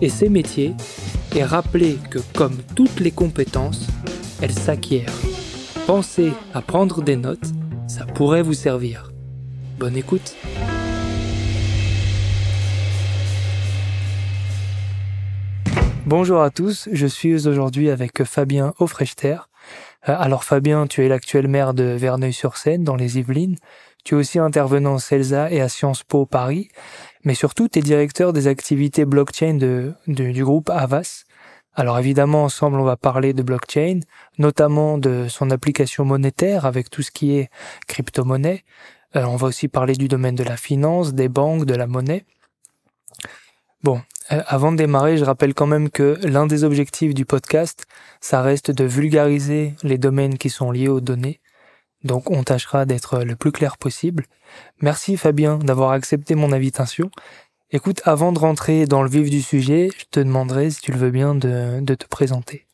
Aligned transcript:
et 0.00 0.08
ses 0.08 0.28
métiers 0.28 0.74
et 1.34 1.44
rappeler 1.44 1.98
que 2.10 2.18
comme 2.34 2.56
toutes 2.74 3.00
les 3.00 3.10
compétences, 3.10 3.86
elles 4.40 4.52
s'acquièrent. 4.52 5.12
Pensez 5.86 6.32
à 6.54 6.62
prendre 6.62 7.02
des 7.02 7.16
notes, 7.16 7.52
ça 7.86 8.04
pourrait 8.04 8.42
vous 8.42 8.54
servir. 8.54 9.12
Bonne 9.78 9.96
écoute. 9.96 10.34
Bonjour 16.06 16.40
à 16.40 16.50
tous, 16.50 16.88
je 16.90 17.06
suis 17.06 17.46
aujourd'hui 17.46 17.90
avec 17.90 18.24
Fabien 18.24 18.72
Aufrechter. 18.78 19.36
Euh, 20.08 20.16
alors 20.18 20.44
Fabien, 20.44 20.86
tu 20.86 21.04
es 21.04 21.08
l'actuel 21.08 21.48
maire 21.48 21.74
de 21.74 21.84
Verneuil-sur-Seine 21.84 22.82
dans 22.82 22.96
les 22.96 23.18
Yvelines. 23.18 23.56
Tu 24.04 24.14
es 24.14 24.18
aussi 24.18 24.38
intervenant 24.38 24.98
CELSA 24.98 25.50
et 25.50 25.60
à 25.60 25.68
Sciences 25.68 26.04
Po 26.04 26.24
Paris 26.24 26.70
mais 27.24 27.34
surtout 27.34 27.68
tu 27.68 27.78
es 27.78 27.82
directeur 27.82 28.32
des 28.32 28.46
activités 28.46 29.04
blockchain 29.04 29.58
du 30.06 30.44
groupe 30.44 30.70
Avas. 30.70 31.24
Alors 31.74 31.98
évidemment, 31.98 32.44
ensemble, 32.44 32.80
on 32.80 32.84
va 32.84 32.96
parler 32.96 33.32
de 33.32 33.42
blockchain, 33.42 34.00
notamment 34.38 34.98
de 34.98 35.26
son 35.28 35.50
application 35.50 36.04
monétaire 36.04 36.66
avec 36.66 36.90
tout 36.90 37.02
ce 37.02 37.10
qui 37.10 37.36
est 37.36 37.50
crypto-monnaie. 37.86 38.64
Euh, 39.16 39.24
on 39.24 39.36
va 39.36 39.46
aussi 39.46 39.68
parler 39.68 39.94
du 39.94 40.08
domaine 40.08 40.34
de 40.34 40.42
la 40.42 40.56
finance, 40.56 41.14
des 41.14 41.28
banques, 41.28 41.66
de 41.66 41.74
la 41.74 41.86
monnaie. 41.86 42.24
Bon, 43.84 44.02
euh, 44.32 44.42
avant 44.46 44.72
de 44.72 44.76
démarrer, 44.76 45.18
je 45.18 45.24
rappelle 45.24 45.54
quand 45.54 45.68
même 45.68 45.88
que 45.88 46.18
l'un 46.24 46.46
des 46.46 46.64
objectifs 46.64 47.14
du 47.14 47.24
podcast, 47.24 47.86
ça 48.20 48.42
reste 48.42 48.72
de 48.72 48.84
vulgariser 48.84 49.74
les 49.84 49.98
domaines 49.98 50.36
qui 50.36 50.50
sont 50.50 50.72
liés 50.72 50.88
aux 50.88 51.00
données 51.00 51.40
donc 52.04 52.30
on 52.30 52.42
tâchera 52.42 52.86
d'être 52.86 53.20
le 53.20 53.36
plus 53.36 53.52
clair 53.52 53.76
possible. 53.76 54.24
Merci 54.80 55.16
Fabien 55.16 55.58
d'avoir 55.58 55.90
accepté 55.90 56.34
mon 56.34 56.52
invitation. 56.52 57.10
Écoute, 57.70 58.00
avant 58.04 58.32
de 58.32 58.38
rentrer 58.38 58.86
dans 58.86 59.02
le 59.02 59.10
vif 59.10 59.28
du 59.28 59.42
sujet, 59.42 59.90
je 59.98 60.04
te 60.10 60.20
demanderai, 60.20 60.70
si 60.70 60.80
tu 60.80 60.90
le 60.90 60.98
veux 60.98 61.10
bien, 61.10 61.34
de, 61.34 61.94
te 61.94 62.06
présenter. 62.06 62.66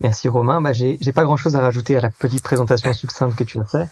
Merci 0.00 0.28
Romain. 0.28 0.60
Bah, 0.60 0.72
j'ai, 0.72 0.96
pas 1.12 1.24
grand-chose 1.24 1.56
à 1.56 1.60
rajouter 1.60 1.96
à 1.96 2.00
la 2.00 2.10
petite 2.10 2.44
présentation 2.44 2.92
succincte 2.92 3.36
que 3.36 3.42
tu 3.42 3.58
as 3.58 3.64
fait. 3.64 3.88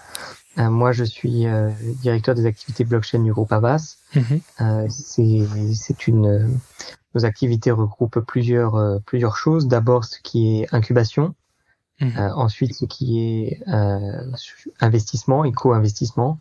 Euh, 0.59 0.71
moi, 0.71 0.93
je 0.93 1.03
suis 1.03 1.47
euh, 1.47 1.71
directeur 2.00 2.37
des 2.37 2.47
activités 2.47 2.84
blockchain 2.84 3.19
du 3.19 3.33
groupe 3.33 3.53
Avas. 3.53 3.97
Mhm. 4.15 4.41
Euh, 4.61 4.87
c'est, 4.88 6.06
une 6.06 6.61
nos 7.15 7.25
activités 7.25 7.73
regroupent 7.73 8.21
plusieurs 8.21 9.00
plusieurs 9.06 9.37
choses. 9.37 9.67
D'abord, 9.67 10.05
ce 10.05 10.21
qui 10.23 10.61
est 10.61 10.73
incubation, 10.73 11.34
Mhm. 12.01 12.12
Euh, 12.19 12.34
ensuite, 12.34 12.75
ce 12.75 12.84
qui 12.84 13.21
est 13.21 13.62
euh, 13.69 14.31
investissement 14.81 15.45
et 15.45 15.53
co-investissement, 15.53 16.39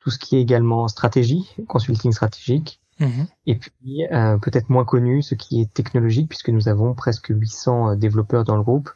tout 0.00 0.10
ce 0.10 0.18
qui 0.18 0.36
est 0.36 0.40
également 0.40 0.86
stratégie, 0.88 1.48
consulting 1.66 2.12
stratégique, 2.12 2.80
mhm. 3.00 3.26
et 3.46 3.56
puis 3.56 4.06
euh, 4.12 4.38
peut-être 4.38 4.70
moins 4.70 4.84
connu, 4.84 5.22
ce 5.22 5.34
qui 5.34 5.60
est 5.60 5.72
technologique, 5.72 6.28
puisque 6.28 6.50
nous 6.50 6.68
avons 6.68 6.94
presque 6.94 7.28
800 7.28 7.96
développeurs 7.96 8.44
dans 8.44 8.56
le 8.56 8.62
groupe, 8.62 8.90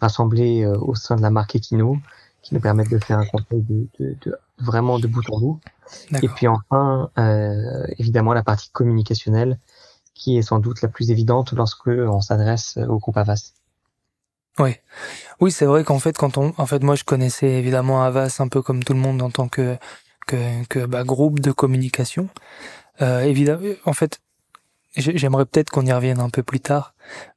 rassemblés 0.00 0.66
au 0.66 0.94
sein 0.94 1.16
de 1.16 1.22
la 1.22 1.30
marque 1.30 1.56
Equino, 1.56 1.96
qui 2.42 2.54
nous 2.54 2.60
permettent 2.60 2.90
de 2.90 2.98
faire 2.98 3.20
un 3.20 3.24
conseil 3.24 3.62
de, 3.62 3.86
de, 4.00 4.16
de, 4.20 4.36
vraiment 4.58 4.98
de 4.98 5.06
bout 5.06 5.22
en 5.30 5.38
bout. 5.38 5.60
Et 6.22 6.28
puis 6.28 6.48
enfin, 6.48 7.08
évidemment, 7.98 8.34
la 8.34 8.42
partie 8.42 8.70
communicationnelle, 8.70 9.58
qui 10.14 10.36
est 10.36 10.42
sans 10.42 10.58
doute 10.58 10.82
la 10.82 10.88
plus 10.88 11.10
évidente 11.10 11.52
lorsque 11.52 11.86
on 11.86 12.20
s'adresse 12.20 12.78
au 12.88 12.98
groupe 12.98 13.16
Avast. 13.16 13.61
Oui, 14.58 14.76
oui, 15.40 15.50
c'est 15.50 15.64
vrai 15.66 15.84
qu'en 15.84 15.98
fait, 15.98 16.16
quand 16.16 16.38
on, 16.38 16.54
en 16.58 16.66
fait, 16.66 16.82
moi, 16.82 16.94
je 16.94 17.04
connaissais 17.04 17.48
évidemment 17.52 18.02
Avas 18.04 18.36
un 18.40 18.48
peu 18.48 18.62
comme 18.62 18.84
tout 18.84 18.92
le 18.92 19.00
monde 19.00 19.22
en 19.22 19.30
tant 19.30 19.48
que 19.48 19.76
que, 20.26 20.64
que 20.66 20.86
bah, 20.86 21.04
groupe 21.04 21.40
de 21.40 21.52
communication. 21.52 22.28
Euh, 23.02 23.22
évidemment, 23.22 23.62
en 23.86 23.92
fait, 23.94 24.20
j'aimerais 24.96 25.46
peut-être 25.46 25.70
qu'on 25.70 25.86
y 25.86 25.92
revienne 25.92 26.20
un 26.20 26.30
peu 26.30 26.42
plus 26.42 26.60
tard, 26.60 26.94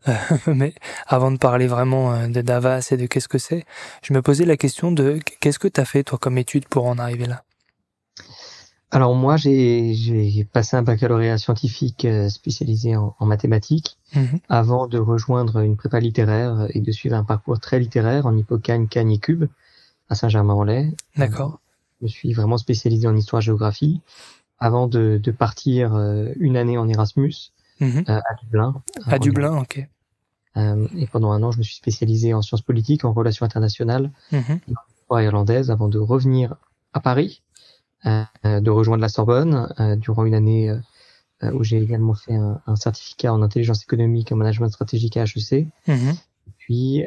euh, 0.07 0.13
mais 0.47 0.75
avant 1.07 1.31
de 1.31 1.37
parler 1.37 1.67
vraiment 1.67 2.13
euh, 2.13 2.27
de 2.27 2.41
d'Avas 2.41 2.89
et 2.91 2.97
de 2.97 3.07
qu'est-ce 3.07 3.27
que 3.29 3.37
c'est, 3.39 3.65
je 4.03 4.13
me 4.13 4.21
posais 4.21 4.45
la 4.45 4.57
question 4.57 4.91
de 4.91 5.19
qu'est-ce 5.39 5.59
que 5.59 5.67
tu 5.67 5.81
as 5.81 5.85
fait 5.85 6.03
toi 6.03 6.19
comme 6.19 6.37
étude 6.37 6.67
pour 6.67 6.85
en 6.87 6.97
arriver 6.99 7.25
là? 7.27 7.43
Alors 8.91 9.15
moi, 9.15 9.35
j'ai 9.35 10.47
passé 10.53 10.77
un 10.77 10.83
baccalauréat 10.83 11.37
scientifique 11.37 12.05
euh, 12.05 12.29
spécialisé 12.29 12.95
en, 12.95 13.15
mathématiques 13.21 13.97
mhm. 14.15 14.39
avant 14.47 14.87
de 14.87 14.99
rejoindre 14.99 15.59
une 15.59 15.75
prépa 15.75 15.99
littéraire 15.99 16.67
et 16.69 16.81
de 16.81 16.91
suivre 16.91 17.15
un 17.15 17.23
parcours 17.23 17.59
très 17.59 17.79
littéraire 17.79 18.25
en 18.25 18.37
hippocagne, 18.37 18.87
cagne 18.87 19.11
et 19.11 19.17
cube 19.17 19.45
à 20.09 20.15
Saint-Germain-en-Laye. 20.15 20.95
D'accord. 21.17 21.59
Je 21.99 22.05
me 22.05 22.09
suis 22.09 22.33
vraiment 22.33 22.57
spécialisé 22.57 23.07
en 23.07 23.15
histoire-géographie 23.15 24.01
avant 24.59 24.87
de, 24.87 25.19
partir 25.37 25.95
euh, 25.95 26.31
une 26.39 26.55
année 26.55 26.77
en 26.77 26.87
Erasmus 26.87 27.51
mhm. 27.79 28.05
euh, 28.07 28.19
à 28.19 28.35
Dublin. 28.43 28.81
À 29.07 29.19
Dublin, 29.19 29.57
ok. 29.57 29.87
et 30.55 31.07
pendant 31.11 31.31
un 31.31 31.41
an, 31.43 31.51
je 31.51 31.57
me 31.57 31.63
suis 31.63 31.75
spécialisé 31.75 32.33
en 32.33 32.41
sciences 32.41 32.61
politiques, 32.61 33.03
en 33.03 33.13
relations 33.13 33.45
internationales, 33.45 34.11
mmh. 34.31 34.37
en 35.09 35.19
irlandaise, 35.19 35.69
avant 35.69 35.89
de 35.89 35.99
revenir 35.99 36.55
à 36.93 37.01
Paris 37.01 37.41
de 38.05 38.69
rejoindre 38.69 39.01
la 39.01 39.09
Sorbonne 39.09 39.73
euh, 39.79 39.95
durant 39.95 40.25
une 40.25 40.35
année 40.35 40.69
euh, 40.69 41.51
où 41.51 41.63
j'ai 41.63 41.77
également 41.77 42.13
fait 42.13 42.35
un, 42.35 42.61
un, 42.67 42.75
certificat 42.75 43.33
en 43.33 43.41
intelligence 43.41 43.83
économique 43.83 44.31
et 44.31 44.35
management 44.35 44.69
stratégique 44.69 45.17
à 45.17 45.23
HEC. 45.23 45.67
Mhm. 45.87 46.15
Puis 46.57 47.03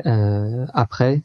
après, 0.75 1.23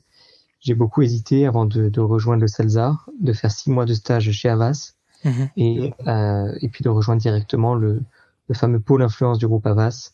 j'ai 0.59 0.73
beaucoup 0.73 1.01
hésité 1.01 1.45
avant 1.45 1.65
de, 1.65 1.89
de, 1.89 2.01
rejoindre 2.01 2.41
le 2.41 2.47
CELSA, 2.47 2.97
de 3.19 3.33
faire 3.33 3.51
six 3.51 3.69
mois 3.69 3.85
de 3.85 3.93
stage 3.93 4.31
chez 4.31 4.49
Avas 4.49 4.93
mhm. 5.23 5.49
et, 5.57 5.93
euh, 6.07 6.57
et 6.61 6.69
puis 6.69 6.83
de 6.83 6.89
rejoindre 6.89 7.21
directement 7.21 7.75
le, 7.75 8.01
le 8.47 8.55
fameux 8.55 8.79
pôle 8.79 9.03
influence 9.03 9.37
du 9.37 9.47
groupe 9.47 9.67
Avas 9.67 10.11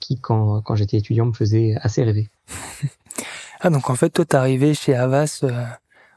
qui, 0.00 0.20
quand, 0.20 0.60
quand 0.62 0.74
j'étais 0.74 0.96
étudiant, 0.96 1.26
me 1.26 1.32
faisait 1.32 1.76
assez 1.80 2.02
rêver. 2.02 2.28
ah, 3.60 3.70
donc 3.70 3.90
en 3.90 3.94
fait, 3.94 4.10
toi, 4.10 4.24
t'es 4.24 4.36
arrivé 4.36 4.74
chez 4.74 4.94
Avas 4.94 5.44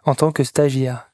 en 0.04 0.16
tant 0.16 0.32
que 0.32 0.44
stagiaire 0.44 1.11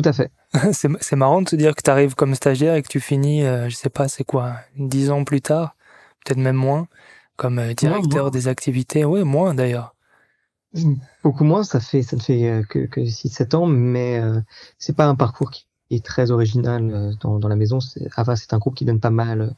tout 0.00 0.08
à 0.08 0.12
fait. 0.12 0.30
c'est 0.72 1.16
marrant 1.16 1.42
de 1.42 1.48
se 1.48 1.56
dire 1.56 1.74
que 1.74 1.82
tu 1.82 1.90
arrives 1.90 2.14
comme 2.14 2.36
stagiaire 2.36 2.76
et 2.76 2.82
que 2.82 2.88
tu 2.88 3.00
finis, 3.00 3.42
euh, 3.42 3.68
je 3.68 3.74
sais 3.74 3.90
pas, 3.90 4.06
c'est 4.06 4.22
quoi, 4.22 4.54
dix 4.76 5.10
ans 5.10 5.24
plus 5.24 5.40
tard, 5.40 5.74
peut-être 6.24 6.38
même 6.38 6.54
moins, 6.54 6.86
comme 7.34 7.58
euh, 7.58 7.74
directeur 7.74 8.30
des 8.30 8.46
activités. 8.46 9.04
Oui, 9.04 9.24
moins 9.24 9.54
d'ailleurs. 9.54 9.96
Beaucoup 11.24 11.42
moins, 11.42 11.64
ça 11.64 11.80
fait 11.80 12.02
ça 12.02 12.14
ne 12.14 12.20
fait 12.20 12.48
euh, 12.48 12.62
que, 12.62 12.86
que 12.86 13.00
6-7 13.00 13.56
ans, 13.56 13.66
mais 13.66 14.20
euh, 14.20 14.40
c'est 14.78 14.94
pas 14.94 15.06
un 15.06 15.16
parcours 15.16 15.50
qui 15.50 15.66
est 15.90 16.04
très 16.04 16.30
original 16.30 17.16
dans, 17.20 17.40
dans 17.40 17.48
la 17.48 17.56
maison. 17.56 17.80
Ava, 18.14 18.36
c'est 18.36 18.52
un 18.52 18.58
groupe 18.58 18.76
qui 18.76 18.84
donne 18.84 19.00
pas 19.00 19.10
mal 19.10 19.56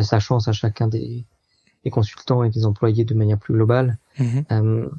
sa 0.00 0.18
chance 0.18 0.48
à 0.48 0.52
chacun 0.52 0.88
des, 0.88 1.24
des, 1.84 1.90
consultants 1.90 2.42
et 2.42 2.50
des 2.50 2.66
employés 2.66 3.04
de 3.04 3.14
manière 3.14 3.38
plus 3.38 3.54
globale. 3.54 3.96
Mm-hmm. 4.18 4.90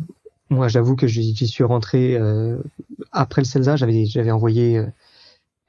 Moi, 0.50 0.68
j'avoue 0.68 0.96
que 0.96 1.08
j'y 1.08 1.48
suis 1.48 1.64
rentré 1.64 2.16
euh, 2.16 2.58
après 3.12 3.42
le 3.42 3.46
CELSA. 3.46 3.76
J'avais 3.76 4.06
j'avais 4.06 4.32
envoyé 4.32 4.78
euh, 4.78 4.86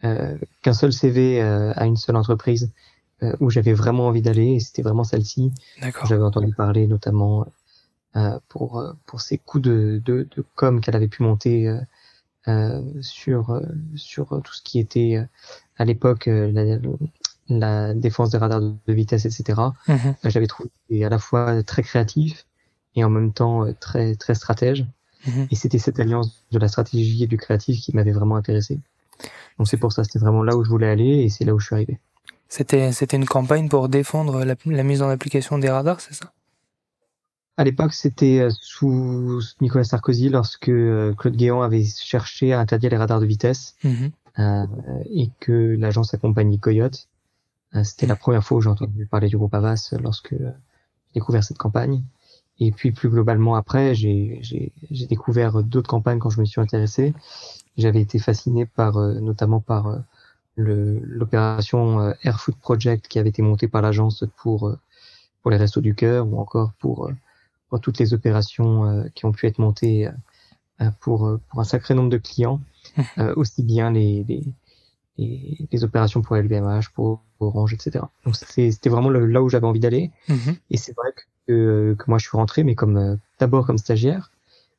euh 0.04 0.38
qu'un 0.62 0.72
seul 0.72 0.92
CV 0.92 1.42
euh, 1.42 1.72
à 1.76 1.86
une 1.86 1.96
seule 1.96 2.16
entreprise 2.16 2.70
où 3.38 3.50
j'avais 3.50 3.74
vraiment 3.74 4.06
envie 4.06 4.22
d'aller, 4.22 4.52
et 4.52 4.60
c'était 4.60 4.80
vraiment 4.80 5.04
celle-ci. 5.04 5.52
J'avais 6.08 6.22
entendu 6.22 6.54
parler 6.54 6.86
notamment 6.86 7.46
pour 8.48 8.82
pour 9.04 9.20
ces 9.20 9.36
coups 9.36 9.64
de 9.64 10.00
de, 10.02 10.26
de 10.34 10.44
com 10.54 10.80
qu'elle 10.80 10.96
avait 10.96 11.08
pu 11.08 11.22
monter 11.22 11.70
sur 13.02 13.60
sur 13.96 14.40
tout 14.42 14.54
ce 14.54 14.62
qui 14.62 14.78
était 14.78 15.22
à 15.76 15.84
l'époque 15.84 16.30
la, 16.32 16.78
la 17.50 17.92
défense 17.92 18.30
des 18.30 18.38
radars 18.38 18.62
de, 18.62 18.74
vitesse, 18.88 19.26
etc. 19.26 19.60
Mhm. 19.86 20.14
J'avais 20.24 20.46
trouvé 20.46 20.70
à 21.04 21.10
la 21.10 21.18
fois 21.18 21.62
très 21.62 21.82
créatif 21.82 22.46
et 22.96 23.04
en 23.04 23.10
même 23.10 23.32
temps 23.32 23.66
très 23.80 24.14
très 24.16 24.34
stratège. 24.34 24.86
Mhm. 25.26 25.48
Et 25.50 25.56
c'était 25.56 25.78
cette 25.78 26.00
alliance 26.00 26.44
de 26.50 26.58
la 26.58 26.68
stratégie 26.68 27.24
et 27.24 27.26
du 27.26 27.36
créatif 27.36 27.80
qui 27.80 27.94
m'avait 27.94 28.12
vraiment 28.12 28.36
intéressé. 28.36 28.80
Donc 29.58 29.68
c'est 29.68 29.76
pour 29.76 29.92
ça, 29.92 30.04
c'était 30.04 30.18
vraiment 30.18 30.42
là 30.42 30.56
où 30.56 30.64
je 30.64 30.70
voulais 30.70 30.88
aller 30.88 31.22
et 31.22 31.28
c'est 31.28 31.44
là 31.44 31.54
où 31.54 31.58
je 31.58 31.66
suis 31.66 31.74
arrivé. 31.74 31.98
C'était 32.48 32.92
c'était 32.92 33.16
une 33.16 33.26
campagne 33.26 33.68
pour 33.68 33.88
défendre 33.88 34.44
la, 34.44 34.82
mise 34.82 35.02
en 35.02 35.08
application 35.08 35.58
des 35.58 35.68
radars, 35.68 36.00
c'est 36.00 36.14
ça? 36.14 36.32
À 37.56 37.64
l'époque, 37.64 37.92
c'était 37.92 38.40
euh, 38.40 38.50
sous 38.58 39.40
Nicolas 39.60 39.84
Sarkozy 39.84 40.30
lorsque 40.30 40.70
euh, 40.70 41.12
Claude 41.14 41.36
Guéant 41.36 41.60
avait 41.60 41.84
cherché 41.84 42.54
à 42.54 42.60
interdire 42.60 42.90
les 42.90 42.96
radars 42.96 43.20
de 43.20 43.26
vitesse 43.26 43.74
mhm. 43.84 44.10
euh, 44.38 44.66
et 45.12 45.28
que 45.40 45.76
l'agence 45.78 46.14
accompagnait 46.14 46.56
Coyote. 46.56 47.06
Euh, 47.74 47.84
c'était 47.84 48.06
la 48.06 48.16
première 48.16 48.42
fois 48.42 48.58
où 48.58 48.60
j'ai 48.60 48.68
entendu 48.68 49.06
parler 49.06 49.28
du 49.28 49.36
groupe 49.36 49.54
Avas 49.54 49.94
lorsque 50.02 50.30
j'ai 50.32 51.14
découvert 51.14 51.44
cette 51.44 51.58
campagne. 51.58 52.02
Et 52.60 52.72
puis 52.72 52.92
plus 52.92 53.08
globalement 53.08 53.54
après, 53.54 53.94
j'ai 53.94 54.72
découvert 55.08 55.62
d'autres 55.62 55.88
campagnes 55.88 56.18
quand 56.18 56.30
je 56.30 56.40
me 56.40 56.44
suis 56.44 56.60
intéressé. 56.60 57.14
J'avais 57.76 58.00
été 58.00 58.18
fasciné 58.18 58.66
par 58.66 58.98
notamment 58.98 59.60
par 59.60 60.02
l'opération 60.56 62.00
euh, 62.00 62.12
Air 62.22 62.40
Food 62.40 62.56
Project 62.56 63.08
qui 63.08 63.18
avait 63.18 63.30
été 63.30 63.42
montée 63.42 63.68
par 63.68 63.82
l'agence 63.82 64.24
pour 64.36 64.68
euh, 64.68 64.78
pour 65.42 65.50
les 65.50 65.56
restos 65.56 65.80
du 65.80 65.94
cœur 65.94 66.28
ou 66.28 66.38
encore 66.38 66.72
pour, 66.78 67.06
euh, 67.06 67.14
pour 67.68 67.80
toutes 67.80 67.98
les 67.98 68.12
opérations 68.12 69.04
qui 69.14 69.24
ont 69.24 69.32
pu 69.32 69.46
être 69.46 69.58
montées 69.58 70.10
pour 71.00 71.38
pour 71.48 71.60
un 71.60 71.64
sacré 71.64 71.94
nombre 71.94 72.10
de 72.10 72.18
clients, 72.18 72.60
aussi 73.36 73.62
bien 73.62 73.90
les, 73.90 74.24
les 74.24 74.42
les, 75.72 75.84
opérations 75.84 76.22
pour 76.22 76.36
LVMH, 76.36 76.90
pour 76.94 77.22
Orange, 77.40 77.74
etc. 77.74 78.04
Donc 78.24 78.36
c'était 78.36 78.88
vraiment 78.88 79.10
là 79.10 79.42
où 79.42 79.48
j'avais 79.48 79.66
envie 79.66 79.80
d'aller. 79.80 80.10
Mhm. 80.28 80.56
Et 80.70 80.76
c'est 80.76 80.94
vrai 80.96 81.10
que, 81.46 81.96
que 81.98 82.04
moi 82.08 82.18
je 82.18 82.26
suis 82.26 82.36
rentré, 82.36 82.64
mais 82.64 82.74
comme 82.74 83.18
d'abord 83.38 83.66
comme 83.66 83.78
stagiaire, 83.78 84.30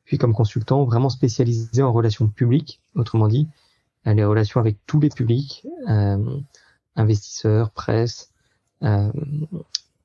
puis 0.04 0.18
comme 0.18 0.34
consultant, 0.34 0.84
vraiment 0.84 1.08
spécialisé 1.08 1.82
en 1.82 1.92
relations 1.92 2.28
publiques, 2.28 2.80
autrement 2.94 3.28
dit, 3.28 3.48
les 4.04 4.24
relations 4.24 4.60
avec 4.60 4.78
tous 4.86 5.00
les 5.00 5.08
publics, 5.08 5.66
euh, 5.88 6.40
investisseurs, 6.96 7.70
presse, 7.70 8.30
euh, 8.82 9.12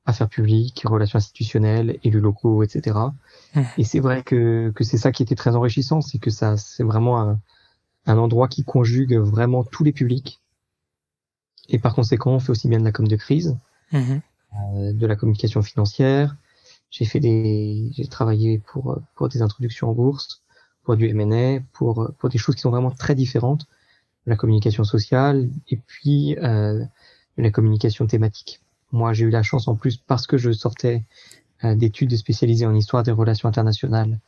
affaires 0.05 0.29
publiques, 0.29 0.83
relations 0.85 1.17
institutionnelles, 1.17 1.97
élus 2.03 2.19
locaux, 2.19 2.63
etc. 2.63 2.97
Mmh. 3.55 3.61
Et 3.77 3.83
c'est 3.83 3.99
vrai 3.99 4.23
que, 4.23 4.71
que 4.75 4.83
c'est 4.83 4.97
ça 4.97 5.11
qui 5.11 5.23
était 5.23 5.35
très 5.35 5.55
enrichissant, 5.55 6.01
c'est 6.01 6.19
que 6.19 6.29
ça, 6.29 6.57
c'est 6.57 6.83
vraiment 6.83 7.19
un, 7.19 7.39
un 8.07 8.17
endroit 8.17 8.47
qui 8.47 8.63
conjugue 8.63 9.15
vraiment 9.15 9.63
tous 9.63 9.83
les 9.83 9.91
publics. 9.91 10.41
Et 11.69 11.77
par 11.77 11.93
conséquent, 11.93 12.31
on 12.31 12.39
fait 12.39 12.49
aussi 12.49 12.67
bien 12.67 12.79
de 12.79 12.85
la 12.85 12.91
com 12.91 13.07
de 13.07 13.15
crise, 13.15 13.57
mmh. 13.91 13.97
euh, 13.97 14.93
de 14.93 15.05
la 15.05 15.15
communication 15.15 15.61
financière. 15.61 16.35
J'ai 16.89 17.05
fait 17.05 17.19
des, 17.19 17.89
j'ai 17.93 18.07
travaillé 18.07 18.59
pour 18.59 18.99
pour 19.15 19.27
des 19.29 19.41
introductions 19.41 19.89
en 19.89 19.93
bourse, 19.93 20.41
pour 20.83 20.95
du 20.95 21.07
M&A, 21.09 21.59
pour 21.73 22.11
pour 22.17 22.29
des 22.29 22.37
choses 22.37 22.55
qui 22.55 22.61
sont 22.61 22.71
vraiment 22.71 22.91
très 22.91 23.13
différentes 23.13 23.67
la 24.27 24.35
communication 24.35 24.83
sociale 24.83 25.49
et 25.69 25.77
puis 25.77 26.37
euh, 26.37 26.83
la 27.37 27.49
communication 27.49 28.05
thématique. 28.05 28.61
Moi, 28.91 29.13
j'ai 29.13 29.25
eu 29.25 29.29
la 29.29 29.41
chance 29.41 29.67
en 29.67 29.75
plus 29.75 29.97
parce 29.97 30.27
que 30.27 30.37
je 30.37 30.51
sortais 30.51 31.03
euh, 31.63 31.75
d'études 31.75 32.15
spécialisées 32.15 32.65
en 32.65 32.75
histoire 32.75 33.03
des 33.03 33.11
relations 33.11 33.49
internationales 33.49 34.19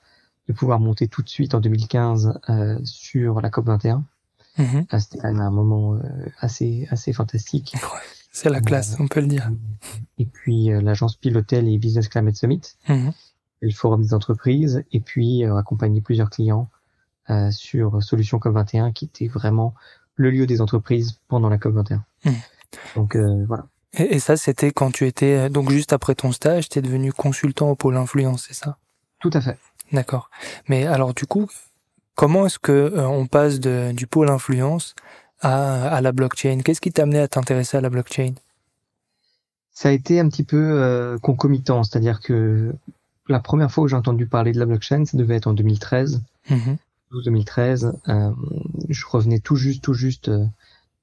de 0.50 0.54
pouvoir 0.54 0.82
monter 0.82 1.08
tout 1.08 1.22
de 1.22 1.30
suite 1.30 1.54
en 1.54 1.62
2015 1.62 2.40
euh, 2.50 2.78
sur 2.84 3.40
la 3.40 3.50
COP 3.50 3.68
21. 3.68 4.04
Mhm. 4.58 4.86
Ah, 4.90 5.00
c'était 5.00 5.20
quand 5.20 5.32
même 5.32 5.40
un 5.40 5.52
moment 5.52 5.94
euh, 5.94 6.00
assez 6.40 6.88
assez 6.92 7.14
fantastique. 7.14 7.76
c'est 8.32 8.50
la 8.50 8.60
classe, 8.60 8.98
on 9.00 9.08
peut 9.08 9.22
le 9.22 9.28
dire. 9.28 9.50
Et 10.18 10.26
puis 10.26 10.70
l'agence 10.82 11.16
pilotait 11.16 11.62
les 11.62 11.78
Business 11.78 12.10
Climate 12.10 12.36
Summit, 12.36 12.62
mhm. 12.90 13.14
le 13.62 13.72
forum 13.72 14.02
des 14.02 14.14
entreprises, 14.14 14.84
et 14.92 15.00
puis 15.00 15.46
accompagner 15.46 16.02
plusieurs 16.02 16.30
clients 16.30 16.70
euh, 17.30 17.52
sur 17.52 18.02
Solution 18.02 18.40
COP21 18.40 18.92
qui 18.92 19.06
était 19.06 19.28
vraiment 19.28 19.76
le 20.16 20.32
lieu 20.32 20.48
des 20.48 20.62
entreprises 20.62 21.20
pendant 21.28 21.48
la 21.48 21.58
COP21. 21.58 22.00
Hmm. 22.26 22.32
Donc 22.96 23.16
euh, 23.16 23.46
voilà. 23.48 23.68
Et, 23.94 24.18
ça, 24.18 24.36
c'était 24.36 24.72
quand 24.72 24.90
tu 24.90 25.06
étais 25.06 25.38
euh, 25.38 25.50
donc 25.50 25.70
juste 25.70 25.94
après 25.94 26.16
ton 26.16 26.32
stage, 26.32 26.70
tu 26.70 26.80
es 26.80 26.82
devenu 26.82 27.14
consultant 27.14 27.70
au 27.70 27.76
pôle 27.76 27.98
influence, 27.98 28.46
c'est 28.48 28.56
ça? 28.56 28.78
Tout 29.20 29.30
à 29.34 29.42
fait. 29.42 29.60
D'accord. 29.92 30.30
Mais 30.68 30.86
alors 30.86 31.14
du 31.14 31.26
coup, 31.26 31.48
comment 32.16 32.46
est-ce 32.46 32.60
que 32.60 32.94
on 32.98 33.28
passe 33.28 33.60
de, 33.60 33.92
du 33.92 34.08
pôle 34.08 34.30
influence 34.30 34.96
à, 35.42 35.90
à 35.90 36.02
la 36.02 36.12
blockchain? 36.12 36.60
Qu'est-ce 36.64 36.82
qui 36.82 36.92
t'a 36.92 37.04
amené 37.04 37.20
à 37.20 37.28
t'intéresser 37.28 37.78
à 37.78 37.82
la 37.82 37.90
blockchain? 37.90 38.34
Ça 39.72 39.90
a 39.90 39.92
été 39.92 40.20
un 40.20 40.28
petit 40.28 40.44
peu 40.44 41.18
concomitant, 41.22 41.84
c'est-à-dire 41.84 42.20
que 42.20 42.74
la 43.30 43.40
première 43.40 43.72
fois 43.72 43.86
où 43.86 43.88
j'ai 43.88 43.96
entendu 43.96 44.26
parler 44.26 44.52
de 44.52 44.60
la 44.60 44.66
blockchain, 44.66 45.06
ça 45.06 45.18
devait 45.18 45.36
être 45.36 45.48
en 45.48 45.54
2013. 45.54 46.22
2013, 47.12 47.94
euh, 48.08 48.32
je 48.90 49.06
revenais 49.06 49.40
tout 49.40 49.56
juste, 49.56 49.84
tout 49.84 49.94
juste 49.94 50.30
euh, 50.30 50.46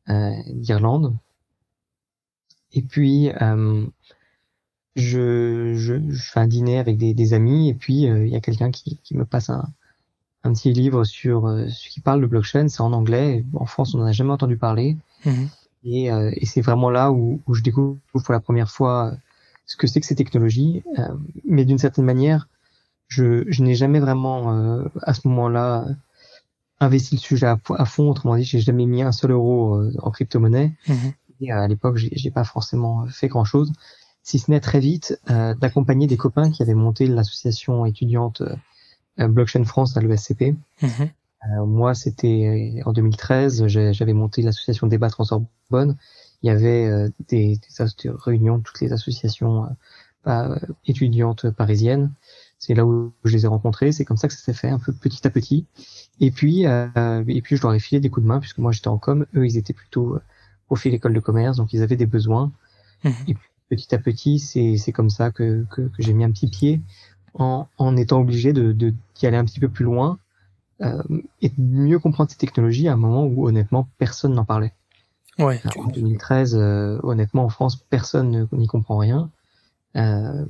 euh, 0.08 0.32
d'Irlande. 0.48 1.16
Et 2.72 2.82
puis, 2.82 3.30
je, 4.96 5.74
je, 5.74 5.94
je, 6.08 6.22
fais 6.22 6.40
un 6.40 6.46
dîner 6.46 6.78
avec 6.78 6.96
des, 6.96 7.14
des 7.14 7.34
amis 7.34 7.68
et 7.68 7.74
puis 7.74 8.02
il 8.02 8.28
y 8.28 8.36
a 8.36 8.40
quelqu'un 8.40 8.70
qui, 8.70 8.98
qui, 9.04 9.16
me 9.16 9.24
passe 9.24 9.50
un, 9.50 9.68
un 10.42 10.52
petit 10.52 10.72
livre 10.72 11.04
sur 11.04 11.48
ce 11.68 11.88
qui 11.88 12.00
parle 12.00 12.20
de 12.22 12.26
blockchain. 12.26 12.68
C'est 12.68 12.80
en 12.80 12.92
anglais. 12.92 13.44
En 13.54 13.66
France, 13.66 13.94
on 13.94 13.98
n'en 13.98 14.06
a 14.06 14.12
jamais 14.12 14.32
entendu 14.32 14.56
parler. 14.56 14.96
Mhm. 15.24 15.48
Et, 15.84 16.06
et 16.06 16.46
c'est 16.46 16.62
vraiment 16.62 16.90
là 16.90 17.12
où, 17.12 17.40
où, 17.46 17.54
je 17.54 17.62
découvre 17.62 17.98
pour 18.12 18.32
la 18.32 18.40
première 18.40 18.70
fois 18.70 19.12
ce 19.66 19.76
que 19.76 19.86
c'est 19.86 20.00
que 20.00 20.06
ces 20.06 20.16
technologies. 20.16 20.82
mais 21.44 21.64
d'une 21.64 21.78
certaine 21.78 22.04
manière, 22.04 22.48
je, 23.08 23.44
je 23.48 23.62
n'ai 23.62 23.74
jamais 23.74 24.00
vraiment 24.00 24.52
euh, 24.52 24.84
à 25.02 25.14
ce 25.14 25.26
moment-là 25.28 25.86
investi 26.80 27.14
le 27.14 27.20
sujet 27.20 27.46
à, 27.46 27.84
fond. 27.84 28.10
Autrement 28.10 28.36
dit, 28.36 28.44
j'ai 28.44 28.60
jamais 28.60 28.86
mis 28.86 29.02
un 29.02 29.12
seul 29.12 29.30
euro 29.30 29.76
euh, 29.76 29.92
en 29.98 30.10
crypto-monnaie. 30.10 30.72
Mhm. 30.88 31.12
Et 31.40 31.52
à 31.52 31.66
l'époque, 31.68 31.96
j'ai 31.96 32.30
pas 32.30 32.44
forcément 32.44 33.06
fait 33.08 33.28
grand-chose, 33.28 33.70
si 34.26 34.38
ce 34.38 34.50
n'est 34.50 34.60
très 34.60 34.80
vite 34.80 35.20
euh, 35.30 35.54
d'accompagner 35.54 36.06
des 36.06 36.16
copains 36.16 36.50
qui 36.50 36.62
avaient 36.62 36.74
monté 36.74 37.06
l'association 37.06 37.86
étudiante 37.86 38.42
Blockchain 39.18 39.64
France 39.64 39.96
à 39.96 40.00
l'ESCP. 40.00 40.56
Mhm. 40.82 41.10
moi, 41.66 41.94
c'était 41.94 42.82
en 42.84 42.92
2013, 42.92 43.66
j'avais 43.66 44.12
monté 44.12 44.42
l'association 44.42 44.88
Débattre 44.88 45.20
en 45.20 45.24
Sorbonne. 45.24 45.96
Il 46.42 46.48
y 46.48 46.50
avait 46.50 47.08
des, 47.28 47.58
des, 47.58 48.10
réunions 48.10 48.58
de 48.58 48.62
toutes 48.62 48.80
les 48.80 48.92
associations 48.92 49.68
étudiantes 50.86 51.48
parisiennes. 51.50 52.12
C'est 52.58 52.74
là 52.74 52.86
où 52.86 53.12
je 53.24 53.32
les 53.32 53.44
ai 53.44 53.48
rencontrés. 53.48 53.92
C'est 53.92 54.04
comme 54.04 54.16
ça 54.16 54.28
que 54.28 54.34
ça 54.34 54.40
s'est 54.40 54.52
fait, 54.52 54.68
un 54.68 54.78
peu 54.78 54.92
petit 54.92 55.26
à 55.26 55.30
petit. 55.30 55.66
Et 56.20 56.30
puis, 56.30 56.66
euh, 56.66 57.22
et 57.28 57.42
puis 57.42 57.56
je 57.56 57.62
leur 57.62 57.74
ai 57.74 57.78
filé 57.78 58.00
des 58.00 58.08
coups 58.08 58.24
de 58.24 58.28
main 58.28 58.40
puisque 58.40 58.58
moi 58.58 58.72
j'étais 58.72 58.88
en 58.88 58.98
com. 58.98 59.26
Eux, 59.34 59.46
ils 59.46 59.58
étaient 59.58 59.74
plutôt 59.74 60.14
euh, 60.14 60.22
profil 60.66 60.94
école 60.94 61.14
de 61.14 61.20
commerce, 61.20 61.58
donc 61.58 61.72
ils 61.72 61.82
avaient 61.82 61.96
des 61.96 62.06
besoins. 62.06 62.52
Mhm. 63.04 63.12
Et 63.28 63.34
puis, 63.34 63.48
petit 63.68 63.94
à 63.94 63.98
petit, 63.98 64.38
c'est 64.38 64.76
c'est 64.76 64.92
comme 64.92 65.10
ça 65.10 65.30
que, 65.30 65.64
que, 65.70 65.82
que 65.82 66.02
j'ai 66.02 66.12
mis 66.12 66.24
un 66.24 66.30
petit 66.30 66.48
pied 66.48 66.80
en, 67.34 67.66
en 67.78 67.96
étant 67.96 68.20
obligé 68.20 68.52
de 68.52 68.72
d'y 68.72 69.26
aller 69.26 69.36
un 69.36 69.44
petit 69.44 69.60
peu 69.60 69.68
plus 69.68 69.84
loin 69.84 70.18
euh, 70.82 71.02
et 71.40 71.48
de 71.48 71.54
mieux 71.58 71.98
comprendre 71.98 72.30
ces 72.30 72.36
technologies 72.36 72.88
à 72.88 72.92
un 72.94 72.96
moment 72.96 73.24
où 73.24 73.46
honnêtement 73.46 73.88
personne 73.98 74.34
n'en 74.34 74.44
parlait. 74.44 74.72
Ouais. 75.38 75.60
en 75.76 75.88
2013, 75.88 76.56
euh, 76.56 76.98
honnêtement 77.02 77.44
en 77.44 77.48
France, 77.50 77.76
personne 77.76 78.48
n'y 78.52 78.66
comprend 78.66 78.96
rien. 78.96 79.30
Euh, 79.96 80.46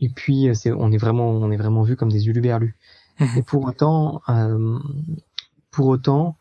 et 0.00 0.10
puis, 0.10 0.48
c'est, 0.54 0.70
on 0.70 0.92
est 0.92 0.98
vraiment, 0.98 1.30
on 1.30 1.50
est 1.50 1.56
vraiment 1.56 1.82
vu 1.82 1.96
comme 1.96 2.12
des 2.12 2.28
uluberlus. 2.28 2.76
Mhm. 3.20 3.38
Et 3.38 3.42
pour 3.42 3.64
autant, 3.64 4.22
euh, 4.28 4.78
pour 5.70 5.86
autant, 5.86 6.36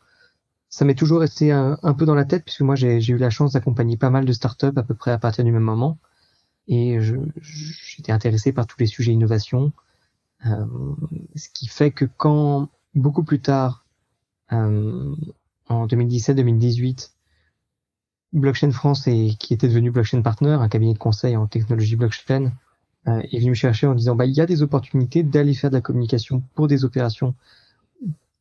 ça 0.70 0.86
m'est 0.86 0.96
toujours 0.96 1.22
resté 1.22 1.52
un, 1.52 1.78
peu 1.98 2.06
dans 2.06 2.14
la 2.14 2.26
tête 2.26 2.44
puisque 2.44 2.62
moi 2.62 2.76
j'ai, 2.76 3.04
eu 3.08 3.18
la 3.18 3.30
chance 3.30 3.54
d'accompagner 3.54 3.98
pas 3.98 4.10
mal 4.10 4.26
de 4.26 4.34
startups 4.34 4.76
à 4.76 4.84
peu 4.84 4.94
près 4.94 5.12
à 5.12 5.18
partir 5.18 5.44
du 5.44 5.52
même 5.52 5.64
moment. 5.64 5.98
Et 6.68 7.00
j'étais 7.42 8.12
intéressé 8.12 8.52
par 8.52 8.68
tous 8.68 8.80
les 8.80 8.88
sujets 8.88 9.14
innovation. 9.14 9.72
Euh, 10.46 10.66
ce 11.36 11.50
qui 11.50 11.68
fait 11.68 11.92
que 11.92 12.06
quand, 12.06 12.70
beaucoup 12.94 13.24
plus 13.24 13.40
tard, 13.40 13.86
euh, 14.52 15.16
en 15.70 15.88
2017-2018, 15.88 17.12
Blockchain 18.34 18.72
France, 18.72 19.08
et, 19.08 19.36
qui 19.40 19.54
était 19.54 19.68
devenu 19.68 19.92
Blockchain 19.92 20.22
Partner, 20.22 20.58
un 20.60 20.70
cabinet 20.70 20.94
de 20.94 21.00
conseil 21.00 21.36
en 21.38 21.48
technologie 21.48 21.96
blockchain, 21.96 22.52
euh, 23.08 23.22
est 23.32 23.40
venu 23.40 23.52
me 23.52 23.56
chercher 23.56 23.88
en 23.88 23.96
disant 23.96 24.16
bah 24.16 24.26
il 24.26 24.34
y 24.34 24.42
a 24.42 24.46
des 24.46 24.62
opportunités 24.62 25.24
d'aller 25.24 25.54
faire 25.54 25.70
de 25.70 25.76
la 25.76 25.82
communication 25.82 26.44
pour 26.56 26.68
des 26.68 26.84
opérations 26.84 27.36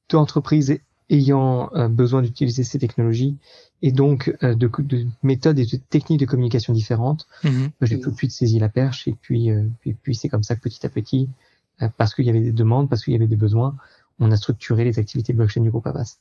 d'entreprises 0.09 0.80
ayant 1.11 1.71
euh, 1.75 1.89
besoin 1.89 2.23
d'utiliser 2.23 2.65
ces 2.65 2.79
technologies 2.79 3.37
et 3.83 3.93
donc 3.93 4.35
euh, 4.43 4.55
de, 4.55 4.71
de, 4.79 5.07
méthodes 5.23 5.59
et 5.59 5.67
de 5.67 5.77
techniques 5.77 6.21
de 6.21 6.27
communication 6.27 6.73
différentes. 6.73 7.27
Mhm. 7.45 7.71
J'ai 7.83 8.01
tout 8.01 8.11
de 8.11 8.17
suite 8.17 8.33
saisi 8.33 8.59
la 8.59 8.69
perche 8.69 9.07
et 9.07 9.15
puis 9.21 9.49
et 9.49 9.95
puis 10.03 10.15
c'est 10.15 10.29
comme 10.29 10.43
ça 10.43 10.57
que 10.57 10.61
petit 10.61 10.85
à 10.85 10.89
petit 10.89 11.29
parce 11.99 12.15
qu'il 12.15 12.25
y 12.25 12.31
avait 12.31 12.41
des 12.41 12.53
demandes, 12.53 12.89
parce 12.89 13.05
qu'il 13.05 13.13
y 13.13 13.17
avait 13.17 13.27
des 13.27 13.37
besoins, 13.37 13.77
on 14.19 14.31
a 14.33 14.37
structuré 14.37 14.85
les 14.85 14.99
activités 14.99 15.33
blockchain 15.33 15.61
du 15.61 15.71
groupe 15.71 15.87
Avas. 15.87 16.17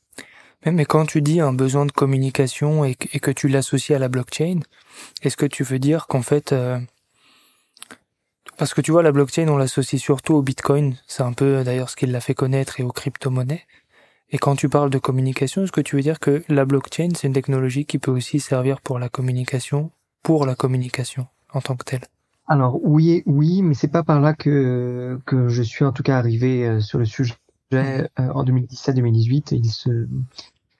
Mais, 0.64 0.72
mais 0.72 0.84
quand 0.84 1.06
tu 1.06 1.22
dis 1.22 1.40
un 1.40 1.52
besoin 1.52 1.86
de 1.86 1.92
communication 1.92 2.84
et 2.84 2.94
que, 2.94 3.08
et 3.12 3.20
que 3.20 3.30
tu 3.30 3.48
l'associes 3.48 3.94
à 3.94 3.98
la 3.98 4.08
blockchain, 4.08 4.60
est-ce 5.22 5.36
que 5.36 5.46
tu 5.46 5.64
veux 5.64 5.78
dire 5.78 6.06
qu'en 6.06 6.22
fait, 6.22 6.52
euh, 6.52 6.78
parce 8.56 8.74
que 8.74 8.80
tu 8.80 8.92
vois, 8.92 9.02
la 9.02 9.12
blockchain, 9.12 9.48
on 9.48 9.56
l'associe 9.56 10.00
surtout 10.00 10.34
au 10.34 10.42
Bitcoin, 10.42 10.96
c'est 11.06 11.22
un 11.22 11.32
peu 11.32 11.62
d'ailleurs 11.64 11.90
ce 11.90 11.96
qui 11.96 12.06
l'a 12.06 12.20
fait 12.20 12.34
connaître 12.34 12.80
et 12.80 12.82
aux 12.82 12.92
crypto-monnaies. 12.92 13.66
Et 14.30 14.38
quand 14.38 14.56
tu 14.56 14.68
parles 14.68 14.90
de 14.90 14.98
communication, 14.98 15.62
est-ce 15.62 15.72
que 15.72 15.80
tu 15.80 15.96
veux 15.96 16.02
dire 16.02 16.18
que 16.18 16.42
la 16.48 16.64
blockchain, 16.64 17.10
c'est 17.14 17.28
une 17.28 17.32
technologie 17.32 17.86
qui 17.86 17.98
peut 17.98 18.10
aussi 18.10 18.40
servir 18.40 18.80
pour 18.80 18.98
la 18.98 19.08
communication, 19.08 19.92
pour 20.22 20.46
la 20.46 20.54
communication 20.54 21.26
en 21.52 21.60
tant 21.60 21.76
que 21.76 21.84
telle? 21.84 22.04
Alors 22.48 22.78
oui, 22.82 23.22
oui, 23.26 23.62
mais 23.62 23.74
c'est 23.74 23.88
pas 23.88 24.02
par 24.02 24.20
là 24.20 24.34
que 24.34 25.18
que 25.26 25.48
je 25.48 25.62
suis 25.62 25.84
en 25.84 25.92
tout 25.92 26.02
cas 26.02 26.16
arrivé 26.16 26.66
euh, 26.66 26.80
sur 26.80 26.98
le 26.98 27.04
sujet 27.04 27.34
euh, 27.74 28.06
en 28.16 28.44
2017-2018. 28.44 29.48
Il 29.52 29.68
se 29.68 30.08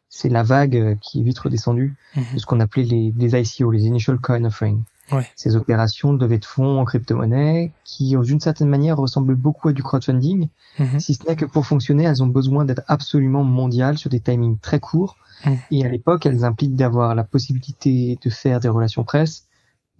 c'est 0.09 0.29
la 0.29 0.43
vague 0.43 0.99
qui 1.01 1.21
est 1.21 1.23
vite 1.23 1.39
redescendue 1.39 1.95
mhm. 2.15 2.25
de 2.35 2.39
ce 2.39 2.47
qu'on 2.47 2.61
appelait 2.61 2.85
les, 2.85 3.13
les 3.17 3.41
ICO, 3.41 3.71
les 3.71 3.85
Initial 3.85 4.19
Coin 4.19 4.45
Offering. 4.45 4.83
Ouais. 5.13 5.27
Ces 5.37 5.57
opérations 5.57 6.13
de 6.13 6.21
levée 6.21 6.39
de 6.39 6.45
fonds 6.45 6.81
en 6.81 6.85
crypto-monnaie 6.85 7.73
qui, 7.85 8.17
d'une 8.17 8.41
certaine 8.41 8.69
manière, 8.69 8.97
ressemblent 8.97 9.37
beaucoup 9.37 9.69
à 9.69 9.73
du 9.73 9.83
crowdfunding, 9.83 10.49
mhm. 10.79 11.01
si 11.01 11.15
ce 11.15 11.27
n'est 11.27 11.37
que 11.37 11.45
pour 11.45 11.67
fonctionner, 11.67 12.05
elles 12.05 12.23
ont 12.23 12.29
besoin 12.29 12.65
d'être 12.65 12.83
absolument 12.89 13.45
mondiales 13.45 13.99
sur 13.99 14.11
des 14.11 14.21
timings 14.21 14.59
très 14.59 14.81
courts. 14.81 15.17
Mhm. 15.45 15.59
Et 15.71 15.87
à 15.87 15.89
l'époque, 15.89 16.27
elles 16.27 16.45
impliquent 16.45 16.77
d'avoir 16.77 17.15
la 17.15 17.25
possibilité 17.25 18.19
de 18.21 18.31
faire 18.31 18.61
des 18.61 18.69
relations 18.69 19.05
presse, 19.05 19.47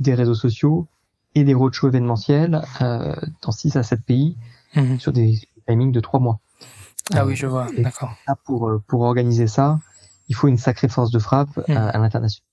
des 0.01 0.15
réseaux 0.15 0.35
sociaux 0.35 0.87
et 1.35 1.45
des 1.45 1.55
roadshows 1.55 1.89
événementiels 1.89 2.63
euh, 2.81 3.15
dans 3.43 3.53
6 3.53 3.77
à 3.77 3.83
7 3.83 4.03
pays 4.03 4.37
mhm. 4.75 4.99
sur 4.99 5.13
des 5.13 5.41
timings 5.69 5.93
de 5.93 6.01
3 6.01 6.21
mois. 6.21 6.41
Ah 7.15 7.25
oui, 7.25 7.37
je 7.37 7.47
vois, 7.47 7.69
d'accord. 7.79 8.15
Pour, 8.45 8.69
euh, 8.69 8.83
pour 8.89 9.03
organiser 9.03 9.47
ça, 9.47 9.79
il 10.29 10.35
faut 10.35 10.49
une 10.49 10.57
sacrée 10.57 10.89
force 10.89 11.11
de 11.11 11.19
frappe 11.19 11.57
euh, 11.59 11.63
à 11.69 11.99
l'international. 11.99 12.46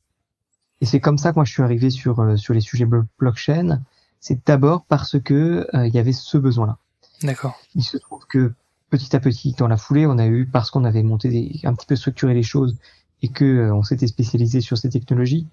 Et 0.83 0.85
c'est 0.85 0.99
comme 0.99 1.17
ça 1.17 1.31
que 1.31 1.35
moi 1.35 1.45
je 1.45 1.53
suis 1.53 1.63
arrivé 1.63 1.89
sur 1.89 2.19
euh, 2.19 2.35
sur 2.35 2.53
les 2.53 2.59
sujets 2.59 2.85
blockchain. 3.17 3.79
C'est 4.19 4.45
d'abord 4.45 4.83
parce 4.83 5.17
que 5.17 5.65
euh, 5.73 5.87
il 5.87 5.95
y 5.95 5.97
avait 5.97 6.11
ce 6.11 6.37
besoin-là. 6.37 6.77
D'accord. 7.21 7.57
Il 7.73 7.85
se 7.85 7.95
trouve 7.95 8.25
que 8.27 8.51
petit 8.89 9.15
à 9.15 9.21
petit, 9.21 9.53
dans 9.53 9.69
la 9.69 9.77
foulée, 9.77 10.05
on 10.05 10.17
a 10.17 10.25
eu 10.25 10.45
parce 10.45 10.71
qu'on 10.71 10.83
avait 10.83 11.01
monté 11.01 11.29
des, 11.29 11.61
un 11.63 11.73
petit 11.73 11.85
peu 11.85 11.95
structuré 11.95 12.33
les 12.33 12.43
choses 12.43 12.75
et 13.21 13.29
que 13.29 13.45
euh, 13.45 13.73
on 13.73 13.81
s'était 13.81 14.07
spécialisé 14.07 14.59
sur 14.59 14.77
ces 14.77 14.89
technologies, 14.89 15.47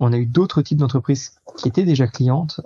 on 0.00 0.12
a 0.12 0.18
eu 0.18 0.26
d'autres 0.26 0.60
types 0.60 0.76
d'entreprises 0.76 1.32
qui 1.56 1.66
étaient 1.68 1.84
déjà 1.84 2.06
clientes, 2.06 2.60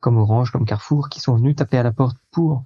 comme 0.00 0.16
Orange, 0.16 0.50
comme 0.50 0.64
Carrefour, 0.64 1.08
qui 1.08 1.20
sont 1.20 1.36
venus 1.36 1.54
taper 1.54 1.78
à 1.78 1.84
la 1.84 1.92
porte 1.92 2.16
pour 2.32 2.64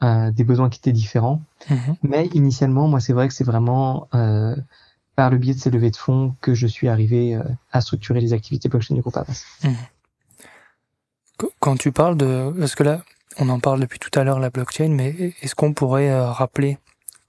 des 0.00 0.44
besoins 0.44 0.70
qui 0.70 0.78
étaient 0.78 0.92
différents. 0.92 1.42
Mhm. 1.68 1.96
Mais 2.04 2.26
initialement, 2.32 2.86
moi, 2.88 3.00
c'est 3.00 3.12
vrai 3.12 3.26
que 3.26 3.34
c'est 3.34 3.44
vraiment 3.44 4.08
par 5.16 5.30
le 5.30 5.38
biais 5.38 5.54
de 5.54 5.58
ces 5.58 5.70
levées 5.70 5.90
de 5.90 5.96
fonds 5.96 6.34
que 6.40 6.54
je 6.54 6.66
suis 6.66 6.88
arrivé 6.88 7.34
euh, 7.34 7.42
à 7.70 7.80
structurer 7.80 8.20
les 8.20 8.32
activités 8.32 8.68
blockchain 8.68 8.94
du 8.94 9.02
groupe 9.02 9.16
Avas. 9.16 9.44
Mmh. 9.62 9.70
Quand 11.60 11.76
tu 11.76 11.92
parles 11.92 12.16
de, 12.16 12.52
parce 12.58 12.74
que 12.74 12.82
là, 12.82 13.02
on 13.38 13.48
en 13.48 13.60
parle 13.60 13.80
depuis 13.80 13.98
tout 13.98 14.16
à 14.18 14.24
l'heure 14.24 14.38
la 14.38 14.50
blockchain, 14.50 14.88
mais 14.90 15.34
est-ce 15.42 15.54
qu'on 15.54 15.74
pourrait 15.74 16.10
euh, 16.10 16.30
rappeler 16.30 16.78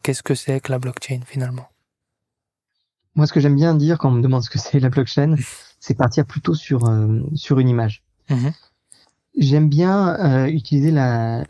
qu'est-ce 0.04 0.24
que 0.24 0.36
c'est 0.36 0.60
que 0.60 0.72
la 0.72 0.80
blockchain 0.80 1.22
finalement? 1.25 1.68
Moi, 3.16 3.28
ce 3.28 3.34
que 3.34 3.40
j'aime 3.40 3.56
bien 3.56 3.75
dire 3.75 3.98
quand 3.98 4.10
on 4.10 4.13
me 4.13 4.22
demande 4.22 4.44
ce 4.44 4.50
que 4.50 4.60
c'est 4.60 4.80
la 4.80 4.90
blockchain, 4.90 5.36
c'est 5.80 5.96
partir 5.96 6.25
plutôt 6.25 6.56
sur 6.56 6.88
euh, 6.88 7.22
sur 7.36 7.60
une 7.60 7.70
image. 7.70 8.04
Mmh. 8.30 8.50
J'aime 9.38 9.68
bien 9.68 10.46
utiliser 10.46 10.92
la 10.92 11.44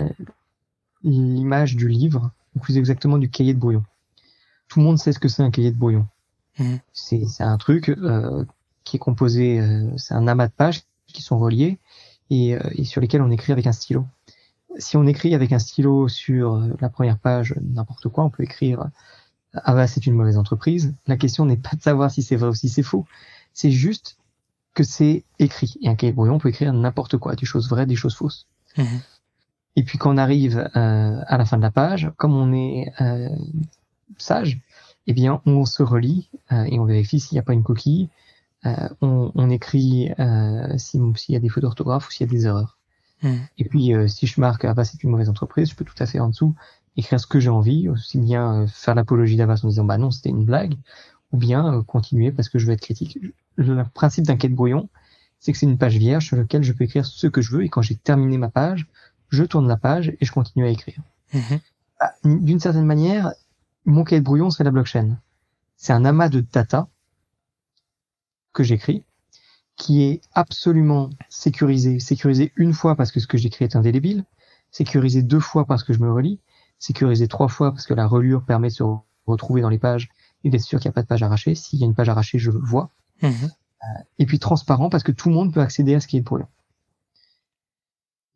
l'image 1.04 1.76
du 1.76 1.88
livre, 1.88 2.32
ou 2.56 2.60
plus 2.60 2.78
exactement 2.78 3.18
du 3.18 3.30
cahier 3.30 3.54
de 3.54 3.60
brouillon. 3.60 3.84
Tout 4.70 4.80
le 4.80 4.86
monde 4.86 4.98
sait 4.98 5.12
ce 5.12 5.20
que 5.20 5.28
c'est 5.28 5.44
un 5.44 5.52
cahier 5.52 5.72
de 5.72 5.78
brouillon. 5.78 6.08
Mhm. 6.60 6.80
C'est 6.94 7.44
un 7.44 7.58
truc 7.58 7.90
euh, 7.90 8.46
qui 8.84 8.98
est 8.98 9.00
composé, 9.00 9.60
euh, 9.60 9.90
c'est 9.98 10.14
un 10.14 10.28
amas 10.28 10.48
de 10.48 10.54
pages 10.54 10.84
qui 11.08 11.22
sont 11.22 11.40
reliées 11.40 11.80
et, 12.30 12.56
euh, 12.56 12.60
et, 12.74 12.84
sur 12.84 13.02
lesquelles 13.02 13.22
on 13.22 13.32
écrit 13.32 13.52
avec 13.52 13.68
un 13.68 13.72
stylo. 13.72 14.06
Si 14.78 14.98
on 14.98 15.06
écrit 15.06 15.36
avec 15.36 15.52
un 15.52 15.60
stylo 15.60 16.08
sur 16.08 16.58
la 16.80 16.90
première 16.90 17.20
page 17.20 17.54
n'importe 17.62 18.10
quoi, 18.10 18.24
on 18.24 18.30
peut 18.30 18.44
écrire 18.44 18.90
ah 19.54 19.74
bah 19.76 19.88
c'est 19.88 20.08
une 20.08 20.16
mauvaise 20.16 20.38
entreprise. 20.38 20.96
La 21.06 21.16
question 21.18 21.46
n'est 21.46 21.58
pas 21.58 21.76
de 21.76 21.82
savoir 21.82 22.10
si 22.10 22.24
c'est 22.24 22.36
vrai 22.36 22.50
ou 22.50 22.56
si 22.56 22.70
c'est 22.70 22.84
faux, 22.84 23.06
c'est 23.54 23.72
juste 23.72 24.18
que 24.74 24.84
c'est 24.84 25.24
écrit. 25.40 25.78
Et 25.82 25.90
un 25.90 25.96
cahier 25.96 26.12
de 26.12 26.16
brouillon, 26.16 26.36
on 26.36 26.40
peut 26.40 26.50
écrire 26.50 26.74
n'importe 26.74 27.18
quoi, 27.18 27.36
des 27.36 27.46
choses 27.46 27.70
vraies, 27.70 27.86
des 27.86 27.96
choses 27.96 28.16
fausses. 28.16 28.48
Mhm. 28.78 29.02
Et 29.76 29.84
puis 29.84 29.98
quand 29.98 30.14
on 30.14 30.18
arrive 30.18 30.70
euh, 30.76 31.22
à 31.28 31.38
la 31.38 31.46
fin 31.46 31.58
de 31.58 31.62
la 31.62 31.72
page, 31.72 32.12
comme 32.18 32.36
on 32.36 32.54
est 32.54 32.92
euh, 33.02 33.30
sage, 34.18 34.60
eh 35.08 35.14
bien, 35.14 35.42
on 35.46 35.66
se 35.66 35.84
relie 35.84 36.30
euh, 36.52 36.64
et 36.64 36.80
on 36.80 36.86
vérifie 36.86 37.20
s'il 37.20 37.36
n'y 37.36 37.40
a 37.40 37.44
pas 37.44 37.54
une 37.54 37.64
coquille. 37.64 38.10
Euh, 38.66 38.90
on, 39.02 39.32
on, 39.36 39.50
écrit 39.50 40.12
euh, 40.20 40.78
s'il 40.78 41.14
y 41.30 41.36
a 41.36 41.40
des 41.40 41.50
fautes 41.50 41.64
d'orthographe 41.64 42.08
ou 42.08 42.12
s'il 42.12 42.26
y 42.26 42.30
a 42.30 42.32
des 42.32 42.46
erreurs. 42.46 42.78
Hmm. 43.22 43.38
Et 43.58 43.66
puis, 43.66 43.94
euh, 43.94 44.08
si 44.08 44.26
je 44.26 44.40
marque 44.40 44.64
ah 44.66 44.74
bah 44.74 44.86
c'est 44.86 45.04
une 45.04 45.10
mauvaise 45.10 45.30
entreprise, 45.30 45.70
je 45.70 45.76
peux 45.76 45.86
tout 45.86 45.96
à 46.00 46.06
fait 46.06 46.20
en 46.20 46.30
dessous 46.30 46.56
écrire 46.96 47.20
ce 47.20 47.28
que 47.28 47.40
j'ai 47.40 47.50
envie, 47.50 47.90
aussi 47.90 48.20
bien 48.20 48.68
faire 48.68 48.96
l'apologie 48.96 49.36
d'Avas 49.36 49.62
en 49.64 49.68
disant 49.68 49.84
bah 49.84 49.98
non 49.98 50.12
c'était 50.12 50.30
une 50.30 50.46
blague, 50.46 50.76
ou 51.32 51.38
bien 51.38 51.84
continuer 51.88 52.32
parce 52.32 52.50
que 52.50 52.60
je 52.60 52.68
veux 52.68 52.74
être 52.74 52.82
critique. 52.82 53.18
Le 53.56 53.84
principe 53.94 54.26
d'un 54.26 54.38
quête 54.38 54.54
brouillon, 54.54 54.90
c'est 55.40 55.52
que 55.52 55.58
c'est 55.58 55.66
une 55.66 55.78
page 55.78 55.98
vierge 55.98 56.26
sur 56.28 56.38
laquelle 56.38 56.64
je 56.64 56.72
peux 56.72 56.84
écrire 56.84 57.06
ce 57.06 57.28
que 57.28 57.42
je 57.42 57.52
veux 57.52 57.64
et 57.64 57.70
quand 57.70 57.82
j'ai 57.82 57.96
terminé 57.96 58.38
ma 58.38 58.50
page, 58.50 58.88
je 59.30 59.44
tourne 59.44 59.68
la 59.68 59.78
page 59.78 60.10
et 60.22 60.26
je 60.26 60.32
continue 60.32 60.66
à 60.66 60.70
écrire. 60.70 61.00
Hmm. 61.34 61.40
Ah, 62.00 62.14
d'une 62.24 62.60
certaine 62.60 62.86
manière, 62.86 63.34
mon 63.86 64.04
cahier 64.04 64.20
de 64.20 64.26
brouillon, 64.26 64.50
c'est 64.50 64.64
la 64.64 64.72
blockchain. 64.72 65.18
C'est 65.76 65.94
un 65.94 66.06
amas 66.06 66.30
de 66.30 66.42
data 66.42 66.88
que 68.54 68.64
j'écris, 68.64 69.04
qui 69.76 70.04
est 70.04 70.22
absolument 70.34 71.10
sécurisé. 71.30 72.00
Sécurisé 72.00 72.54
une 72.56 72.74
fois 72.74 72.96
parce 72.96 73.12
que 73.12 73.20
ce 73.20 73.28
que 73.28 73.38
j'écris 73.38 73.66
est 73.66 73.76
indélébile, 73.76 74.26
sécurisé 74.72 75.24
deux 75.24 75.40
fois 75.40 75.66
parce 75.66 75.84
que 75.84 75.94
je 75.94 76.00
me 76.00 76.12
relis, 76.12 76.40
sécurisé 76.80 77.28
trois 77.28 77.48
fois 77.48 77.72
parce 77.72 77.86
que 77.86 77.94
la 77.94 78.08
relure 78.08 78.44
permet 78.44 78.70
de 78.70 78.74
se 78.74 78.84
retrouver 79.26 79.62
dans 79.62 79.70
les 79.70 79.80
pages 79.80 80.10
et 80.44 80.50
d'être 80.50 80.62
sûr 80.62 80.80
qu'il 80.80 80.90
n'y 80.90 80.94
a 80.94 80.96
pas 80.96 81.02
de 81.02 81.08
page 81.08 81.24
arrachée. 81.24 81.56
S'il 81.56 81.80
y 81.80 81.84
a 81.84 81.86
une 81.86 81.96
page 81.96 82.10
arrachée, 82.10 82.40
je 82.40 82.52
le 82.52 82.60
vois. 82.60 82.90
Mhm. 83.22 83.32
Euh, 83.34 84.04
et 84.20 84.26
puis 84.26 84.40
transparent 84.40 84.90
parce 84.90 85.04
que 85.04 85.12
tout 85.12 85.30
le 85.30 85.36
monde 85.36 85.54
peut 85.54 85.62
accéder 85.62 85.96
à 85.96 86.00
ce 86.00 86.08
qui 86.08 86.18
est 86.18 86.22
de 86.22 86.26
brouillon. 86.26 86.48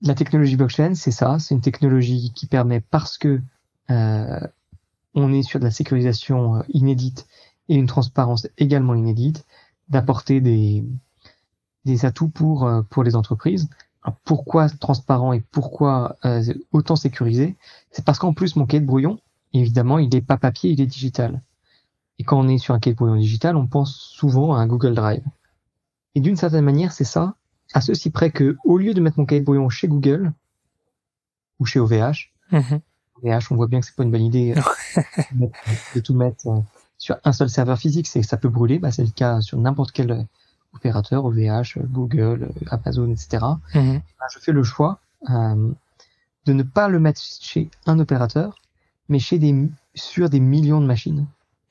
La 0.02 0.14
technologie 0.14 0.56
blockchain, 0.56 0.94
c'est 0.96 1.12
ça. 1.12 1.40
C'est 1.40 1.56
une 1.56 1.62
technologie 1.62 2.32
qui 2.36 2.46
permet 2.46 2.82
parce 2.82 3.18
que 3.18 3.42
euh, 3.90 4.40
on 5.18 5.34
est 5.34 5.42
sur 5.42 5.60
de 5.60 5.66
la 5.66 5.72
sécurisation 5.72 6.58
euh, 6.58 6.62
inédite 6.70 7.28
et 7.70 7.76
une 7.76 7.88
transparence 7.88 8.48
également 8.58 8.94
inédite, 8.94 9.46
d'apporter 9.90 10.42
des, 10.42 10.86
des 11.86 12.06
atouts 12.06 12.30
pour, 12.30 12.66
euh, 12.66 12.82
pour 12.84 13.04
les 13.04 13.16
entreprises. 13.16 13.68
pourquoi 14.24 14.70
transparent 14.70 15.34
et 15.34 15.42
pourquoi 15.52 16.18
euh, 16.24 16.54
autant 16.72 16.96
sécurisé? 16.96 17.56
C'est 17.92 18.06
parce 18.06 18.20
qu'en 18.20 18.34
plus, 18.34 18.56
mon 18.56 18.66
cahier 18.66 18.82
de 18.82 18.86
brouillon, 18.86 19.20
évidemment, 19.54 19.98
il 19.98 20.10
n'est 20.10 20.22
pas 20.22 20.38
papier, 20.38 20.72
il 20.72 20.80
est 20.82 20.86
digital. 20.86 21.42
Et 22.20 22.24
quand 22.24 22.40
on 22.40 22.48
est 22.48 22.58
sur 22.58 22.74
un 22.74 22.80
cahier 22.80 22.94
de 22.94 22.98
brouillon 22.98 23.16
digital, 23.16 23.56
on 23.56 23.68
pense 23.68 23.96
souvent 23.96 24.54
à 24.54 24.60
un 24.60 24.68
Google 24.68 24.94
Drive. 24.94 25.24
Et 26.16 26.20
d'une 26.20 26.36
certaine 26.36 26.64
manière, 26.64 26.92
c'est 26.92 27.04
ça, 27.04 27.36
à 27.74 27.82
ceci 27.82 28.12
près 28.12 28.32
que, 28.32 28.58
au 28.64 28.78
lieu 28.78 28.94
de 28.94 29.02
mettre 29.02 29.20
mon 29.20 29.26
cahier 29.26 29.42
de 29.42 29.46
brouillon 29.46 29.70
chez 29.70 29.88
Google, 29.88 30.32
ou 31.60 31.66
chez 31.66 31.80
OVH, 31.80 32.32
on 33.24 33.56
voit 33.56 33.68
bien 33.68 33.80
que 33.80 33.86
c'est 33.86 33.96
pas 33.96 34.04
une 34.04 34.12
bonne 34.12 34.24
idée 34.24 34.56
euh, 34.56 35.48
de 35.96 36.00
tout 36.00 36.14
mettre 36.14 36.48
euh, 36.48 36.60
sur 36.98 37.18
un 37.24 37.32
seul 37.32 37.50
serveur 37.50 37.78
physique, 37.78 38.08
c'est 38.08 38.24
ça 38.24 38.38
peut 38.38 38.50
brûler. 38.50 38.80
Bah, 38.80 38.92
c'est 38.92 39.04
le 39.04 39.12
cas 39.12 39.42
sur 39.42 39.58
n'importe 39.58 39.92
quel 39.92 40.12
euh, 40.12 40.24
opérateur, 40.74 41.26
OVH, 41.26 41.80
Google, 41.90 42.50
Amazon, 42.70 43.12
etc. 43.12 43.44
Mhm. 43.74 44.02
Bah, 44.20 44.26
je 44.34 44.40
fais 44.40 44.52
le 44.52 44.64
choix 44.64 45.00
de 45.28 46.54
ne 46.54 46.64
pas 46.64 46.88
le 46.88 47.00
mettre 47.00 47.22
chez 47.22 47.70
un 47.88 48.00
opérateur, 48.00 48.62
mais 49.10 49.20
chez 49.20 49.40
des 49.40 49.70
sur 49.96 50.30
des 50.30 50.40
millions 50.40 50.80
de 50.80 50.86
machines. 50.86 51.26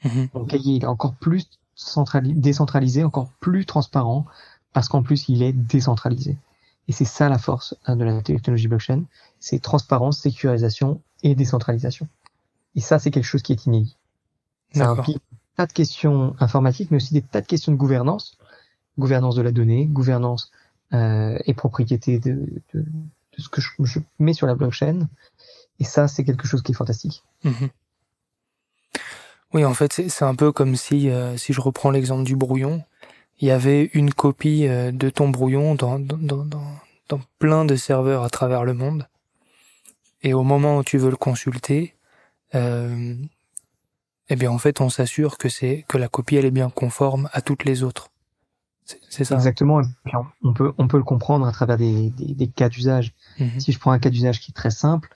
Mmh. 0.04 0.24
Mon 0.34 0.44
cahier 0.44 0.76
est 0.76 0.84
encore 0.84 1.14
plus 1.14 1.48
décentralisé, 2.24 3.04
encore 3.04 3.30
plus 3.40 3.64
transparent, 3.64 4.26
parce 4.72 4.88
qu'en 4.88 5.02
plus 5.02 5.28
il 5.28 5.42
est 5.42 5.52
décentralisé. 5.52 6.36
Et 6.88 6.92
c'est 6.92 7.04
ça 7.04 7.28
la 7.28 7.38
force 7.38 7.74
de 7.88 8.04
la 8.04 8.20
technologie 8.20 8.68
blockchain, 8.68 9.04
c'est 9.40 9.60
transparence, 9.60 10.18
sécurisation 10.18 11.00
et 11.22 11.34
décentralisation. 11.34 12.08
Et 12.74 12.80
ça, 12.80 12.98
c'est 12.98 13.10
quelque 13.10 13.24
chose 13.24 13.42
qui 13.42 13.52
est 13.52 13.66
inédit. 13.66 13.96
Ça 14.72 14.88
implique 14.88 15.22
tas 15.56 15.66
de 15.66 15.72
questions 15.72 16.36
informatiques, 16.38 16.90
mais 16.90 16.98
aussi 16.98 17.14
des 17.14 17.22
tas 17.22 17.40
de 17.40 17.46
questions 17.46 17.72
de 17.72 17.76
gouvernance, 17.76 18.36
gouvernance 18.98 19.34
de 19.34 19.42
la 19.42 19.52
donnée, 19.52 19.86
gouvernance 19.86 20.50
euh, 20.92 21.38
et 21.46 21.54
propriété 21.54 22.18
de, 22.18 22.46
de, 22.74 22.80
de, 22.82 23.42
ce 23.42 23.48
que 23.48 23.60
je, 23.60 23.70
je, 23.80 23.98
mets 24.18 24.34
sur 24.34 24.46
la 24.46 24.54
blockchain. 24.54 25.08
Et 25.80 25.84
ça, 25.84 26.08
c'est 26.08 26.24
quelque 26.24 26.46
chose 26.46 26.62
qui 26.62 26.72
est 26.72 26.74
fantastique. 26.74 27.22
Mhm. 27.44 27.70
Oui, 29.54 29.64
en 29.64 29.74
fait, 29.74 29.92
c'est 29.92 30.24
un 30.24 30.34
peu 30.34 30.52
comme 30.52 30.76
si, 30.76 31.08
euh, 31.08 31.36
si 31.36 31.52
je 31.52 31.60
reprends 31.60 31.90
l'exemple 31.90 32.24
du 32.24 32.36
brouillon, 32.36 32.84
il 33.40 33.48
y 33.48 33.50
avait 33.50 33.90
une 33.94 34.12
copie 34.12 34.66
euh, 34.66 34.92
de 34.92 35.08
ton 35.08 35.28
brouillon 35.28 35.74
dans, 35.74 35.98
dans, 35.98 36.44
dans, 36.44 36.62
dans 37.08 37.20
plein 37.38 37.64
de 37.64 37.76
serveurs 37.76 38.22
à 38.22 38.30
travers 38.30 38.64
le 38.64 38.74
monde. 38.74 39.06
Et 40.26 40.34
au 40.34 40.42
moment 40.42 40.78
où 40.78 40.82
tu 40.82 40.98
veux 40.98 41.10
le 41.10 41.16
consulter, 41.16 41.94
euh, 42.56 43.14
eh 44.28 44.34
bien 44.34 44.50
en 44.50 44.58
fait 44.58 44.80
on 44.80 44.88
s'assure 44.88 45.38
que 45.38 45.48
c'est 45.48 45.84
que 45.86 45.98
la 45.98 46.08
copie 46.08 46.34
elle 46.34 46.46
est 46.46 46.50
bien 46.50 46.68
conforme 46.68 47.28
à 47.32 47.40
toutes 47.42 47.64
les 47.64 47.84
autres. 47.84 48.08
C'est 49.08 49.22
ça. 49.22 49.36
Exactement. 49.36 49.82
On 50.42 50.52
peut 50.52 50.72
on 50.78 50.88
peut 50.88 50.96
le 50.96 51.04
comprendre 51.04 51.46
à 51.46 51.52
travers 51.52 51.76
des, 51.76 52.10
des, 52.10 52.34
des 52.34 52.48
cas 52.48 52.68
d'usage. 52.68 53.14
Mhm. 53.38 53.60
Si 53.60 53.70
je 53.70 53.78
prends 53.78 53.92
un 53.92 54.00
cas 54.00 54.10
d'usage 54.10 54.40
qui 54.40 54.50
est 54.50 54.54
très 54.54 54.70
simple, 54.70 55.14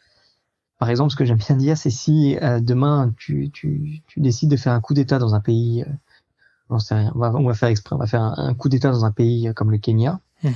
par 0.79 0.91
exemple, 0.91 1.11
ce 1.11 1.17
que 1.17 1.25
j'aime 1.25 1.39
bien 1.39 1.57
dire, 1.57 1.77
c'est 1.77 1.91
si 1.91 2.39
euh, 2.41 2.61
demain 2.61 3.13
tu, 3.19 3.51
tu, 3.51 4.03
tu, 4.07 4.21
décides 4.21 4.51
de 4.53 4.57
faire 4.57 4.75
un 4.75 4.81
coup 4.81 4.95
d'État 4.95 5.19
dans 5.19 5.35
un 5.35 5.41
pays, 5.41 5.83
euh, 5.83 5.93
on, 6.69 6.79
sait 6.79 6.95
rien, 6.95 7.11
on, 7.17 7.19
va, 7.19 7.33
on 7.35 7.47
va 7.49 7.55
faire 7.55 7.69
exprès, 7.69 7.97
on 7.97 7.99
va 7.99 8.07
faire 8.07 8.23
un, 8.23 8.55
coup 8.55 8.69
d'État 8.69 8.93
dans 8.93 9.05
un 9.05 9.11
pays 9.11 9.49
euh, 9.49 9.53
comme 9.55 9.73
le 9.73 9.79
Kenya. 9.79 10.21
Euh, 10.45 10.49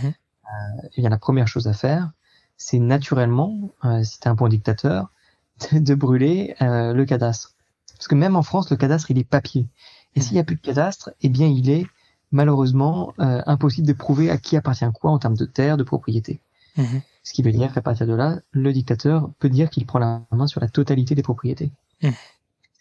eh 0.96 1.00
bien 1.00 1.10
la 1.10 1.18
première 1.18 1.48
chose 1.48 1.66
à 1.66 1.72
faire, 1.72 2.12
c'est 2.56 2.78
naturellement, 2.78 3.70
si 4.02 4.20
tu 4.20 4.26
es 4.26 4.30
un 4.30 4.34
bon 4.34 4.48
dictateur, 4.48 5.10
de 5.72 5.94
brûler 5.94 6.54
le 6.60 7.04
cadastre. 7.04 7.54
Parce 7.96 8.08
que 8.08 8.14
même 8.14 8.36
en 8.36 8.42
France, 8.42 8.70
le 8.70 8.76
cadastre, 8.76 9.10
il 9.10 9.18
est 9.18 9.24
papier. 9.24 9.68
Et 10.14 10.20
s'il 10.20 10.34
n'y 10.34 10.40
a 10.40 10.44
plus 10.44 10.56
de 10.56 10.60
cadastre, 10.60 11.10
eh 11.22 11.28
bien, 11.28 11.46
il 11.46 11.70
est 11.70 11.86
malheureusement 12.34 13.14
euh, 13.20 13.42
impossible 13.46 13.86
de 13.86 13.92
prouver 13.92 14.30
à 14.30 14.38
qui 14.38 14.56
appartient 14.56 14.84
quoi 14.92 15.10
en 15.10 15.18
termes 15.18 15.36
de 15.36 15.44
terre, 15.44 15.76
de 15.76 15.84
propriété. 15.84 16.40
Mhm. 16.76 17.00
Ce 17.22 17.32
qui 17.32 17.42
veut 17.42 17.52
dire 17.52 17.72
qu'à 17.72 17.80
partir 17.80 18.06
de 18.06 18.12
là, 18.12 18.40
le 18.50 18.72
dictateur 18.72 19.30
peut 19.38 19.48
dire 19.48 19.70
qu'il 19.70 19.86
prend 19.86 20.00
la 20.00 20.22
main 20.32 20.46
sur 20.46 20.60
la 20.60 20.68
totalité 20.68 21.14
des 21.14 21.22
propriétés. 21.22 21.72
Mhm. 22.02 22.12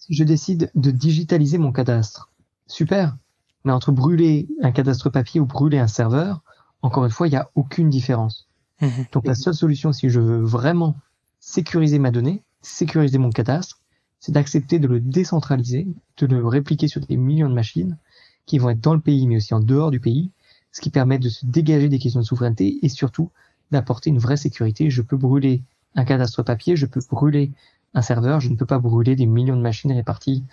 Je 0.09 0.23
décide 0.23 0.71
de 0.75 0.91
digitaliser 0.91 1.57
mon 1.57 1.71
cadastre, 1.71 2.29
super. 2.67 3.15
Mais 3.63 3.71
entre 3.71 3.91
brûler 3.91 4.49
un 4.61 4.71
cadastre 4.71 5.09
papier 5.09 5.39
ou 5.39 5.45
brûler 5.45 5.77
un 5.77 5.87
serveur, 5.87 6.41
encore 6.81 7.05
une 7.05 7.11
fois, 7.11 7.27
il 7.27 7.29
n'y 7.29 7.37
a 7.37 7.49
aucune 7.55 7.89
différence. 7.89 8.49
Mhm. 8.81 9.05
Donc 9.11 9.25
la 9.25 9.35
seule 9.35 9.53
solution, 9.53 9.93
si 9.93 10.09
je 10.09 10.19
veux 10.19 10.41
vraiment 10.41 10.95
sécuriser 11.39 11.99
ma 11.99 12.11
donnée, 12.11 12.41
sécuriser 12.61 13.17
mon 13.17 13.29
cadastre, 13.29 13.79
c'est 14.19 14.31
d'accepter 14.31 14.79
de 14.79 14.87
le 14.87 14.99
décentraliser, 14.99 15.87
de 16.17 16.25
le 16.25 16.45
répliquer 16.47 16.87
sur 16.87 17.01
des 17.01 17.17
millions 17.17 17.49
de 17.49 17.53
machines 17.53 17.97
qui 18.45 18.57
vont 18.57 18.69
être 18.69 18.79
dans 18.79 18.93
le 18.93 19.01
pays 19.01 19.27
mais 19.27 19.37
aussi 19.37 19.53
en 19.53 19.59
dehors 19.59 19.91
du 19.91 19.99
pays, 19.99 20.31
ce 20.71 20.81
qui 20.81 20.89
permet 20.89 21.19
de 21.19 21.29
se 21.29 21.45
dégager 21.45 21.89
des 21.89 21.99
questions 21.99 22.21
de 22.21 22.25
souveraineté 22.25 22.79
et 22.81 22.89
surtout 22.89 23.29
d'apporter 23.71 24.09
une 24.09 24.19
vraie 24.19 24.37
sécurité. 24.37 24.89
Je 24.89 25.01
peux 25.01 25.17
brûler 25.17 25.61
un 25.95 26.05
cadastre 26.05 26.43
papier, 26.43 26.75
je 26.75 26.85
peux 26.85 27.01
brûler 27.09 27.51
un 27.93 28.01
serveur, 28.01 28.39
je 28.39 28.49
ne 28.49 28.55
peux 28.55 28.65
pas 28.65 28.79
brûler 28.79 29.15
des 29.15 29.25
millions 29.25 29.55
de 29.55 29.61
machines 29.61 29.91
réparties 29.91 30.43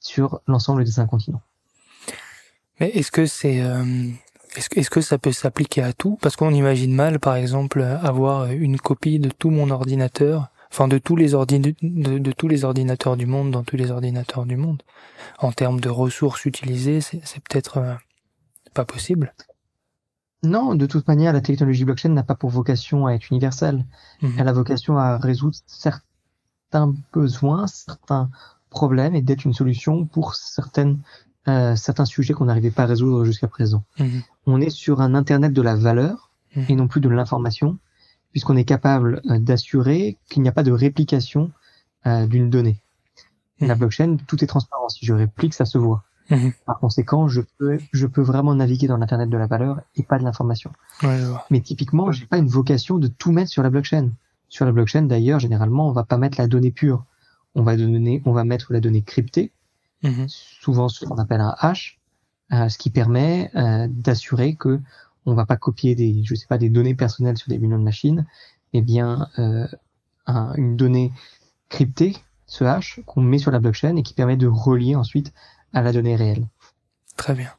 sur 0.00 0.40
l'ensemble 0.46 0.84
des 0.84 0.92
cinq 0.92 1.06
continents. 1.06 1.42
Mais 2.80 2.90
est-ce 2.90 3.10
que 3.10 3.26
c'est 3.26 3.60
euh, 3.62 3.84
est-ce 4.56 4.90
que, 4.90 5.00
ça 5.00 5.18
peut 5.18 5.32
s'appliquer 5.32 5.82
à 5.82 5.92
tout? 5.92 6.18
Parce 6.22 6.36
qu'on 6.36 6.52
imagine 6.52 6.94
mal, 6.94 7.18
par 7.18 7.36
exemple, 7.36 7.82
avoir 7.82 8.50
une 8.50 8.78
copie 8.78 9.18
de 9.18 9.28
tout 9.28 9.50
mon 9.50 9.70
ordinateur 9.70 10.50
enfin 10.70 10.88
de 10.88 10.98
tous 10.98 11.16
les 11.16 11.30
de, 11.30 12.32
tous 12.32 12.48
les 12.48 12.64
ordinateurs 12.64 13.16
du 13.16 13.26
monde 13.26 13.50
dans 13.50 13.62
tous 13.62 13.76
les 13.76 13.90
ordinateurs 13.90 14.46
du 14.46 14.56
monde. 14.56 14.82
En 15.38 15.52
termes 15.52 15.80
de 15.80 15.88
ressources 15.88 16.44
utilisées, 16.44 17.00
c'est, 17.00 17.20
peut-être 17.48 17.78
euh, 17.78 17.94
pas 18.74 18.84
possible. 18.84 19.32
Non, 20.42 20.74
de 20.74 20.86
toute 20.86 21.08
manière, 21.08 21.32
la 21.32 21.40
technologie 21.40 21.84
blockchain 21.84 22.10
n'a 22.10 22.22
pas 22.22 22.34
pour 22.34 22.50
vocation 22.50 23.06
à 23.06 23.12
être 23.12 23.30
universelle. 23.30 23.84
Mhm. 24.22 24.34
Elle 24.38 24.48
a 24.48 24.52
vocation 24.52 24.98
à 24.98 25.16
résoudre 25.18 25.56
certains 25.66 26.94
besoins, 27.12 27.66
certains 27.66 28.30
problèmes 28.70 29.14
et 29.14 29.22
d'être 29.22 29.44
une 29.44 29.54
solution 29.54 30.04
pour 30.04 30.34
certaines, 30.34 30.98
euh, 31.48 31.76
certains 31.76 32.04
sujets 32.04 32.34
qu'on 32.34 32.46
n'arrivait 32.46 32.70
pas 32.70 32.84
à 32.84 32.86
résoudre 32.86 33.24
jusqu'à 33.24 33.46
présent. 33.46 33.84
Mhm. 33.98 34.22
On 34.46 34.60
est 34.60 34.70
sur 34.70 35.00
un 35.00 35.14
Internet 35.14 35.52
de 35.52 35.62
la 35.62 35.76
valeur 35.76 36.30
mhm. 36.56 36.64
et 36.68 36.74
non 36.74 36.88
plus 36.88 37.00
de 37.00 37.08
l'information 37.08 37.78
puisqu'on 38.32 38.56
est 38.56 38.64
capable 38.64 39.22
euh, 39.30 39.38
d'assurer 39.38 40.18
qu'il 40.28 40.42
n'y 40.42 40.48
a 40.48 40.52
pas 40.52 40.62
de 40.62 40.72
réplication 40.72 41.52
euh, 42.06 42.26
d'une 42.26 42.50
donnée. 42.50 42.80
La 43.60 43.74
mhm. 43.74 43.78
blockchain, 43.78 44.16
tout 44.26 44.42
est 44.42 44.46
transparent. 44.46 44.88
Si 44.88 45.06
je 45.06 45.14
réplique, 45.14 45.54
ça 45.54 45.64
se 45.64 45.78
voit. 45.78 46.02
Par 46.66 46.80
conséquent, 46.80 47.28
je 47.28 47.40
peux, 47.56 47.78
je 47.92 48.06
peux 48.08 48.20
vraiment 48.20 48.52
naviguer 48.52 48.88
dans 48.88 48.96
l'internet 48.96 49.30
de 49.30 49.36
la 49.36 49.46
valeur 49.46 49.80
et 49.94 50.02
pas 50.02 50.18
de 50.18 50.24
l'information. 50.24 50.72
Mais 51.50 51.60
typiquement, 51.60 52.10
j'ai 52.10 52.26
pas 52.26 52.36
une 52.36 52.48
vocation 52.48 52.98
de 52.98 53.06
tout 53.06 53.30
mettre 53.30 53.50
sur 53.50 53.62
la 53.62 53.70
blockchain. 53.70 54.10
Sur 54.48 54.64
la 54.66 54.72
blockchain, 54.72 55.02
d'ailleurs, 55.02 55.38
généralement, 55.38 55.88
on 55.88 55.92
va 55.92 56.02
pas 56.02 56.18
mettre 56.18 56.40
la 56.40 56.48
donnée 56.48 56.72
pure. 56.72 57.04
On 57.54 57.62
va 57.62 57.76
donner, 57.76 58.22
on 58.24 58.32
va 58.32 58.42
mettre 58.42 58.72
la 58.72 58.80
donnée 58.80 59.02
cryptée, 59.02 59.52
mhm. 60.02 60.26
souvent 60.28 60.88
ce 60.88 61.04
qu'on 61.04 61.16
appelle 61.16 61.40
un 61.40 61.54
hash, 61.58 61.98
euh, 62.52 62.68
ce 62.68 62.78
qui 62.78 62.90
permet 62.90 63.50
d'assurer 63.88 64.54
que 64.54 64.80
on 65.26 65.34
va 65.34 65.44
pas 65.44 65.56
copier 65.56 65.94
des, 65.94 66.22
je 66.24 66.34
sais 66.34 66.46
pas, 66.46 66.58
des 66.58 66.70
données 66.70 66.94
personnelles 66.94 67.36
sur 67.36 67.48
des 67.48 67.58
millions 67.58 67.78
de 67.78 67.84
machines, 67.84 68.26
mais 68.72 68.80
bien 68.80 69.28
euh, 69.38 69.66
une 70.56 70.76
donnée 70.76 71.12
cryptée, 71.68 72.16
ce 72.46 72.64
hash, 72.64 73.00
qu'on 73.06 73.22
met 73.22 73.38
sur 73.38 73.50
la 73.50 73.58
blockchain 73.58 73.96
et 73.96 74.02
qui 74.02 74.14
permet 74.14 74.36
de 74.36 74.46
relier 74.46 74.94
ensuite 74.94 75.32
à 75.72 75.82
la 75.82 75.92
donnée 75.92 76.16
réelle. 76.16 76.46
Très 77.16 77.34
bien. 77.34 77.50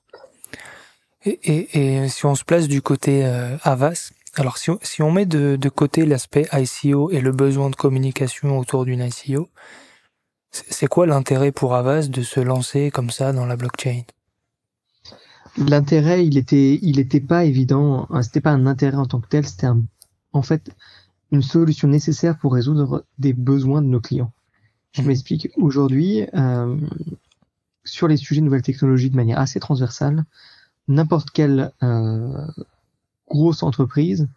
Et, 1.25 1.39
et, 1.43 2.03
et 2.03 2.09
si 2.09 2.25
on 2.25 2.35
se 2.35 2.45
place 2.45 2.67
du 2.67 2.81
côté 2.81 3.25
euh, 3.25 3.57
Avas, 3.63 4.11
alors 4.35 4.57
si 4.57 4.69
on, 4.69 4.79
si 4.81 5.01
on 5.01 5.11
met 5.11 5.25
de, 5.25 5.57
de 5.57 5.69
côté 5.69 6.05
l'aspect 6.05 6.47
ICO 6.53 7.11
et 7.11 7.19
le 7.19 7.31
besoin 7.31 7.69
de 7.69 7.75
communication 7.75 8.57
autour 8.57 8.85
d'une 8.85 9.01
ICO, 9.01 9.49
c'est 10.51 10.87
quoi 10.87 11.05
l'intérêt 11.05 11.51
pour 11.51 11.75
Avas 11.75 12.07
de 12.07 12.21
se 12.21 12.39
lancer 12.39 12.91
comme 12.91 13.09
ça 13.09 13.33
dans 13.33 13.45
la 13.45 13.55
blockchain? 13.55 14.03
L'intérêt, 15.57 16.25
il 16.25 16.37
était, 16.37 16.79
il 16.81 16.99
était 16.99 17.19
pas 17.19 17.45
évident. 17.45 18.07
Hein, 18.09 18.21
c'était 18.21 18.41
pas 18.41 18.51
un 18.51 18.65
intérêt 18.65 18.97
en 18.97 19.05
tant 19.05 19.19
que 19.19 19.27
tel. 19.27 19.45
C'était 19.45 19.67
en 20.33 20.41
fait 20.41 20.71
une 21.31 21.41
solution 21.41 21.87
nécessaire 21.87 22.37
pour 22.37 22.53
résoudre 22.53 23.05
des 23.17 23.33
besoins 23.33 23.81
de 23.81 23.87
nos 23.87 23.99
clients. 23.99 24.31
Je 24.93 25.01
mmh. 25.01 25.05
m'explique. 25.05 25.49
Aujourd'hui, 25.57 26.27
euh, 26.33 26.77
sur 27.83 28.07
les 28.07 28.17
sujets 28.17 28.41
de 28.41 28.45
nouvelles 28.45 28.61
technologies 28.61 29.09
de 29.09 29.15
manière 29.15 29.39
assez 29.39 29.59
transversale, 29.59 30.25
n'importe 30.87 31.31
quelle 31.31 31.71
euh, 31.83 32.47
grosse 33.29 33.63
entreprise 33.63 34.27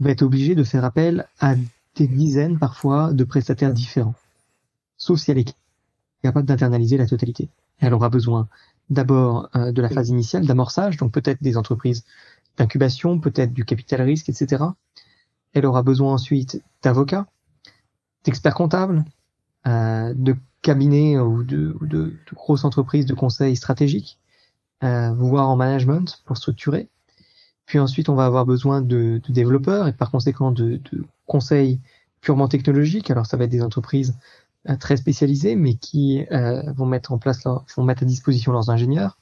va 0.00 0.10
être 0.10 0.22
obligée 0.22 0.54
de 0.54 0.64
faire 0.64 0.84
appel 0.84 1.26
à 1.40 1.54
des 1.96 2.06
dizaines 2.06 2.58
parfois 2.58 3.12
de 3.12 3.24
prestataires 3.24 3.72
différents, 3.72 4.14
sauf 4.98 5.18
si 5.18 5.30
elle 5.30 5.38
est 5.38 5.56
capable 6.22 6.46
d'internaliser 6.46 6.96
la 6.96 7.06
totalité. 7.06 7.48
Elle 7.78 7.94
aura 7.94 8.10
besoin 8.10 8.48
d'abord 8.90 9.48
euh, 9.54 9.72
de 9.72 9.80
la 9.80 9.88
phase 9.88 10.08
initiale 10.08 10.46
d'amorçage, 10.46 10.96
donc 10.96 11.12
peut-être 11.12 11.42
des 11.42 11.56
entreprises 11.56 12.04
d'incubation, 12.56 13.18
peut-être 13.18 13.52
du 13.52 13.64
capital 13.64 14.02
risque, 14.02 14.28
etc. 14.28 14.64
Elle 15.54 15.64
aura 15.64 15.82
besoin 15.82 16.14
ensuite 16.14 16.62
d'avocats, 16.82 17.26
d'experts 18.24 18.54
comptables, 18.54 19.04
euh, 19.66 20.12
de 20.14 20.36
cabinets 20.62 21.18
ou 21.18 21.44
de, 21.44 22.16
grosses 22.34 22.64
entreprises 22.64 23.06
de 23.06 23.14
conseil 23.14 23.56
stratégiques, 23.56 24.18
euh, 24.82 25.12
voire 25.12 25.48
en 25.48 25.56
management 25.56 26.22
pour 26.24 26.36
structurer. 26.36 26.88
Puis 27.66 27.78
ensuite, 27.78 28.08
on 28.08 28.14
va 28.14 28.24
avoir 28.24 28.46
besoin 28.46 28.80
de, 28.80 29.20
développeurs 29.28 29.88
et 29.88 29.92
par 29.92 30.10
conséquent 30.10 30.50
de, 30.50 30.80
conseils 31.26 31.80
purement 32.20 32.48
technologiques. 32.48 33.10
Alors 33.10 33.26
ça 33.26 33.36
va 33.36 33.44
être 33.44 33.50
des 33.50 33.62
entreprises 33.62 34.16
très 34.78 34.96
spécialisés, 34.96 35.56
mais 35.56 35.74
qui 35.74 36.26
euh, 36.30 36.62
vont 36.72 36.86
mettre 36.86 37.12
en 37.12 37.18
place, 37.18 37.44
vont 37.44 37.84
mettre 37.84 38.02
à 38.02 38.06
disposition 38.06 38.52
leurs 38.52 38.70
ingénieurs. 38.70 39.18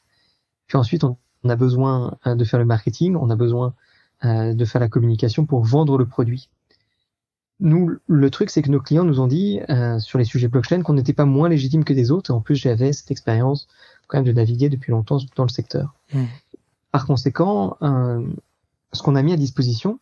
Puis 0.66 0.76
ensuite, 0.76 1.04
on, 1.04 1.16
a 1.48 1.56
besoin 1.56 2.16
euh, 2.26 2.34
de 2.34 2.44
faire 2.44 2.58
le 2.58 2.64
marketing, 2.64 3.16
on 3.16 3.30
a 3.30 3.36
besoin 3.36 3.74
de 4.24 4.64
faire 4.64 4.80
la 4.80 4.88
communication 4.88 5.44
pour 5.44 5.62
vendre 5.62 5.98
le 5.98 6.06
produit. 6.06 6.48
Nous, 7.60 7.90
le 8.06 8.30
truc, 8.30 8.48
c'est 8.48 8.62
que 8.62 8.70
nos 8.70 8.80
clients 8.80 9.04
nous 9.04 9.20
ont 9.20 9.26
dit 9.26 9.60
sur 9.98 10.18
les 10.18 10.24
sujets 10.24 10.48
blockchain 10.48 10.80
qu'on 10.80 10.94
n'était 10.94 11.12
pas 11.12 11.26
moins 11.26 11.50
légitime 11.50 11.84
que 11.84 11.92
des 11.92 12.10
autres. 12.10 12.32
En 12.32 12.40
plus, 12.40 12.56
j'avais 12.56 12.94
cette 12.94 13.10
expérience 13.10 13.68
quand 14.06 14.16
même 14.16 14.24
de 14.24 14.32
naviguer 14.32 14.70
depuis 14.70 14.90
longtemps 14.90 15.18
dans 15.36 15.44
le 15.44 15.50
secteur. 15.50 15.94
Hmm. 16.14 16.24
Par 16.92 17.06
conséquent, 17.06 17.76
ce 17.80 19.02
qu'on 19.02 19.16
a 19.16 19.22
mis 19.22 19.34
à 19.34 19.36
disposition 19.36 20.00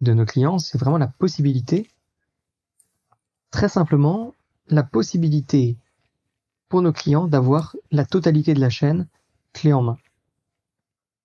de 0.00 0.12
nos 0.12 0.24
clients, 0.24 0.58
c'est 0.58 0.76
vraiment 0.76 0.98
la 0.98 1.06
possibilité 1.06 1.88
très 3.50 3.68
simplement 3.68 4.34
la 4.68 4.82
possibilité 4.82 5.76
pour 6.68 6.82
nos 6.82 6.92
clients 6.92 7.26
d'avoir 7.26 7.76
la 7.90 8.04
totalité 8.04 8.54
de 8.54 8.60
la 8.60 8.70
chaîne 8.70 9.06
clé 9.52 9.72
en 9.72 9.82
main. 9.82 9.98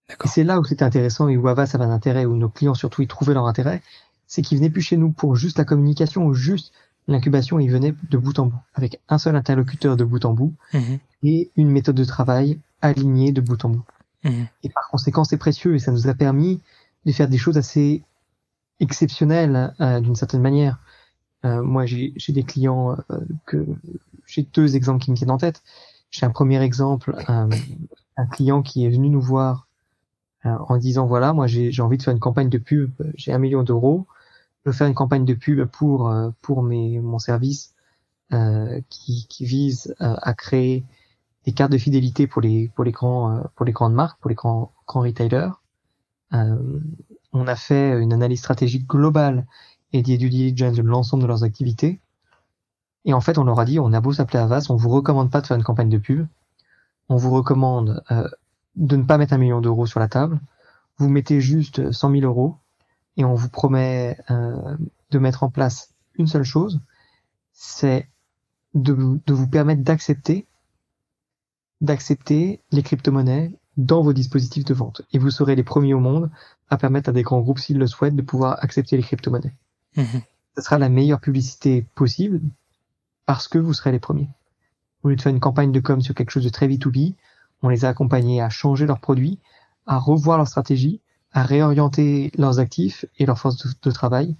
Et 0.09 0.27
c'est 0.27 0.43
là 0.43 0.59
où 0.59 0.63
c'était 0.63 0.83
intéressant 0.83 1.27
et 1.27 1.37
où 1.37 1.47
Avas 1.47 1.71
avait 1.73 1.83
un 1.83 1.91
intérêt, 1.91 2.25
où 2.25 2.35
nos 2.35 2.49
clients 2.49 2.73
surtout 2.73 3.01
y 3.01 3.07
trouvaient 3.07 3.33
leur 3.33 3.47
intérêt, 3.47 3.81
c'est 4.27 4.41
qu'ils 4.41 4.57
venaient 4.57 4.69
plus 4.69 4.81
chez 4.81 4.97
nous 4.97 5.11
pour 5.11 5.35
juste 5.35 5.57
la 5.57 5.65
communication 5.65 6.25
ou 6.25 6.33
juste 6.33 6.73
l'incubation, 7.07 7.59
ils 7.59 7.69
venaient 7.69 7.93
de 8.09 8.17
bout 8.17 8.37
en 8.39 8.45
bout, 8.47 8.59
avec 8.73 9.01
un 9.09 9.17
seul 9.17 9.35
interlocuteur 9.35 9.97
de 9.97 10.03
bout 10.05 10.23
en 10.23 10.33
bout 10.33 10.53
mhm. 10.73 10.99
et 11.23 11.51
une 11.57 11.69
méthode 11.69 11.95
de 11.95 12.05
travail 12.05 12.59
alignée 12.81 13.31
de 13.31 13.41
bout 13.41 13.63
en 13.65 13.69
bout. 13.69 13.83
Mhm. 14.23 14.47
Et 14.63 14.69
par 14.69 14.89
conséquent, 14.89 15.23
c'est 15.23 15.37
précieux 15.37 15.75
et 15.75 15.79
ça 15.79 15.91
nous 15.91 16.07
a 16.07 16.13
permis 16.13 16.61
de 17.05 17.11
faire 17.11 17.27
des 17.27 17.37
choses 17.37 17.57
assez 17.57 18.03
exceptionnelles 18.79 19.73
euh, 19.81 19.99
d'une 19.99 20.15
certaine 20.15 20.41
manière. 20.41 20.79
Euh, 21.45 21.61
moi, 21.61 21.85
j'ai 21.85 22.13
des 22.29 22.43
clients 22.43 22.91
euh, 22.91 23.19
que 23.45 23.65
j'ai 24.25 24.43
deux 24.43 24.75
exemples 24.75 25.03
qui 25.03 25.11
me 25.11 25.15
viennent 25.15 25.31
en 25.31 25.37
tête. 25.37 25.61
J'ai 26.11 26.25
un 26.25 26.29
premier 26.29 26.61
exemple, 26.61 27.15
un, 27.27 27.49
un, 28.17 28.25
client 28.27 28.61
qui 28.61 28.85
est 28.85 28.89
venu 28.89 29.09
nous 29.09 29.21
voir 29.21 29.67
euh, 30.45 30.55
en 30.67 30.77
disant 30.77 31.07
voilà, 31.07 31.33
moi 31.33 31.47
j'ai 31.47 31.81
envie 31.81 31.97
de 31.97 32.03
faire 32.03 32.13
une 32.13 32.19
campagne 32.19 32.49
de 32.49 32.59
pub, 32.59 32.91
j'ai 33.15 33.33
un 33.33 33.39
million 33.39 33.63
d'euros, 33.63 34.05
je 34.63 34.69
veux 34.69 34.75
faire 34.75 34.87
une 34.87 34.93
campagne 34.93 35.25
de 35.25 35.33
pub 35.33 35.65
pour 35.65 36.13
pour 36.41 36.61
mes 36.61 36.99
mon 36.99 37.17
service 37.17 37.73
euh, 38.33 38.81
qui, 38.89 39.27
qui 39.27 39.45
vise 39.45 39.93
euh, 40.01 40.15
à 40.23 40.33
créer 40.33 40.83
des 41.45 41.51
cartes 41.51 41.71
de 41.71 41.77
fidélité 41.77 42.25
pour 42.25 42.41
les 42.41 42.71
pour 42.73 42.83
les 42.83 42.91
grands 42.91 43.29
euh, 43.29 43.41
pour 43.55 43.63
les 43.63 43.73
grandes 43.73 43.93
marques, 43.93 44.19
pour 44.21 44.29
les 44.29 44.35
grands 44.35 44.71
grands 44.87 45.01
retailers. 45.01 45.51
on 46.31 47.47
a 47.47 47.55
fait 47.55 47.99
une 47.99 48.11
analyse 48.11 48.39
stratégique 48.39 48.87
globale 48.87 49.45
et 49.93 50.01
des 50.01 50.17
due 50.17 50.29
diligence 50.29 50.75
de 50.75 50.81
l'ensemble 50.81 51.23
de 51.23 51.27
leurs 51.27 51.43
activités. 51.43 51.99
Et 53.05 53.13
en 53.13 53.21
fait, 53.21 53.37
on 53.37 53.43
leur 53.43 53.59
a 53.59 53.65
dit, 53.65 53.79
on 53.79 53.93
a 53.93 54.01
beau 54.01 54.13
s'appeler 54.13 54.39
Avas, 54.39 54.67
on 54.69 54.75
vous 54.75 54.89
recommande 54.89 55.31
pas 55.31 55.41
de 55.41 55.47
faire 55.47 55.57
une 55.57 55.63
campagne 55.63 55.89
de 55.89 55.97
pub. 55.97 56.27
On 57.09 57.17
vous 57.17 57.31
recommande 57.31 58.03
de 58.75 58.95
ne 58.95 59.03
pas 59.03 59.17
mettre 59.17 59.33
un 59.33 59.37
million 59.37 59.61
d'euros 59.61 59.85
sur 59.85 59.99
la 59.99 60.07
table. 60.07 60.39
Vous 60.97 61.09
mettez 61.09 61.41
juste 61.41 61.91
100 61.91 62.11
000 62.11 62.23
euros 62.23 62.57
et 63.17 63.25
on 63.25 63.35
vous 63.35 63.49
promet 63.49 64.17
de 64.29 65.19
mettre 65.19 65.43
en 65.43 65.49
place 65.49 65.93
une 66.15 66.27
seule 66.27 66.43
chose, 66.43 66.81
c'est 67.53 68.07
de, 68.73 68.93
vous 68.93 69.47
permettre 69.47 69.83
d'accepter 69.83 70.47
d'accepter 71.81 72.61
les 72.71 72.81
crypto-monnaies 72.81 73.51
dans 73.75 74.01
vos 74.01 74.13
dispositifs 74.13 74.63
de 74.63 74.73
vente. 74.73 75.01
Et 75.11 75.19
vous 75.19 75.31
serez 75.31 75.55
les 75.55 75.63
premiers 75.63 75.93
au 75.93 75.99
monde 75.99 76.31
à 76.69 76.77
permettre 76.77 77.09
à 77.09 77.11
des 77.11 77.23
grands 77.23 77.41
groupes, 77.41 77.59
s'ils 77.59 77.77
le 77.77 77.87
souhaitent, 77.87 78.15
de 78.15 78.21
pouvoir 78.21 78.57
accepter 78.63 78.95
les 78.95 79.03
crypto-monnaies. 79.03 79.53
Mhm. 79.95 80.21
Ce 80.55 80.61
sera 80.61 80.77
la 80.77 80.89
meilleure 80.89 81.19
publicité 81.19 81.85
possible 81.95 82.41
parce 83.25 83.47
que 83.47 83.57
vous 83.57 83.73
serez 83.73 83.91
les 83.91 83.99
premiers. 83.99 84.29
Au 85.03 85.09
lieu 85.09 85.15
de 85.15 85.21
faire 85.21 85.33
une 85.33 85.39
campagne 85.39 85.71
de 85.71 85.79
com 85.79 86.01
sur 86.01 86.15
quelque 86.15 86.31
chose 86.31 86.43
de 86.43 86.49
très 86.49 86.67
B2B, 86.67 87.15
on 87.61 87.69
les 87.69 87.85
a 87.85 87.89
accompagnés 87.89 88.41
à 88.41 88.49
changer 88.49 88.85
leurs 88.85 88.99
produits, 88.99 89.39
à 89.85 89.97
revoir 89.97 90.37
leur 90.37 90.47
stratégie, 90.47 91.01
à 91.31 91.43
réorienter 91.43 92.31
leurs 92.37 92.59
actifs 92.59 93.05
et 93.17 93.25
leurs 93.25 93.39
forces 93.39 93.79
de 93.81 93.91
travail 93.91 94.35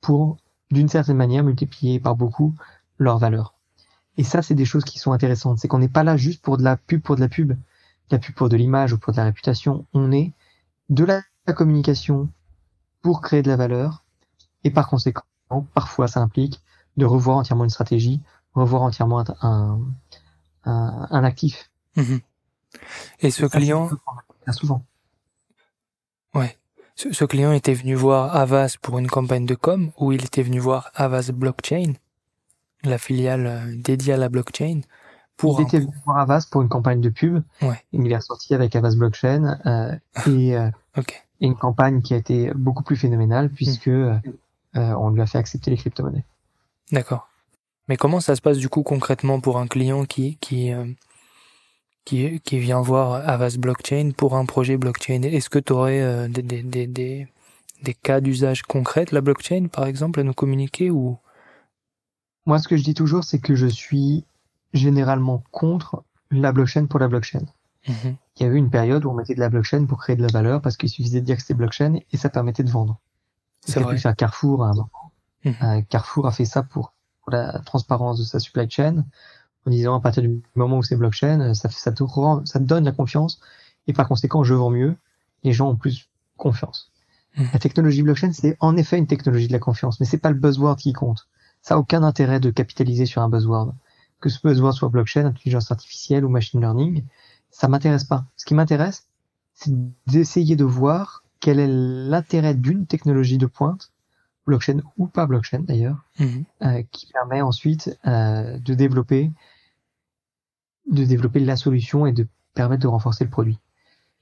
pour, 0.00 0.36
d'une 0.70 0.88
certaine 0.88 1.16
manière, 1.16 1.42
multiplier 1.42 1.98
par 1.98 2.16
beaucoup 2.16 2.54
leur 2.98 3.18
valeur. 3.18 3.54
Et 4.16 4.24
ça, 4.24 4.42
c'est 4.42 4.54
des 4.54 4.64
choses 4.64 4.84
qui 4.84 4.98
sont 4.98 5.12
intéressantes. 5.12 5.58
C'est 5.58 5.68
qu'on 5.68 5.78
n'est 5.78 5.88
pas 5.88 6.04
là 6.04 6.16
juste 6.16 6.42
pour 6.42 6.56
de 6.56 6.62
la 6.62 6.76
pub 6.76 7.02
pour 7.02 7.16
de 7.16 7.20
la 7.20 7.28
pub, 7.28 7.52
de 7.52 7.56
la 8.10 8.18
pub 8.18 8.34
pour 8.34 8.48
de 8.48 8.56
l'image 8.56 8.92
ou 8.92 8.98
pour 8.98 9.12
de 9.12 9.18
la 9.18 9.24
réputation. 9.24 9.84
On 9.92 10.12
est 10.12 10.32
de 10.88 11.04
la 11.04 11.22
communication 11.54 12.28
pour 13.02 13.20
créer 13.20 13.42
de 13.42 13.48
la 13.48 13.56
valeur. 13.56 14.04
Et 14.64 14.70
par 14.70 14.88
conséquent, 14.88 15.22
parfois, 15.74 16.08
ça 16.08 16.20
implique 16.20 16.60
de 16.96 17.04
revoir 17.04 17.38
entièrement 17.38 17.64
une 17.64 17.70
stratégie, 17.70 18.20
revoir 18.54 18.82
entièrement 18.82 19.24
un, 19.42 19.80
un, 20.64 21.08
un 21.10 21.24
actif. 21.24 21.70
Mhm. 21.96 22.20
Et 23.20 23.30
ce 23.30 23.46
client, 23.46 23.90
souvent. 24.50 24.82
Ouais. 26.34 26.56
Ce, 26.94 27.12
ce, 27.12 27.24
client 27.24 27.52
était 27.52 27.74
venu 27.74 27.94
voir 27.94 28.34
Avas 28.34 28.76
pour 28.80 28.98
une 28.98 29.06
campagne 29.06 29.46
de 29.46 29.54
com 29.54 29.92
ou 29.98 30.12
il 30.12 30.24
était 30.24 30.42
venu 30.42 30.58
voir 30.58 30.90
Avas 30.94 31.30
Blockchain 31.32 31.94
la 32.86 32.98
filiale 32.98 33.46
euh, 33.46 33.74
dédiée 33.76 34.14
à 34.14 34.16
la 34.16 34.28
blockchain. 34.28 34.80
Pour 35.36 35.60
il 35.60 35.64
était 35.64 35.80
venu 35.80 35.92
voir 36.04 36.18
Avas 36.18 36.46
pour 36.50 36.62
une 36.62 36.68
campagne 36.68 37.00
de 37.00 37.10
pub. 37.10 37.42
Ouais. 37.60 37.82
Il 37.92 38.10
est 38.10 38.16
ressorti 38.16 38.54
avec 38.54 38.74
Avas 38.74 38.94
Blockchain 38.96 39.58
euh, 39.66 39.94
et, 40.26 40.56
euh, 40.56 40.70
et, 41.40 41.46
une 41.46 41.56
campagne 41.56 42.00
qui 42.00 42.14
a 42.14 42.16
été 42.16 42.52
beaucoup 42.54 42.82
plus 42.82 42.96
phénoménale 42.96 43.50
puisque 43.50 43.88
hmm. 43.88 44.20
Euh, 44.76 44.94
on 44.94 45.10
lui 45.10 45.20
a 45.20 45.26
fait 45.26 45.38
accepter 45.38 45.70
les 45.70 45.76
crypto-monnaies. 45.76 46.24
D'accord. 46.92 47.28
Mais 47.88 47.96
comment 47.96 48.20
ça 48.20 48.36
se 48.36 48.40
passe 48.40 48.58
du 48.58 48.68
coup 48.68 48.82
concrètement 48.82 49.40
pour 49.40 49.58
un 49.58 49.66
client 49.66 50.04
qui 50.04 50.36
qui 50.38 50.72
qui, 52.04 52.40
qui 52.40 52.58
vient 52.58 52.80
voir 52.80 53.28
Avas 53.28 53.56
Blockchain 53.58 54.10
pour 54.16 54.36
un 54.36 54.44
projet 54.44 54.76
blockchain? 54.76 55.22
Est-ce 55.22 55.50
que 55.50 55.58
tu 55.58 55.72
aurais 55.72 56.28
des, 56.28 56.42
des, 56.42 56.62
des, 56.62 56.86
des, 56.86 57.28
des 57.82 57.94
cas 57.94 58.20
d'usage 58.20 58.62
concrets 58.62 59.04
de 59.04 59.14
la 59.14 59.20
blockchain 59.20 59.68
par 59.68 59.86
exemple 59.86 60.20
à 60.20 60.22
nous 60.22 60.34
communiquer 60.34 60.90
ou? 60.90 61.18
Moi, 62.44 62.58
ce 62.60 62.68
que 62.68 62.76
je 62.76 62.84
dis 62.84 62.94
toujours, 62.94 63.24
c'est 63.24 63.40
que 63.40 63.56
je 63.56 63.66
suis 63.66 64.24
généralement 64.72 65.42
contre 65.50 66.04
la 66.30 66.52
blockchain 66.52 66.86
pour 66.86 67.00
la 67.00 67.08
blockchain. 67.08 67.44
Mhm. 67.88 68.16
Il 68.36 68.42
y 68.42 68.48
a 68.48 68.52
eu 68.52 68.56
une 68.56 68.70
période 68.70 69.04
où 69.04 69.10
on 69.10 69.14
mettait 69.14 69.34
de 69.34 69.40
la 69.40 69.48
blockchain 69.48 69.86
pour 69.86 69.98
créer 69.98 70.16
de 70.16 70.22
la 70.22 70.28
valeur 70.28 70.60
parce 70.60 70.76
qu'il 70.76 70.88
suffisait 70.88 71.20
de 71.20 71.26
dire 71.26 71.36
que 71.36 71.42
c'était 71.42 71.54
blockchain 71.54 71.98
et 72.12 72.16
ça 72.16 72.28
permettait 72.28 72.64
de 72.64 72.70
vendre. 72.70 72.98
C'est 73.66 73.80
vrai. 73.80 73.98
faire 73.98 74.16
Carrefour 74.16 74.64
à 74.64 74.70
un 74.70 74.74
moment. 74.74 75.12
Mhm. 75.44 75.54
Euh, 75.62 75.82
Carrefour 75.88 76.26
a 76.26 76.32
fait 76.32 76.44
ça 76.44 76.62
pour, 76.62 76.92
la 77.28 77.58
transparence 77.58 78.20
de 78.20 78.24
sa 78.24 78.38
supply 78.38 78.70
chain 78.70 79.04
en 79.66 79.70
disant 79.70 79.96
à 79.96 80.00
partir 80.00 80.22
du 80.22 80.40
moment 80.54 80.78
où 80.78 80.84
c'est 80.84 80.94
blockchain, 80.94 81.54
ça, 81.54 81.68
ça 81.70 81.90
te 81.90 82.04
rend, 82.04 82.46
ça 82.46 82.60
te 82.60 82.64
donne 82.64 82.84
la 82.84 82.92
confiance 82.92 83.40
et 83.88 83.92
par 83.92 84.06
conséquent, 84.06 84.44
je 84.44 84.54
vends 84.54 84.70
mieux. 84.70 84.96
Les 85.42 85.52
gens 85.52 85.68
ont 85.68 85.74
plus 85.74 86.08
confiance. 86.36 86.92
Mhm. 87.36 87.48
La 87.52 87.58
technologie 87.58 88.02
blockchain, 88.02 88.32
c'est 88.32 88.56
en 88.60 88.76
effet 88.76 88.96
une 88.96 89.06
technologie 89.06 89.48
de 89.48 89.52
la 89.52 89.58
confiance, 89.58 90.00
mais 90.00 90.06
c'est 90.06 90.18
pas 90.18 90.30
le 90.30 90.36
buzzword 90.36 90.76
qui 90.76 90.92
compte. 90.92 91.28
Ça 91.62 91.74
n'a 91.74 91.80
aucun 91.80 92.02
intérêt 92.02 92.40
de 92.40 92.50
capitaliser 92.50 93.06
sur 93.06 93.22
un 93.22 93.28
buzzword. 93.28 93.74
Que 94.20 94.28
ce 94.28 94.38
buzzword 94.42 94.72
soit 94.72 94.88
blockchain, 94.88 95.26
intelligence 95.26 95.70
artificielle 95.70 96.24
ou 96.24 96.28
machine 96.28 96.60
learning, 96.60 97.04
ça 97.50 97.68
m'intéresse 97.68 98.04
pas. 98.04 98.24
Ce 98.36 98.44
qui 98.44 98.54
m'intéresse, 98.54 99.08
c'est 99.54 99.72
d'essayer 100.06 100.56
de 100.56 100.64
voir 100.64 101.24
quel 101.46 101.60
est 101.60 101.68
l'intérêt 101.68 102.56
d'une 102.56 102.86
technologie 102.88 103.38
de 103.38 103.46
pointe, 103.46 103.92
blockchain 104.48 104.80
ou 104.96 105.06
pas 105.06 105.26
blockchain 105.26 105.60
d'ailleurs, 105.60 106.04
mhm. 106.18 106.44
euh, 106.62 106.82
qui 106.90 107.06
permet 107.12 107.40
ensuite 107.40 107.96
euh, 108.04 108.58
de 108.58 108.74
développer 108.74 109.30
de 110.90 111.04
développer 111.04 111.38
la 111.38 111.54
solution 111.54 112.04
et 112.04 112.10
de 112.10 112.26
permettre 112.54 112.82
de 112.82 112.88
renforcer 112.88 113.22
le 113.22 113.30
produit. 113.30 113.60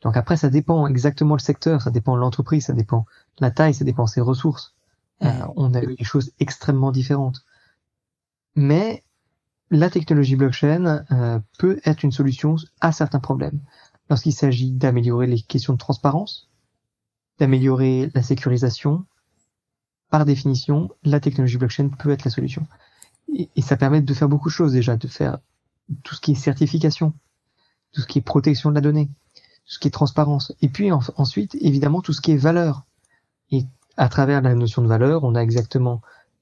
Donc 0.03 0.19
après, 0.19 0.37
ça 0.37 0.51
dépend 0.51 0.87
exactement 0.87 1.35
le 1.35 1.41
secteur, 1.41 1.81
ça 1.81 1.91
dépend 1.91 2.15
de 2.15 2.21
l'entreprise, 2.21 2.67
ça 2.67 2.75
dépend 2.75 3.07
de 3.39 3.47
la 3.47 3.51
taille, 3.51 3.73
ça 3.73 3.87
dépend 3.87 4.05
de 4.05 4.11
ses 4.11 4.21
ressources. 4.21 4.75
Euh, 5.23 5.33
on 5.57 5.73
a 5.73 5.83
eu 5.83 5.95
des 5.95 6.05
choses 6.05 6.31
extrêmement 6.41 6.93
différentes. 6.93 7.43
Mais 8.55 9.03
la 9.71 9.89
technologie 9.89 10.37
blockchain 10.37 11.07
peut 11.59 11.81
être 11.87 12.03
une 12.03 12.13
solution 12.13 12.57
à 12.83 12.93
certains 12.93 13.21
problèmes. 13.21 13.61
Lorsqu'il 14.11 14.35
s'agit 14.35 14.73
d'améliorer 14.73 15.27
les 15.27 15.41
questions 15.41 15.73
de 15.73 15.79
transparence, 15.79 16.51
d'améliorer 17.39 18.11
la 18.15 18.23
sécurisation, 18.23 19.05
par 20.11 20.25
définition, 20.25 20.91
la 21.03 21.21
technologie 21.21 21.59
blockchain 21.59 21.89
peut 21.89 22.11
être 22.11 22.25
la 22.25 22.31
solution. 22.31 22.67
Et, 23.37 23.49
ça 23.63 23.77
permet 23.77 24.01
de 24.01 24.15
faire 24.15 24.29
beaucoup 24.29 24.49
de 24.49 24.55
choses 24.55 24.73
déjà, 24.73 24.97
de 24.97 25.09
faire 25.09 25.39
tout 26.03 26.15
ce 26.15 26.21
qui 26.21 26.33
est 26.33 26.37
certification, 26.37 27.13
tout 27.93 28.01
ce 28.01 28.07
qui 28.07 28.19
est 28.19 28.23
protection 28.23 28.71
de 28.71 28.75
la 28.75 28.81
donnée, 28.81 29.07
tout 29.35 29.73
ce 29.73 29.79
qui 29.79 29.89
est 29.89 29.91
transparence, 29.91 30.53
et 30.63 30.69
puis 30.69 30.91
ensuite, 30.93 31.57
évidemment, 31.61 32.01
tout 32.01 32.13
ce 32.13 32.21
qui 32.21 32.33
est 32.33 32.37
valeur. 32.37 32.85
Et 33.51 33.65
à 33.97 34.09
travers 34.09 34.41
la 34.43 34.55
notion 34.55 34.83
de 34.83 34.87
valeur, 34.87 35.25
on 35.25 35.35
a 35.35 35.41
exactement 35.41 36.01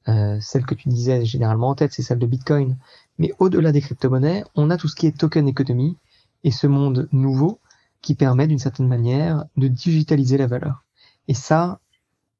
euh, 0.08 0.38
celle 0.40 0.66
que 0.66 0.74
tu 0.74 0.88
disais 0.88 1.24
généralement 1.24 1.68
en 1.68 1.74
tête, 1.74 1.92
c'est 1.92 2.02
celle 2.02 2.18
de 2.18 2.26
Bitcoin. 2.26 2.76
Mais 3.18 3.32
au-delà 3.38 3.72
des 3.72 3.80
crypto-monnaies, 3.80 4.44
on 4.54 4.70
a 4.70 4.76
tout 4.76 4.88
ce 4.88 4.96
qui 4.96 5.06
est 5.06 5.16
token 5.16 5.48
économie 5.48 5.96
et 6.44 6.50
ce 6.50 6.66
monde 6.66 7.08
nouveau 7.12 7.60
qui 8.02 8.14
permet 8.14 8.46
d'une 8.46 8.58
certaine 8.58 8.88
manière 8.88 9.44
de 9.56 9.68
digitaliser 9.68 10.36
la 10.36 10.46
valeur. 10.46 10.84
Et 11.28 11.34
ça, 11.34 11.80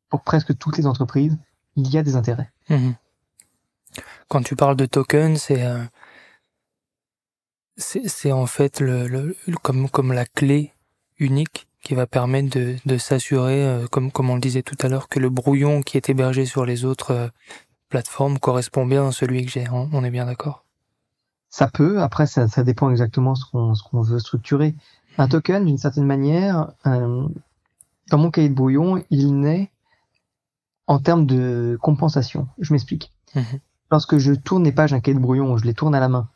pour 0.09 0.23
presque 0.23 0.57
toutes 0.59 0.77
les 0.77 0.87
entreprises, 0.87 1.39
il 1.77 1.89
y 1.89 1.97
a 1.97 2.03
des 2.03 2.17
intérêts. 2.17 2.51
Mhm. 2.69 2.95
Quand 4.29 4.43
tu 4.43 4.57
parles 4.57 4.77
de 4.77 4.87
token, 4.87 5.37
c'est 5.37 5.65
euh, 5.65 5.85
c'est 7.77 8.33
en 8.33 8.47
fait 8.47 8.81
le, 8.81 9.07
le, 9.07 9.37
comme 9.63 9.89
comme 9.89 10.13
la 10.13 10.25
clé 10.25 10.73
unique 11.19 11.69
qui 11.83 11.95
va 11.95 12.07
permettre 12.07 12.57
de, 12.57 12.77
de 12.87 12.97
s'assurer, 12.97 13.65
euh, 13.67 13.87
comme, 13.89 14.13
comme 14.13 14.31
on 14.31 14.37
le 14.37 14.41
disait 14.41 14.63
tout 14.63 14.77
à 14.81 14.89
l'heure, 14.89 15.09
que 15.09 15.19
le 15.19 15.31
brouillon 15.31 15.83
qui 15.83 15.97
est 15.97 16.09
hébergé 16.09 16.47
sur 16.47 16.65
les 16.65 16.85
autres 16.85 17.11
euh, 17.11 17.29
plateformes 17.89 18.39
correspond 18.39 18.87
bien 18.87 19.09
à 19.09 19.13
celui 19.13 19.45
que 19.45 19.51
j'ai. 19.51 19.67
On, 19.71 20.05
est 20.05 20.11
bien 20.11 20.27
d'accord? 20.27 20.65
Ça 21.51 21.69
peut. 21.69 22.01
Après, 22.01 22.27
ça, 22.27 22.49
ça 22.49 22.63
dépend 22.63 22.91
exactement 22.91 23.35
ce 23.35 23.45
qu'on 23.45 23.75
ce 23.75 23.83
qu'on 23.83 24.01
veut 24.01 24.21
structurer. 24.21 24.75
Un 25.19 25.29
token, 25.29 25.67
d'une 25.67 25.79
certaine 25.79 26.07
manière, 26.07 26.73
euh, 26.87 27.29
dans 28.11 28.19
mon 28.19 28.31
cahier 28.31 28.49
de 28.49 28.55
brouillon, 28.55 29.05
il 29.11 29.39
naît 29.39 29.71
en 30.87 30.99
termes 30.99 31.27
de 31.27 31.79
compensation. 31.81 32.49
Je 32.59 32.73
m'explique. 32.73 33.13
Mhm. 33.35 33.61
Lorsque 33.91 34.19
je 34.19 34.33
tourne 34.33 34.65
les 34.65 34.73
pages 34.73 34.91
d'un 34.91 35.01
cahier 35.01 35.17
de 35.17 35.23
brouillon, 35.23 35.57
je 35.57 35.65
les 35.65 35.75
tourne 35.75 35.95
à 35.95 36.01
la 36.01 36.09
main. 36.09 36.29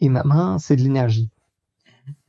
Et 0.00 0.08
ma 0.08 0.24
main, 0.24 0.58
c'est 0.58 0.76
de 0.76 0.82
l'énergie. 0.82 1.28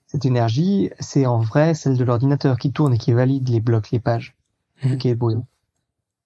Cette 0.07 0.25
énergie, 0.25 0.89
c'est 0.99 1.25
en 1.25 1.39
vrai 1.39 1.75
celle 1.75 1.97
de 1.97 2.03
l'ordinateur 2.03 2.57
qui 2.57 2.71
tourne 2.71 2.93
et 2.93 2.97
qui 2.97 3.13
valide 3.13 3.47
les 3.47 3.59
blocs, 3.59 3.91
les 3.91 3.99
pages 3.99 4.35
mmh. 4.83 4.95
du 4.95 5.15
brouillon. 5.15 5.45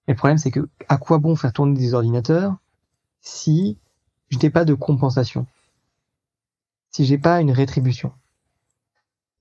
Et 0.08 0.12
le 0.12 0.16
problème, 0.16 0.38
c'est 0.38 0.50
que 0.50 0.68
à 0.88 0.96
quoi 0.96 1.18
bon 1.18 1.36
faire 1.36 1.52
tourner 1.52 1.78
des 1.78 1.94
ordinateurs 1.94 2.56
si 3.20 3.78
je 4.30 4.38
n'ai 4.38 4.50
pas 4.50 4.64
de 4.64 4.74
compensation, 4.74 5.46
si 6.90 7.04
j'ai 7.04 7.18
pas 7.18 7.40
une 7.40 7.50
rétribution? 7.50 8.12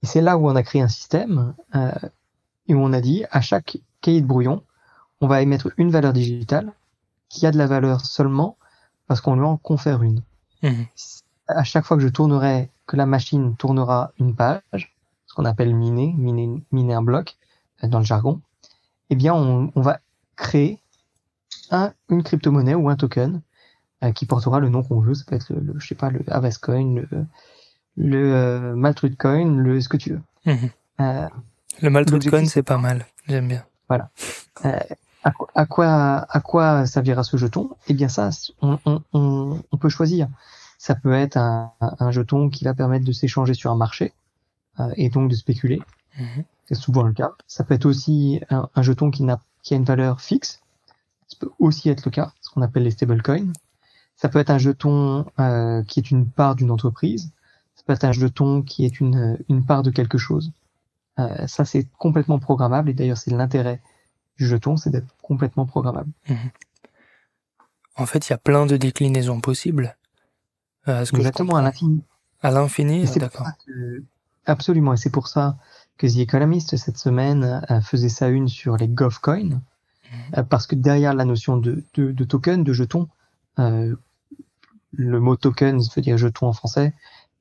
Et 0.04 0.06
c'est 0.06 0.22
là 0.22 0.38
où 0.38 0.48
on 0.48 0.56
a 0.56 0.64
créé 0.64 0.82
un 0.82 0.90
système 0.90 1.56
euh, 1.76 1.92
et 2.68 2.76
où 2.76 2.80
on 2.80 2.94
a 2.94 3.00
dit 3.02 3.24
à 3.32 3.40
chaque 3.42 3.78
cahier 4.02 4.22
de 4.22 4.28
brouillon, 4.28 4.62
on 5.22 5.28
va 5.28 5.42
émettre 5.42 5.72
une 5.78 5.90
valeur 5.90 6.12
digitale 6.12 6.74
qui 7.30 7.48
a 7.48 7.52
de 7.52 7.58
la 7.58 7.68
valeur 7.68 8.06
seulement 8.06 8.58
parce 9.08 9.22
qu'on 9.22 9.36
lui 9.36 9.46
en 9.46 9.58
confère 9.58 10.04
une. 10.04 10.22
Mmh. 10.62 10.84
À 11.48 11.64
chaque 11.64 11.86
fois 11.86 11.98
que 11.98 12.04
je 12.04 12.10
tournerai 12.10 12.70
que 12.86 12.98
la 12.98 13.06
machine 13.06 13.56
tournera 13.56 14.12
une 14.20 14.36
page, 14.36 14.94
ce 15.26 15.34
qu'on 15.34 15.46
appelle 15.46 15.74
miner, 15.74 16.14
miner, 16.18 16.62
miner 16.72 16.94
un 16.94 17.02
bloc 17.02 17.38
euh, 17.84 17.88
dans 17.88 18.00
le 18.00 18.06
jargon, 18.06 18.42
eh 19.10 19.16
bien 19.16 19.34
on, 19.34 19.72
va 19.76 20.00
créer 20.36 20.80
un, 21.72 21.94
une 22.10 22.24
crypto-monnaie 22.24 22.76
ou 22.76 22.90
un 22.90 22.96
token 22.96 23.42
qui 24.16 24.26
portera 24.26 24.60
le 24.60 24.68
nom 24.68 24.84
qu'on 24.84 25.00
veut. 25.00 25.14
Ça 25.14 25.24
peut 25.26 25.36
être 25.36 25.54
le, 25.54 25.80
je 25.80 25.88
sais 25.88 25.96
pas, 25.96 26.10
le 26.10 26.22
Avascoin, 26.28 26.96
le, 27.10 27.26
le 27.98 28.34
euh, 28.34 28.76
Maltrud 28.76 29.18
Coin, 29.18 29.58
le 29.58 29.82
ce 29.82 29.90
que 29.90 29.98
tu 29.98 30.12
veux. 30.12 30.22
Mhm. 30.46 30.70
Euh, 31.02 31.28
le 31.82 31.90
Maltrud 31.90 32.30
Coin, 32.30 32.46
c'est 32.46 32.64
pas 32.64 32.78
mal. 32.78 33.06
J'aime 33.28 33.48
bien. 33.48 33.64
Voilà. 33.88 34.10
Euh, 34.66 34.80
à, 35.24 35.32
à, 35.56 35.66
quoi 35.66 36.26
à 36.30 36.40
quoi 36.42 36.86
servira 36.86 37.24
ce 37.24 37.38
jeton? 37.38 37.70
Eh 37.88 37.94
bien 37.94 38.10
ça, 38.10 38.30
on, 38.62 38.80
on, 38.86 39.62
on, 39.72 39.78
peut 39.78 39.90
choisir. 39.90 40.28
Ça 40.78 40.96
peut 40.96 41.14
être 41.14 41.38
un, 41.38 41.72
un, 41.80 42.12
jeton 42.12 42.50
qui 42.50 42.66
va 42.66 42.74
permettre 42.74 43.06
de 43.06 43.12
s'échanger 43.12 43.54
sur 43.54 43.72
un 43.72 43.76
marché 43.76 44.14
euh, 44.80 44.92
et 44.98 45.10
donc 45.10 45.30
de 45.30 45.36
spéculer. 45.36 45.82
Mhm. 46.20 46.44
C'est 46.68 46.76
souvent 46.76 47.04
le 47.04 47.14
cas. 47.14 47.32
Ça 47.48 47.64
peut 47.64 47.74
être 47.74 47.86
aussi 47.86 48.42
un, 48.50 48.70
un 48.76 48.82
jeton 48.82 49.12
qui 49.12 49.24
n'a 49.24 49.40
qui 49.62 49.74
a 49.74 49.78
une 49.78 49.86
valeur 49.86 50.22
fixe. 50.22 50.62
Ça 51.28 51.38
peut 51.40 51.50
aussi 51.58 51.90
être 51.90 52.06
le 52.06 52.12
cas, 52.12 52.34
ce 52.42 52.50
qu'on 52.50 52.62
appelle 52.62 52.84
les 52.84 52.92
stablecoins. 52.92 53.54
Ça 54.16 54.30
peut 54.30 54.40
être 54.40 54.52
un 54.52 54.58
jeton 54.58 55.26
euh, 55.40 55.84
qui 55.84 56.00
est 56.00 56.12
une 56.12 56.28
part 56.28 56.56
d'une 56.56 56.70
entreprise 56.70 57.32
partage 57.86 58.18
de 58.20 58.28
ton 58.28 58.62
qui 58.62 58.86
est 58.86 59.00
une, 59.00 59.38
une 59.50 59.66
part 59.66 59.84
de 59.84 59.92
quelque 59.92 60.18
chose. 60.18 60.52
Euh, 61.20 61.48
ça, 61.48 61.66
c'est 61.66 61.88
complètement 61.98 62.40
programmable 62.40 62.90
et 62.90 62.94
d'ailleurs, 62.94 63.18
c'est 63.18 63.32
l'intérêt 63.32 63.82
du 64.38 64.48
jeton, 64.48 64.78
c'est 64.78 64.90
d'être 64.90 65.16
complètement 65.22 65.66
programmable. 65.66 66.12
Mhm. 66.30 66.38
En 67.96 68.06
fait, 68.06 68.28
il 68.28 68.32
y 68.32 68.34
a 68.34 68.40
plein 68.40 68.66
de 68.66 68.78
déclinaisons 68.78 69.40
possibles. 69.40 69.96
Euh, 70.88 71.06
ce 71.06 71.16
Exactement, 71.16 71.56
à 71.56 71.62
l'infini. 71.62 72.04
À 72.42 72.52
l'infini, 72.52 73.06
d'accord. 73.16 73.48
Absolument, 74.46 74.94
et 74.94 74.98
c'est 74.98 75.12
pour 75.12 75.28
ça 75.28 75.58
que 75.98 76.08
The 76.08 76.18
Economist, 76.18 76.76
cette 76.76 76.98
semaine, 76.98 77.64
euh, 77.70 77.82
faisait 77.82 78.10
sa 78.10 78.28
une 78.28 78.50
sur 78.50 78.76
les 78.76 78.88
GovCoins, 78.88 79.44
mhm. 79.44 79.62
euh, 80.38 80.44
parce 80.44 80.68
que 80.68 80.76
derrière 80.76 81.14
la 81.14 81.24
notion 81.24 81.58
de, 81.58 81.84
de, 81.94 82.12
de 82.12 82.24
token, 82.24 82.64
de 82.64 82.74
jeton, 82.74 83.08
euh, 83.60 83.96
le 84.92 85.20
mot 85.20 85.36
token 85.36 85.80
veut 85.96 86.02
dire 86.02 86.18
jeton 86.18 86.48
en 86.48 86.54
français, 86.54 86.94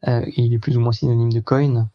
euh, 0.09 0.25
il 0.37 0.53
est 0.53 0.59
plus 0.59 0.77
ou 0.77 0.81
moins 0.81 0.93
synonyme 0.93 1.33
de 1.33 1.41
coin, 1.41 1.89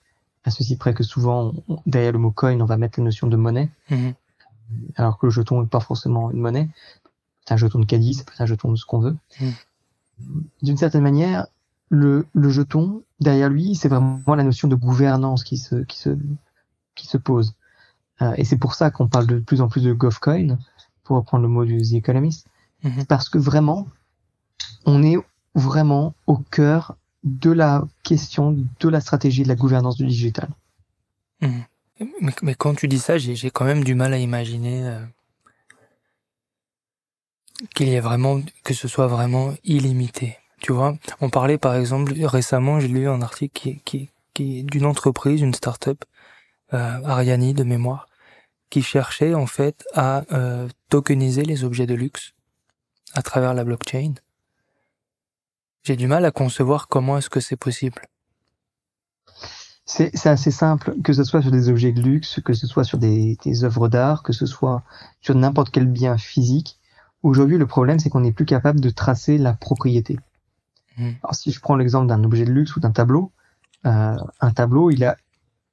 à 0.43 0.52
ceci 0.52 0.78
près 0.78 0.93
que 0.93 1.04
souvent, 1.04 1.54
derrière 1.86 2.13
le 2.13 2.20
mot 2.20 2.32
coin, 2.32 2.60
on 2.62 2.65
va 2.65 2.78
mettre 2.78 3.00
la 3.00 3.06
notion 3.06 3.28
de 3.28 3.36
monnaie, 3.36 3.70
mhm. 3.89 4.13
alors 4.96 5.17
que 5.17 5.26
le 5.26 5.32
jeton 5.32 5.62
n'est 5.62 5.67
pas 5.67 5.80
forcément 5.80 6.32
une 6.32 6.39
monnaie. 6.39 6.70
C'est 7.46 7.54
un 7.54 7.58
jeton 7.58 7.80
de 7.80 7.86
caddie, 7.86 8.13
c'est 8.13 8.26
un 8.39 8.46
jeton 8.46 8.72
de 8.72 8.76
ce 8.78 8.86
qu'on 8.86 9.00
veut. 9.00 9.17
Mhm. 9.41 9.54
D'une 10.63 10.78
certaine 10.78 11.04
manière, 11.04 11.48
le, 11.89 12.28
le 12.34 12.50
jeton, 12.50 13.04
derrière 13.20 13.50
lui, 13.50 13.76
c'est 13.76 13.89
vraiment 13.89 14.36
la 14.36 14.43
notion 14.43 14.67
de 14.67 14.76
gouvernance 14.76 15.43
qui 15.43 15.58
se, 15.58 15.76
qui 15.84 15.98
se, 15.98 16.17
qui 16.96 17.08
se 17.08 17.17
pose. 17.17 17.54
Euh, 18.22 18.34
et 18.38 18.46
c'est 18.46 18.58
pour 18.58 18.74
ça 18.74 18.89
qu'on 18.89 19.08
parle 19.08 19.28
de 19.28 19.39
plus 19.39 19.62
en 19.62 19.67
plus 19.67 19.84
de 19.84 19.93
GovCoin, 19.93 20.58
pour 21.04 21.17
reprendre 21.17 21.43
le 21.43 21.50
mot 21.50 21.65
du 21.65 21.78
The 21.78 21.93
Economist, 21.93 22.48
mhm. 22.84 23.06
parce 23.06 23.30
que 23.30 23.38
vraiment, 23.38 23.88
on 24.86 25.04
est 25.04 25.17
vraiment 25.56 26.13
au 26.26 26.38
cœur 26.38 26.96
de 27.23 27.51
la 27.51 27.88
question 28.03 28.58
de 28.80 28.89
la 28.89 29.01
stratégie 29.01 29.43
de 29.43 29.47
la 29.47 29.56
gouvernance 29.56 29.97
du 29.97 30.06
digital. 30.06 30.49
Hmm. 31.41 31.62
Mais, 32.41 32.53
quand 32.53 32.75
tu 32.75 32.88
dis 32.88 32.99
ça, 32.99 33.17
j'ai 33.17 33.49
quand 33.49 33.65
même 33.65 33.84
du 33.84 33.95
mal 33.95 34.13
à 34.13 34.19
imaginer 34.19 34.86
euh, 34.86 35.03
qu'il 37.73 37.89
y 37.89 37.95
ait 37.95 37.99
vraiment, 37.99 38.41
que 38.63 38.73
ce 38.73 38.88
soit 38.88 39.08
vraiment 39.08 39.56
illimité. 39.63 40.38
Tu 40.62 40.73
vois, 40.73 40.95
on 41.21 41.30
parlait 41.30 41.58
par 41.58 41.75
exemple 41.75 42.13
récemment, 42.23 42.80
j'ai 42.80 42.88
lu 42.88 43.08
un 43.08 43.21
article 43.21 43.60
qui, 43.60 43.80
qui, 43.84 44.10
qui 44.34 44.63
d'une 44.63 44.86
entreprise, 44.86 45.41
une 45.41 45.53
start-up, 45.53 46.03
euh, 46.73 47.03
Ariani 47.03 47.53
de 47.53 47.63
mémoire, 47.63 48.08
qui 48.69 48.82
cherchait 48.82 49.34
en 49.34 49.47
fait 49.47 49.86
à 49.93 50.23
euh, 50.32 50.67
tokeniser 50.89 51.43
les 51.43 51.63
objets 51.63 51.88
de 51.88 51.95
luxe 51.95 52.34
à 53.13 53.21
travers 53.21 53.53
la 53.53 53.63
blockchain 53.63 54.13
j'ai 55.88 55.95
du 55.95 56.08
mal 56.08 56.26
à 56.26 56.32
concevoir 56.32 56.89
comment 56.89 57.17
est-ce 57.17 57.30
que 57.30 57.39
c'est 57.39 57.56
possible. 57.56 58.02
C'est 59.86 60.28
assez 60.28 60.52
simple, 60.52 60.95
que 61.02 61.13
ce 61.13 61.23
soit 61.23 61.41
sur 61.41 61.50
des 61.50 61.69
objets 61.69 61.93
de 61.93 62.02
luxe, 62.02 62.41
que 62.43 62.52
ce 62.52 62.67
soit 62.67 62.84
sur 62.84 62.97
des, 62.97 63.38
des 63.45 63.63
œuvres 63.63 63.88
d'art, 63.88 64.21
que 64.21 64.34
ce 64.34 64.45
soit 64.45 64.84
sur 65.21 65.34
n'importe 65.34 65.69
quel 65.71 65.88
bien 65.88 66.17
physique. 66.17 66.78
Aujourd'hui, 67.23 67.58
le 67.58 67.65
problème, 67.67 68.00
c'est 68.00 68.10
qu'on 68.10 68.19
n'est 68.19 68.34
plus 68.34 68.43
capable 68.43 68.82
de 68.82 68.89
tracer 68.89 69.38
la 69.38 69.54
propriété. 69.54 70.19
Hmm. 70.97 71.12
Alors, 71.23 71.36
si 71.36 71.54
je 71.54 71.62
prends 71.62 71.78
l'exemple 71.78 72.08
d'un 72.08 72.21
objet 72.26 72.43
de 72.43 72.52
luxe 72.52 72.76
ou 72.76 72.82
d'un 72.82 72.91
tableau, 72.91 73.32
euh, 73.86 74.17
un 74.41 74.52
tableau, 74.52 74.91
il 74.91 75.06
a, 75.06 75.15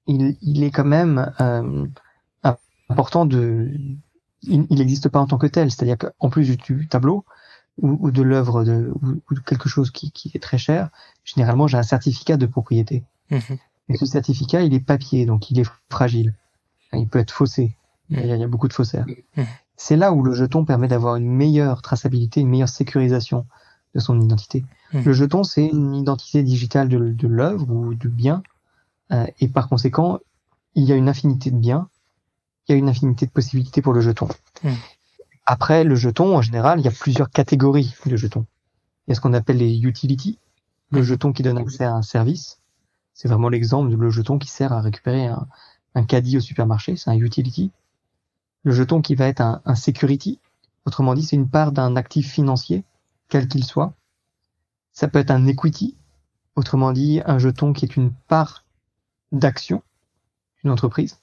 il, 0.06 0.36
il 0.42 0.62
est 0.62 0.70
quand 0.70 0.84
même 0.84 1.32
euh, 1.40 1.84
important 2.88 3.26
de, 3.26 3.68
il 4.42 4.66
n'existe 4.70 5.08
pas 5.08 5.18
en 5.18 5.26
tant 5.26 5.38
que 5.38 5.48
tel. 5.48 5.72
C'est-à-dire 5.72 5.98
qu'en 5.98 6.30
plus 6.30 6.56
du 6.56 6.86
tableau, 6.86 7.24
ou, 7.78 7.98
ou 8.00 8.10
de 8.10 8.22
l'œuvre 8.22 8.64
de, 8.64 8.92
ou, 9.02 9.34
de 9.34 9.40
quelque 9.40 9.68
chose 9.68 9.90
qui, 9.90 10.10
qui, 10.12 10.30
est 10.34 10.42
très 10.42 10.58
cher, 10.58 10.90
généralement 11.24 11.66
j'ai 11.66 11.78
un 11.78 11.82
certificat 11.82 12.36
de 12.36 12.46
propriété. 12.46 13.04
Mhm. 13.30 13.58
Et 13.90 13.96
ce 13.96 14.06
certificat, 14.06 14.62
il 14.62 14.72
est 14.72 14.80
papier, 14.80 15.26
donc 15.26 15.50
il 15.50 15.60
est 15.60 15.70
fragile. 15.90 16.34
Il 16.92 17.08
peut 17.08 17.18
être 17.18 17.32
faussé. 17.32 17.76
Il, 18.10 18.24
y 18.24 18.42
a, 18.42 18.48
beaucoup 18.48 18.68
de 18.68 18.72
faussaires. 18.72 19.06
Mhm. 19.36 19.46
C'est 19.76 19.96
là 19.96 20.12
où 20.12 20.22
le 20.22 20.34
jeton 20.34 20.64
permet 20.64 20.88
d'avoir 20.88 21.16
une 21.16 21.28
meilleure 21.28 21.82
traçabilité, 21.82 22.40
une 22.40 22.48
meilleure 22.48 22.68
sécurisation 22.68 23.46
de 23.94 24.00
son 24.00 24.20
identité. 24.20 24.64
Mhm. 24.92 25.04
Le 25.04 25.12
jeton, 25.12 25.42
c'est 25.42 25.66
une 25.66 25.94
identité 25.94 26.42
digitale 26.42 26.88
de, 26.88 26.98
de 26.98 27.28
l'œuvre 27.28 27.70
ou 27.70 27.94
du 27.94 28.08
bien, 28.08 28.42
euh, 29.12 29.26
et 29.40 29.48
par 29.48 29.68
conséquent, 29.68 30.20
il 30.74 30.84
y 30.84 30.92
a 30.92 30.96
une 30.96 31.08
infinité 31.08 31.50
de 31.50 31.56
biens, 31.56 31.88
il 32.68 32.72
y 32.72 32.74
a 32.74 32.78
une 32.78 32.88
infinité 32.88 33.26
de 33.26 33.30
possibilités 33.30 33.82
pour 33.82 33.92
le 33.92 34.00
jeton. 34.00 34.28
Après, 35.46 35.84
le 35.84 35.94
jeton, 35.94 36.36
en 36.36 36.42
général, 36.42 36.80
il 36.80 36.84
y 36.84 36.88
a 36.88 36.92
plusieurs 36.92 37.30
catégories 37.30 37.94
de 38.06 38.16
jetons. 38.16 38.46
Il 39.06 39.10
y 39.10 39.12
a 39.12 39.14
ce 39.14 39.20
qu'on 39.20 39.34
appelle 39.34 39.58
les 39.58 39.78
utilities, 39.80 40.38
le 40.90 41.02
jeton 41.02 41.32
qui 41.32 41.42
donne 41.42 41.58
accès 41.58 41.84
à 41.84 41.94
un 41.94 42.02
service. 42.02 42.60
C'est 43.12 43.28
vraiment 43.28 43.50
l'exemple 43.50 43.90
de 43.90 43.96
le 43.96 44.10
jeton 44.10 44.38
qui 44.38 44.48
sert 44.48 44.72
à 44.72 44.80
récupérer 44.80 45.26
un, 45.26 45.46
un 45.94 46.04
caddie 46.04 46.38
au 46.38 46.40
supermarché, 46.40 46.96
c'est 46.96 47.10
un 47.10 47.18
utility. 47.18 47.70
Le 48.62 48.72
jeton 48.72 49.02
qui 49.02 49.14
va 49.14 49.26
être 49.28 49.42
un, 49.42 49.60
un 49.66 49.74
security, 49.74 50.40
autrement 50.86 51.14
dit, 51.14 51.22
c'est 51.22 51.36
une 51.36 51.48
part 51.48 51.72
d'un 51.72 51.96
actif 51.96 52.32
financier, 52.32 52.84
quel 53.28 53.46
qu'il 53.46 53.64
soit. 53.64 53.92
Ça 54.92 55.08
peut 55.08 55.18
être 55.18 55.30
un 55.30 55.46
equity, 55.46 55.96
autrement 56.56 56.92
dit, 56.92 57.20
un 57.26 57.38
jeton 57.38 57.72
qui 57.72 57.84
est 57.84 57.96
une 57.96 58.12
part 58.28 58.64
d'action 59.32 59.82
d'une 60.62 60.72
entreprise. 60.72 61.18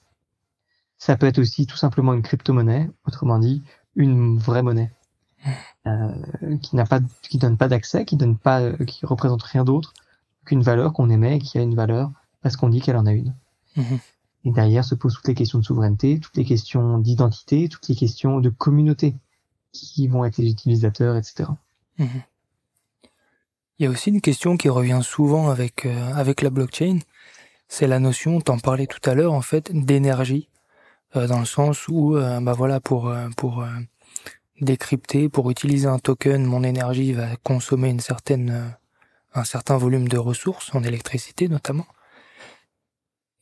Ça 0.98 1.18
peut 1.18 1.26
être 1.26 1.40
aussi 1.40 1.66
tout 1.66 1.78
simplement 1.78 2.14
une 2.14 2.22
crypto-monnaie, 2.22 2.92
autrement 3.08 3.40
dit, 3.40 3.64
une 3.96 4.38
vraie 4.38 4.64
monnaie 4.64 4.92
euh, 5.88 6.58
qui 6.62 6.76
n'a 6.76 6.86
pas, 6.86 7.00
qui 7.24 7.38
donne 7.38 7.58
pas 7.58 7.68
d'accès, 7.68 8.06
qui 8.06 8.16
donne 8.16 8.38
pas, 8.38 8.62
euh, 8.62 8.86
qui 8.86 9.06
représente 9.06 9.44
rien 9.44 9.64
d'autre 9.64 9.94
qu'une 10.46 10.62
valeur 10.62 10.94
qu'on 10.94 11.10
émet 11.10 11.38
et 11.38 11.40
qui 11.40 11.58
a 11.58 11.62
une 11.62 11.76
valeur 11.76 12.12
parce 12.42 12.56
qu'on 12.56 12.70
dit 12.70 12.82
qu'elle 12.82 12.98
en 12.98 13.06
a 13.06 13.14
une. 13.14 13.36
Mhm. 13.76 14.00
Et 14.44 14.52
derrière 14.52 14.84
se 14.84 14.96
posent 14.96 15.16
toutes 15.16 15.28
les 15.28 15.36
questions 15.36 15.60
de 15.60 15.64
souveraineté, 15.64 16.20
toutes 16.20 16.36
les 16.38 16.46
questions 16.46 16.98
d'identité, 16.98 17.70
toutes 17.70 17.88
les 17.88 17.96
questions 17.96 18.40
de 18.40 18.50
communauté 18.50 19.16
qui 19.72 20.08
vont 20.08 20.26
être 20.26 20.38
les 20.38 20.50
utilisateurs, 20.50 21.16
etc. 21.16 21.50
Mhm. 21.98 22.08
Il 23.80 23.86
y 23.86 23.88
a 23.88 23.90
aussi 23.90 24.10
une 24.10 24.22
question 24.22 24.58
qui 24.58 24.70
revient 24.70 25.02
souvent 25.02 25.50
avec 25.50 25.86
euh, 25.86 26.14
avec 26.14 26.42
la 26.42 26.50
blockchain, 26.50 27.00
c'est 27.68 27.88
la 27.88 28.00
notion, 28.00 28.42
t'en 28.42 28.60
parlais 28.60 28.86
tout 28.86 29.10
à 29.10 29.16
l'heure 29.16 29.34
en 29.34 29.42
fait, 29.42 29.72
d'énergie 29.74 30.50
dans 31.16 31.40
le 31.40 31.46
sens 31.46 31.88
où, 31.88 32.16
euh, 32.16 32.40
bah 32.40 32.54
voilà, 32.54 32.80
pour 32.80 33.10
euh, 33.10 33.30
pour 33.38 33.66
décrypter, 34.62 35.30
pour 35.30 35.50
utiliser 35.50 35.88
un 35.88 36.00
token, 36.00 36.46
mon 36.46 36.64
énergie 36.64 37.14
va 37.14 37.36
consommer 37.44 37.90
une 37.90 38.00
certaine 38.00 38.76
un 39.34 39.44
certain 39.44 39.78
volume 39.78 40.08
de 40.08 40.18
ressources, 40.18 40.74
en 40.76 40.84
électricité 40.84 41.48
notamment. 41.48 41.88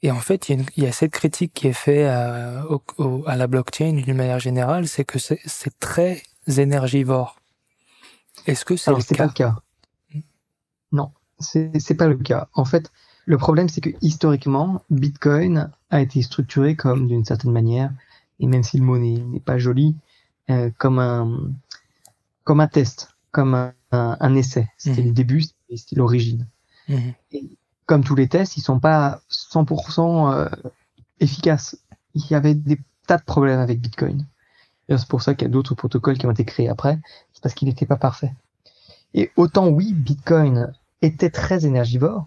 Et 0.02 0.12
en 0.12 0.20
fait, 0.20 0.48
il 0.48 0.66
y, 0.78 0.86
a 0.86 0.94
cette 0.94 1.12
critique 1.12 1.54
qui 1.54 1.68
est 1.68 1.74
faite 1.74 2.08
à, 2.08 2.64
à 3.26 3.36
la 3.36 3.48
blockchain 3.48 3.94
d'une 3.94 4.16
manière 4.16 4.40
générale, 4.40 4.88
c'est 4.88 5.04
que 5.04 5.20
c'est 5.20 5.80
très 5.80 6.24
énergivore. 6.48 7.36
Est-ce 8.46 8.64
que 8.64 8.78
c'est 8.78 8.92
le, 8.92 9.04
cas 9.04 9.16
pas 9.16 9.26
le 9.26 9.32
cas 9.34 9.56
Non, 10.94 11.12
c'est 11.40 11.98
pas 11.98 12.08
le 12.08 12.18
cas. 12.18 12.48
En 12.54 12.64
fait, 12.64 12.92
le 13.30 13.38
problème, 13.38 13.70
c'est 13.70 13.80
que 13.80 13.92
historiquement, 14.02 14.82
Bitcoin 14.90 15.70
a 15.92 16.02
été 16.02 16.24
structuré 16.24 16.76
comme, 16.76 17.06
d'une 17.08 17.24
certaine 17.24 17.52
manière, 17.52 17.92
et 18.40 18.48
même 18.48 18.64
si 18.64 18.80
le 18.80 18.84
mot 18.84 18.98
n'est 18.98 19.40
pas 19.40 19.60
joli, 19.60 19.96
euh, 20.50 20.72
comme 20.80 20.98
un 20.98 21.52
comme 22.44 22.60
un 22.60 22.68
test, 22.68 23.10
comme 23.30 23.54
un, 23.54 23.74
un, 23.92 24.36
essai. 24.36 24.68
C'était 24.78 25.04
le 25.04 25.10
mhm. 25.10 25.14
début, 25.14 25.44
c'était 25.44 25.96
l'origine. 25.96 26.48
Mhm. 26.88 27.14
Comme 27.86 28.04
tous 28.04 28.16
les 28.16 28.28
tests, 28.28 28.58
ils 28.58 28.62
sont 28.62 28.80
pas 28.80 29.22
100% 29.30 30.34
euh, 30.34 30.50
efficaces. 31.20 31.78
Il 32.16 32.28
y 32.32 32.34
avait 32.34 32.56
des 32.56 32.80
tas 33.06 33.18
de 33.18 33.24
problèmes 33.24 33.60
avec 33.60 33.80
Bitcoin. 33.80 34.26
C'est 34.90 35.08
pour 35.08 35.22
ça 35.22 35.36
qu'il 35.36 35.48
y 35.48 35.52
a 35.52 35.54
d'autres 35.54 35.76
protocoles 35.76 36.18
qui 36.18 36.26
ont 36.26 36.32
été 36.32 36.46
créés 36.46 36.68
après. 36.68 36.98
C'est 37.34 37.44
parce 37.44 37.54
qu'il 37.54 37.68
n'était 37.68 37.86
pas 37.86 37.98
parfait. 37.98 38.34
Et 39.14 39.30
autant 39.36 39.68
oui, 39.68 39.94
Bitcoin 39.94 40.74
était 41.04 41.30
très 41.30 41.68
énergivore, 41.68 42.26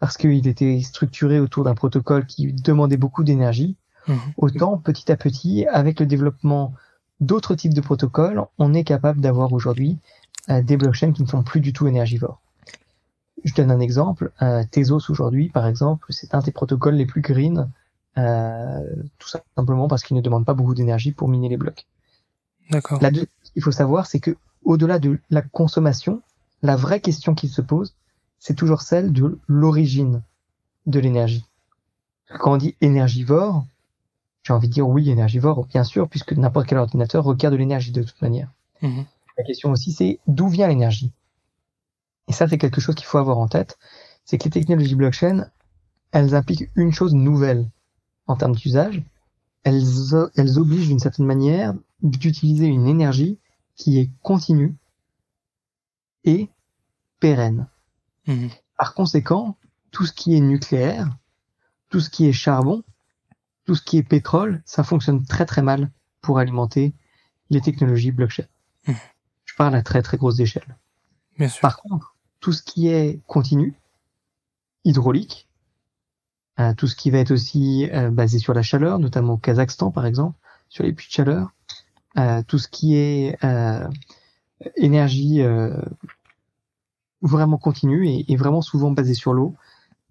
parce 0.00 0.16
qu'il 0.16 0.46
était 0.46 0.80
structuré 0.80 1.40
autour 1.40 1.64
d'un 1.64 1.74
protocole 1.74 2.26
qui 2.26 2.52
demandait 2.52 2.96
beaucoup 2.96 3.24
d'énergie. 3.24 3.76
Mhm. 4.06 4.18
Autant 4.36 4.76
petit 4.76 5.10
à 5.10 5.16
petit, 5.16 5.66
avec 5.66 6.00
le 6.00 6.06
développement 6.06 6.74
d'autres 7.20 7.54
types 7.54 7.74
de 7.74 7.80
protocoles, 7.80 8.42
on 8.58 8.74
est 8.74 8.84
capable 8.84 9.20
d'avoir 9.20 9.52
aujourd'hui 9.52 9.98
des 10.48 10.76
blockchains 10.76 11.12
qui 11.12 11.22
ne 11.22 11.28
sont 11.28 11.42
plus 11.42 11.60
du 11.60 11.72
tout 11.72 11.86
énergivores. 11.86 12.40
Je 13.44 13.54
donne 13.54 13.70
un 13.70 13.80
exemple. 13.80 14.30
Tezos 14.70 15.10
aujourd'hui, 15.10 15.48
par 15.48 15.66
exemple, 15.66 16.06
c'est 16.10 16.34
un 16.34 16.40
des 16.40 16.52
protocoles 16.52 16.96
les 16.96 17.06
plus 17.06 17.22
green, 17.22 17.70
tout 18.14 19.28
simplement 19.56 19.88
parce 19.88 20.02
qu'il 20.02 20.16
ne 20.16 20.20
demande 20.20 20.44
pas 20.44 20.54
beaucoup 20.54 20.74
d'énergie 20.74 21.12
pour 21.12 21.28
miner 21.28 21.48
les 21.48 21.56
blocs. 21.56 21.86
D'accord. 22.70 23.00
Là, 23.00 23.10
il 23.54 23.62
faut 23.62 23.72
savoir, 23.72 24.06
c'est 24.06 24.20
que 24.20 24.36
au-delà 24.64 24.98
de 24.98 25.18
la 25.30 25.40
consommation, 25.40 26.20
la 26.62 26.76
vraie 26.76 27.00
question 27.00 27.34
qui 27.34 27.48
se 27.48 27.62
pose, 27.62 27.94
c'est 28.44 28.54
toujours 28.54 28.82
celle 28.82 29.10
de 29.10 29.40
l'origine 29.48 30.22
de 30.84 31.00
l'énergie. 31.00 31.46
Quand 32.28 32.52
on 32.52 32.56
dit 32.58 32.76
énergivore, 32.82 33.64
j'ai 34.42 34.52
envie 34.52 34.68
de 34.68 34.72
dire 34.74 34.86
oui, 34.86 35.08
énergivore, 35.08 35.64
bien 35.64 35.82
sûr, 35.82 36.10
puisque 36.10 36.34
n'importe 36.34 36.66
quel 36.66 36.76
ordinateur 36.76 37.24
requiert 37.24 37.50
de 37.50 37.56
l'énergie 37.56 37.90
de 37.90 38.02
toute 38.02 38.20
manière. 38.20 38.52
Mhm. 38.82 39.06
La 39.38 39.44
question 39.44 39.70
aussi, 39.70 39.92
c'est 39.92 40.20
d'où 40.26 40.48
vient 40.48 40.68
l'énergie? 40.68 41.10
Et 42.28 42.34
ça, 42.34 42.46
c'est 42.46 42.58
quelque 42.58 42.82
chose 42.82 42.94
qu'il 42.94 43.06
faut 43.06 43.16
avoir 43.16 43.38
en 43.38 43.48
tête, 43.48 43.78
c'est 44.26 44.36
que 44.36 44.44
les 44.44 44.50
technologies 44.50 44.94
blockchain, 44.94 45.48
elles 46.12 46.34
impliquent 46.34 46.68
une 46.76 46.92
chose 46.92 47.14
nouvelle 47.14 47.66
en 48.26 48.36
termes 48.36 48.54
d'usage. 48.54 49.02
Elles, 49.62 49.84
elles 50.36 50.58
obligent 50.58 50.88
d'une 50.88 50.98
certaine 50.98 51.24
manière 51.24 51.72
d'utiliser 52.02 52.66
une 52.66 52.88
énergie 52.88 53.38
qui 53.74 53.98
est 53.98 54.10
continue 54.22 54.76
et 56.24 56.50
pérenne. 57.20 57.68
Mhm. 58.26 58.50
Par 58.78 58.94
conséquent, 58.94 59.56
tout 59.90 60.06
ce 60.06 60.12
qui 60.12 60.34
est 60.36 60.40
nucléaire, 60.40 61.08
tout 61.90 62.00
ce 62.00 62.10
qui 62.10 62.26
est 62.26 62.32
charbon, 62.32 62.82
tout 63.64 63.74
ce 63.74 63.82
qui 63.82 63.98
est 63.98 64.02
pétrole, 64.02 64.62
ça 64.64 64.82
fonctionne 64.82 65.24
très 65.24 65.46
très 65.46 65.62
mal 65.62 65.90
pour 66.20 66.38
alimenter 66.38 66.94
les 67.50 67.60
technologies 67.60 68.12
blockchain. 68.12 68.46
Mhm. 68.86 68.96
Je 69.44 69.54
parle 69.54 69.74
à 69.74 69.82
très 69.82 70.02
très 70.02 70.16
grosse 70.16 70.40
échelle. 70.40 70.76
Par 71.60 71.78
contre, 71.78 72.16
tout 72.40 72.52
ce 72.52 72.62
qui 72.62 72.88
est 72.88 73.20
continu, 73.26 73.74
hydraulique, 74.84 75.48
euh, 76.60 76.74
tout 76.74 76.86
ce 76.86 76.94
qui 76.94 77.10
va 77.10 77.18
être 77.18 77.32
aussi 77.32 77.90
euh, 77.90 78.10
basé 78.10 78.38
sur 78.38 78.54
la 78.54 78.62
chaleur, 78.62 78.98
notamment 78.98 79.34
au 79.34 79.38
Kazakhstan 79.38 79.90
par 79.90 80.06
exemple, 80.06 80.38
sur 80.68 80.84
les 80.84 80.92
puits 80.92 81.08
de 81.08 81.12
chaleur, 81.12 81.50
euh, 82.16 82.42
tout 82.46 82.58
ce 82.58 82.68
qui 82.68 82.96
est 82.96 83.36
énergie 84.76 85.42
vraiment 87.24 87.58
continue 87.58 88.08
et, 88.08 88.30
et, 88.32 88.36
vraiment 88.36 88.62
souvent 88.62 88.90
basée 88.90 89.14
sur 89.14 89.32
l'eau, 89.32 89.54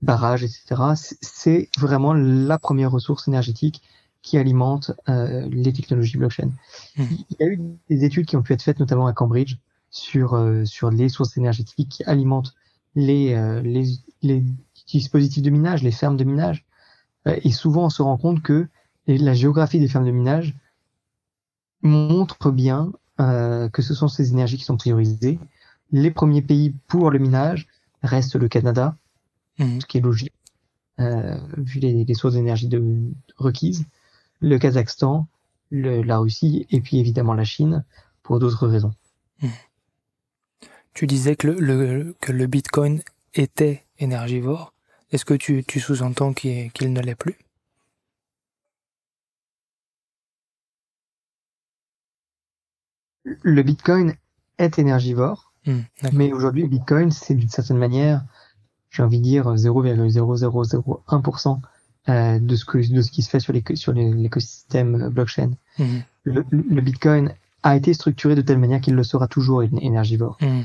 barrages, 0.02 0.44
etc. 0.44 0.82
C'est 1.22 1.70
vraiment 1.78 2.14
la 2.14 2.60
première 2.60 2.92
ressource 2.92 3.28
énergétique 3.28 3.82
qui 4.22 4.38
alimente 4.38 4.92
euh, 5.10 5.48
les 5.50 5.74
technologies 5.74 6.18
blockchain. 6.18 6.52
Mmh. 6.98 7.04
Il 7.30 7.36
y 7.40 7.44
a 7.44 7.48
eu 7.48 7.60
des 7.90 8.04
études 8.06 8.26
qui 8.26 8.36
ont 8.36 8.42
pu 8.42 8.54
être 8.54 8.62
faites 8.62 8.80
notamment 8.80 9.08
à 9.08 9.14
Cambridge 9.14 9.58
sur 9.90 10.34
euh, 10.34 10.66
sur 10.66 10.90
les 10.92 11.10
sources 11.10 11.38
énergétiques 11.38 11.90
qui 11.90 12.04
alimentent 12.04 12.54
les, 12.96 13.36
les, 13.64 13.86
les 14.22 14.44
dispositifs 14.88 15.42
de 15.42 15.50
minage, 15.50 15.82
les 15.82 15.92
fermes 15.92 16.16
de 16.16 16.24
minage. 16.24 16.64
et 17.26 17.52
souvent 17.52 17.86
on 17.86 17.90
se 17.90 18.04
rend 18.04 18.18
compte 18.18 18.44
que 18.44 18.68
la 19.08 19.34
géographie 19.34 19.80
des 19.80 19.88
fermes 19.88 20.06
de 20.06 20.12
minage 20.12 20.56
montre 21.82 22.52
bien 22.52 22.92
euh, 23.20 23.70
que 23.70 23.84
ce 23.84 23.94
sont 23.94 24.08
ces 24.08 24.32
énergies 24.32 24.58
qui 24.58 24.64
sont 24.64 24.78
priorisées. 24.78 25.40
Les 25.92 26.12
premiers 26.12 26.42
pays 26.42 26.74
pour 26.88 27.12
le 27.12 27.20
minage 27.20 27.68
restent 28.02 28.36
le 28.36 28.48
Canada, 28.48 28.96
mhm. 29.60 29.82
ce 29.82 29.86
qui 29.86 29.98
est 29.98 30.02
logique, 30.02 30.34
euh, 31.00 31.38
vu 31.58 31.80
les, 31.80 32.04
les 32.06 32.14
sources 32.14 32.34
d'énergie 32.34 32.68
de, 32.68 32.82
requises, 33.38 33.86
le 34.40 34.58
Kazakhstan, 34.58 35.28
le, 35.70 36.02
la 36.02 36.18
Russie 36.18 36.68
et 36.70 36.82
puis 36.82 36.98
évidemment 36.98 37.34
la 37.34 37.44
Chine 37.44 37.84
pour 38.22 38.40
d'autres 38.40 38.68
raisons. 38.68 38.94
Mhm. 39.42 39.52
Tu 40.94 41.08
disais 41.08 41.36
que 41.36 41.48
le, 41.48 41.60
le, 41.60 42.16
que 42.22 42.32
le 42.32 42.46
Bitcoin 42.46 43.02
était 43.34 43.84
énergivore. 43.98 44.74
Est-ce 45.12 45.26
que 45.26 45.34
tu, 45.34 45.64
tu 45.64 45.80
sous-entends 45.80 46.34
qu'il 46.34 46.94
ne 46.94 47.02
l'est 47.02 47.16
plus? 47.16 47.38
Le 53.24 53.64
Bitcoin 53.64 54.16
est 54.58 54.78
énergivore, 54.80 55.53
hmm, 55.66 55.82
mais 56.14 56.34
aujourd'hui, 56.34 56.68
Bitcoin, 56.68 57.12
c'est 57.12 57.36
d'une 57.36 57.50
certaine 57.50 57.78
manière, 57.78 58.24
j'ai 58.90 59.04
envie 59.04 59.20
de 59.20 59.24
dire 59.24 59.54
0,0001% 59.54 61.60
euh, 62.10 62.40
de 62.40 62.56
ce 62.56 62.66
que 62.66 62.78
de 62.78 63.02
ce 63.02 63.12
qui 63.12 63.22
se 63.22 63.30
fait 63.30 63.40
sur 63.40 63.54
les 63.54 63.64
sur 63.76 63.94
l'écosystème 63.94 65.10
blockchain. 65.10 65.52
Hmm. 65.80 66.00
Le, 66.26 66.82
Bitcoin 66.82 67.34
a 67.64 67.78
été 67.78 67.94
structuré 67.94 68.36
de 68.36 68.42
telle 68.42 68.60
manière 68.60 68.82
qu'il 68.82 68.96
le 68.96 69.04
sera 69.04 69.28
toujours 69.28 69.64
énergivore. 69.64 70.38
Hmm, 70.42 70.64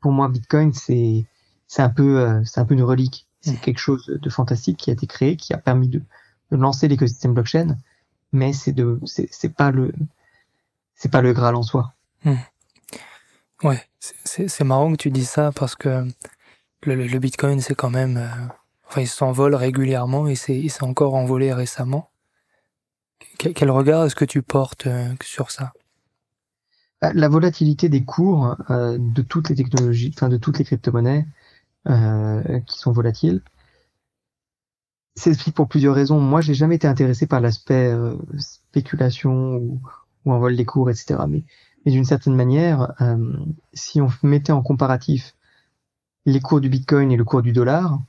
pour 0.00 0.12
moi, 0.12 0.28
Bitcoin, 0.28 0.72
c'est 0.72 1.24
c'est 1.66 1.82
un 1.82 1.88
peu 1.88 2.20
euh, 2.20 2.44
c'est 2.44 2.60
un 2.60 2.64
peu 2.64 2.74
une 2.74 2.82
relique. 2.82 3.26
C'est 3.40 3.58
quelque 3.58 3.78
chose 3.78 4.06
de 4.06 4.30
fantastique 4.30 4.76
qui 4.76 4.90
a 4.90 4.92
été 4.92 5.06
créé, 5.06 5.36
qui 5.36 5.54
a 5.54 5.58
permis 5.58 5.88
de, 5.88 6.02
de 6.50 6.56
lancer 6.56 6.88
l'écosystème 6.88 7.32
blockchain, 7.32 7.78
mais 8.32 8.52
c'est 8.52 8.72
de 8.72 9.00
c'est 9.04 9.54
pas 9.54 9.70
le 9.70 9.92
c'est 10.94 11.10
pas 11.10 11.22
le 11.22 11.32
Graal 11.32 11.56
en 11.56 11.62
soi. 11.62 11.94
Ouais, 13.62 13.82
c'est 13.98 14.64
marrant 14.64 14.90
que 14.92 14.96
tu 14.96 15.10
dis 15.10 15.24
ça 15.24 15.52
parce 15.52 15.76
que 15.76 16.06
le, 16.82 17.18
Bitcoin, 17.18 17.60
c'est 17.60 17.74
quand 17.74 17.90
même, 17.90 18.16
euh, 18.16 18.46
enfin, 18.88 19.02
il 19.02 19.06
s'envole 19.06 19.54
régulièrement 19.54 20.26
et 20.28 20.34
il 20.48 20.70
s'est 20.70 20.82
encore 20.82 21.14
envolé 21.14 21.52
récemment. 21.52 22.10
Quel, 23.38 23.70
regard 23.70 24.04
est-ce 24.04 24.14
que 24.14 24.24
tu 24.24 24.42
portes 24.42 24.86
euh, 24.86 25.12
sur 25.22 25.50
ça? 25.50 25.72
Bah, 27.02 27.12
La 27.14 27.28
volatilité 27.28 27.90
des 27.90 28.04
cours 28.04 28.56
euh, 28.70 28.96
de 28.98 29.20
toutes 29.20 29.50
les 29.50 29.56
technologies, 29.56 30.12
enfin 30.14 30.30
de 30.30 30.38
toutes 30.38 30.58
les 30.58 30.64
crypto-monnaies 30.64 31.26
qui 32.66 32.78
sont 32.78 32.92
volatiles, 32.92 33.42
s'explique 35.16 35.54
pour 35.54 35.68
plusieurs 35.68 35.94
raisons. 35.94 36.20
Moi, 36.20 36.40
j'ai 36.40 36.54
jamais 36.54 36.76
été 36.76 36.86
intéressé 36.86 37.26
par 37.26 37.40
l'aspect 37.40 37.92
spéculation 38.38 39.56
ou, 39.56 39.80
ou 40.24 40.32
vol 40.32 40.56
des 40.56 40.66
cours, 40.66 40.90
etc. 40.90 41.20
Mais, 41.26 41.44
mais 41.84 41.92
d'une 41.92 42.04
certaine 42.04 42.34
manière, 42.34 42.94
euh, 43.00 43.36
si 43.72 44.00
on 44.00 44.08
mettait 44.22 44.52
en 44.52 44.62
comparatif 44.62 45.34
les 46.26 46.40
cours 46.40 46.60
du 46.60 46.68
Bitcoin 46.68 47.10
et 47.10 47.16
le 47.16 47.24
cours 47.24 47.42
du 47.42 47.52
dollar, 47.52 48.00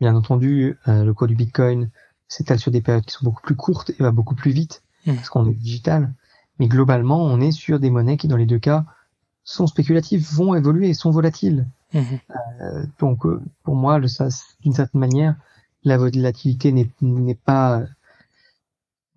bien 0.00 0.14
entendu, 0.14 0.76
euh, 0.88 1.04
le 1.04 1.14
cours 1.14 1.28
du 1.28 1.36
Bitcoin 1.36 1.90
s'étale 2.26 2.58
sur 2.58 2.70
des 2.70 2.80
périodes 2.80 3.04
qui 3.04 3.12
sont 3.12 3.24
beaucoup 3.24 3.42
plus 3.42 3.56
courtes 3.56 3.90
et 3.90 4.02
va 4.02 4.10
beaucoup 4.10 4.34
plus 4.34 4.50
vite 4.50 4.82
mmh. 5.06 5.14
parce 5.14 5.28
qu'on 5.28 5.48
est 5.48 5.54
digital. 5.54 6.12
Mais 6.58 6.66
globalement, 6.66 7.22
on 7.24 7.40
est 7.40 7.52
sur 7.52 7.78
des 7.78 7.90
monnaies 7.90 8.16
qui, 8.16 8.26
dans 8.26 8.36
les 8.36 8.46
deux 8.46 8.58
cas, 8.58 8.84
sont 9.44 9.66
spéculatives, 9.66 10.26
vont 10.32 10.54
évoluer, 10.54 10.92
sont 10.94 11.10
volatiles. 11.10 11.68
Mmh. 11.94 12.00
Euh, 12.60 12.84
donc, 12.98 13.22
pour 13.62 13.76
moi, 13.76 14.00
d'une 14.00 14.72
certaine 14.72 15.00
manière, 15.00 15.36
la 15.84 15.96
volatilité 15.96 16.72
n'est 16.72 17.34
pas 17.34 17.84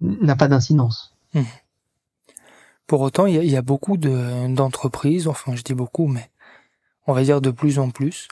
n'a 0.01 0.35
pas 0.35 0.47
d'incidence. 0.47 1.15
Hmm. 1.33 1.43
Pour 2.87 3.01
autant, 3.01 3.25
il 3.25 3.43
y, 3.45 3.55
a 3.55 3.61
beaucoup 3.61 3.95
d'entreprises, 3.97 5.27
enfin 5.27 5.55
je 5.55 5.61
dis 5.61 5.73
beaucoup, 5.73 6.07
mais 6.07 6.29
on 7.07 7.13
va 7.13 7.23
dire 7.23 7.41
de 7.41 7.51
plus 7.51 7.79
en 7.79 7.89
plus, 7.89 8.27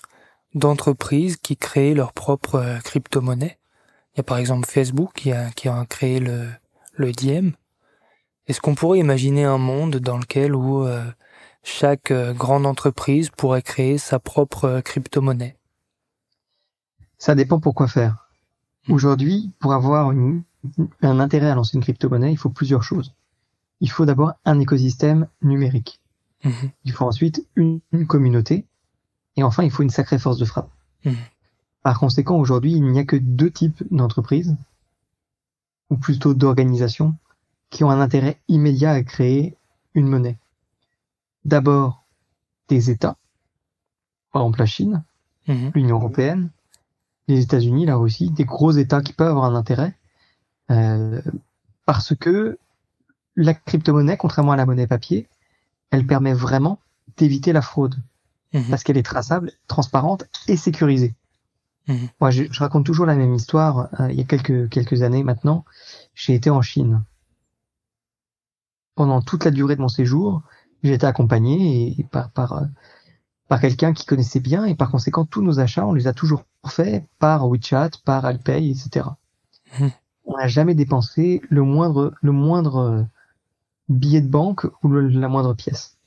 d'entreprises 0.54 1.38
qui 1.38 1.56
créent 1.56 1.94
leur 1.94 2.14
propre 2.14 2.56
euh, 2.56 2.80
crypto-monnaie. 2.80 3.58
Il 4.14 4.18
y 4.18 4.20
a 4.20 4.24
par 4.24 4.38
exemple 4.38 4.68
Facebook 4.70 5.12
qui 5.16 5.32
a, 5.32 5.50
qui 5.52 5.70
a 5.70 5.86
créé 5.86 6.20
le, 6.20 6.50
le 6.94 7.12
Diem. 7.12 7.54
Est-ce 8.48 8.60
qu'on 8.62 8.76
pourrait 8.76 9.00
imaginer 9.00 9.46
un 9.46 9.60
monde 9.60 9.98
dans 9.98 10.18
lequel 10.18 10.56
où 10.56 10.84
euh, 10.84 11.06
chaque 11.64 12.12
euh, 12.12 12.34
grande 12.34 12.66
entreprise 12.66 13.30
pourrait 13.30 13.62
créer 13.62 13.98
sa 13.98 14.20
propre 14.20 14.82
crypto-monnaie? 14.84 15.56
Ça 17.18 17.36
dépend 17.36 17.60
pour 17.60 17.76
quoi 17.76 17.88
faire. 17.88 18.30
Hmm. 18.88 18.94
Aujourd'hui, 18.94 19.52
pour 19.60 19.74
avoir 19.74 20.12
une, 20.12 20.44
un 21.02 21.20
intérêt 21.20 21.50
à 21.50 21.56
lancer 21.56 21.78
une 21.78 21.84
crypto-monnaie, 21.84 22.32
il 22.32 22.38
faut 22.38 22.50
plusieurs 22.50 22.84
choses. 22.84 23.14
Il 23.82 23.90
faut 23.90 24.06
d'abord 24.06 24.34
un 24.46 24.60
écosystème 24.60 25.28
numérique. 25.42 26.00
Mhm. 26.44 26.72
Il 26.86 26.92
faut 26.92 27.06
ensuite 27.06 27.46
une, 27.56 27.82
communauté. 28.08 28.66
Et 29.36 29.44
enfin, 29.44 29.64
il 29.64 29.72
faut 29.72 29.84
une 29.84 29.90
sacrée 29.90 30.20
force 30.20 30.38
de 30.38 30.46
frappe. 30.46 30.70
Mhm. 31.06 31.16
Par 31.84 32.00
conséquent, 32.00 32.38
aujourd'hui, 32.38 32.74
il 32.74 32.84
n'y 32.84 33.00
a 33.00 33.06
que 33.06 33.16
deux 33.16 33.52
types 33.52 33.84
d'entreprises, 33.92 34.56
ou 35.90 35.98
plutôt 35.98 36.34
d'organisations, 36.34 37.16
qui 37.70 37.84
ont 37.84 37.90
un 37.90 38.02
intérêt 38.02 38.40
immédiat 38.48 38.92
à 38.92 39.04
créer 39.04 39.56
une 39.94 40.08
monnaie. 40.08 40.38
D'abord, 41.46 42.04
des 42.68 42.90
États, 42.90 43.18
par 44.32 44.42
exemple 44.42 44.60
la 44.60 44.66
Chine, 44.66 45.04
mhm. 45.48 45.72
l'Union 45.74 45.98
européenne, 45.98 46.50
les 47.28 47.42
États-Unis, 47.42 47.86
la 47.86 47.96
Russie, 47.96 48.32
des 48.32 48.46
gros 48.46 48.72
États 48.72 49.02
qui 49.02 49.14
peuvent 49.14 49.30
avoir 49.30 49.46
un 49.46 49.56
intérêt 49.56 49.96
euh, 50.72 51.22
parce 51.86 52.16
que 52.16 52.58
la 53.40 53.54
crypto-monnaie, 53.54 54.18
contrairement 54.18 54.52
à 54.52 54.58
la 54.58 54.66
monnaie 54.66 54.88
papier, 54.88 55.28
elle 55.92 56.06
permet 56.06 56.34
vraiment 56.34 56.80
d'éviter 57.18 57.54
la 57.54 57.62
fraude. 57.62 57.96
Mhm. 58.54 58.66
Parce 58.70 58.84
qu'elle 58.84 58.98
est 58.98 59.04
traçable, 59.04 59.52
transparente 59.68 60.26
et 60.48 60.58
sécurisée. 60.58 61.16
Mhm. 61.88 62.10
Moi, 62.20 62.32
je, 62.32 62.60
raconte 62.60 62.86
toujours 62.86 63.06
la 63.06 63.16
même 63.16 63.34
histoire. 63.34 63.90
Euh, 64.00 64.12
il 64.12 64.18
y 64.18 64.22
a 64.22 64.26
quelques, 64.26 64.70
quelques 64.70 65.02
années 65.04 65.24
maintenant, 65.24 65.66
j'ai 66.14 66.34
été 66.34 66.50
en 66.50 66.62
Chine. 66.62 67.04
Pendant 68.96 69.22
toute 69.22 69.46
la 69.46 69.52
durée 69.52 69.76
de 69.76 69.82
mon 69.82 69.88
séjour, 69.88 70.42
j'ai 70.84 70.94
été 70.94 71.06
accompagné 71.06 71.96
et, 71.98 72.04
par 72.04 72.32
par 72.32 72.64
par 73.48 73.62
quelqu'un 73.62 73.94
qui 73.94 74.06
connaissait 74.06 74.42
bien 74.42 74.66
et 74.66 74.76
par 74.76 74.92
conséquent 74.92 75.26
tous 75.26 75.42
nos 75.42 75.60
achats 75.60 75.86
on 75.86 75.94
les 75.94 76.08
a 76.08 76.14
toujours 76.14 76.44
faits 76.68 77.04
par 77.18 77.50
WeChat, 77.50 77.92
par 78.06 78.26
Alipay, 78.26 78.70
etc. 78.70 79.08
Mmh. 79.80 79.88
On 80.26 80.38
n'a 80.38 80.48
jamais 80.48 80.76
dépensé 80.76 81.42
le 81.50 81.64
moindre 81.64 82.14
le 82.22 82.32
moindre 82.32 83.08
billet 83.90 84.22
de 84.22 84.28
banque 84.28 84.66
ou 84.84 84.92
la 84.92 85.28
moindre 85.28 85.54
pièce. 85.54 85.98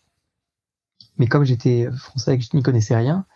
Mais 1.18 1.26
comme 1.26 1.44
j'étais 1.44 1.90
français 1.92 2.34
et 2.34 2.38
que 2.38 2.44
je 2.44 2.56
n'y 2.56 2.62
connaissais 2.62 2.96
rien, 2.96 3.26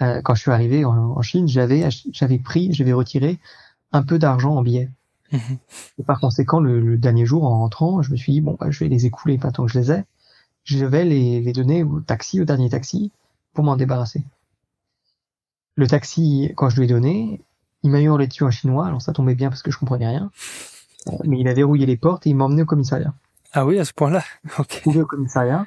euh, 0.00 0.22
quand 0.22 0.34
je 0.34 0.40
suis 0.40 0.50
arrivé 0.50 0.84
en, 0.84 1.20
Chine, 1.22 1.48
j'avais 1.48 1.88
j'avais 2.12 2.38
pris, 2.38 2.72
j'avais 2.72 2.92
retiré 2.92 3.38
un 3.92 4.02
peu 4.02 4.18
d'argent 4.18 4.54
en 4.54 4.62
billets. 4.62 4.90
Mhm. 5.32 5.58
Et 5.98 6.04
par 6.04 6.20
conséquent, 6.20 6.60
le, 6.60 6.96
dernier 6.96 7.26
jour, 7.26 7.44
en 7.44 7.58
rentrant, 7.58 8.02
je 8.02 8.10
me 8.12 8.16
suis 8.16 8.32
dit 8.32 8.40
bon, 8.40 8.56
bah, 8.58 8.70
je 8.70 8.78
vais 8.78 8.88
les 8.88 9.06
écouler 9.06 9.36
pas 9.38 9.50
tant 9.50 9.66
que 9.66 9.72
je 9.72 9.78
les 9.78 9.92
ai. 9.92 10.04
Je 10.64 10.84
vais 10.84 11.04
les, 11.04 11.40
les 11.40 11.52
donner 11.52 11.82
au 11.82 12.00
taxi, 12.00 12.40
au 12.40 12.44
dernier 12.44 12.70
taxi, 12.70 13.12
pour 13.52 13.64
m'en 13.64 13.76
débarrasser. 13.76 14.24
Le 15.74 15.86
taxi, 15.86 16.52
quand 16.56 16.68
je 16.68 16.76
lui 16.76 16.84
ai 16.84 16.88
donné, 16.88 17.40
il 17.82 17.90
m'a 17.90 18.00
hurlé 18.00 18.26
dessus 18.26 18.44
en 18.44 18.50
chinois, 18.50 18.86
alors 18.86 19.02
ça 19.02 19.12
tombait 19.12 19.34
bien 19.34 19.48
parce 19.48 19.62
que 19.62 19.70
je 19.70 19.78
comprenais 19.78 20.08
rien. 20.08 20.30
Euh, 21.08 21.12
mais 21.24 21.38
il 21.40 21.48
a 21.48 21.54
verrouillé 21.54 21.86
les 21.86 21.96
portes 21.96 22.26
et 22.26 22.30
il 22.30 22.36
m'a 22.36 22.44
emmené 22.44 22.62
au 22.62 22.66
commissariat. 22.66 23.14
Ah 23.52 23.64
oui, 23.66 23.78
à 23.78 23.84
ce 23.84 23.92
point-là. 23.92 24.22
Ok. 24.58 24.82
Au 24.86 25.06
commissariat 25.06 25.66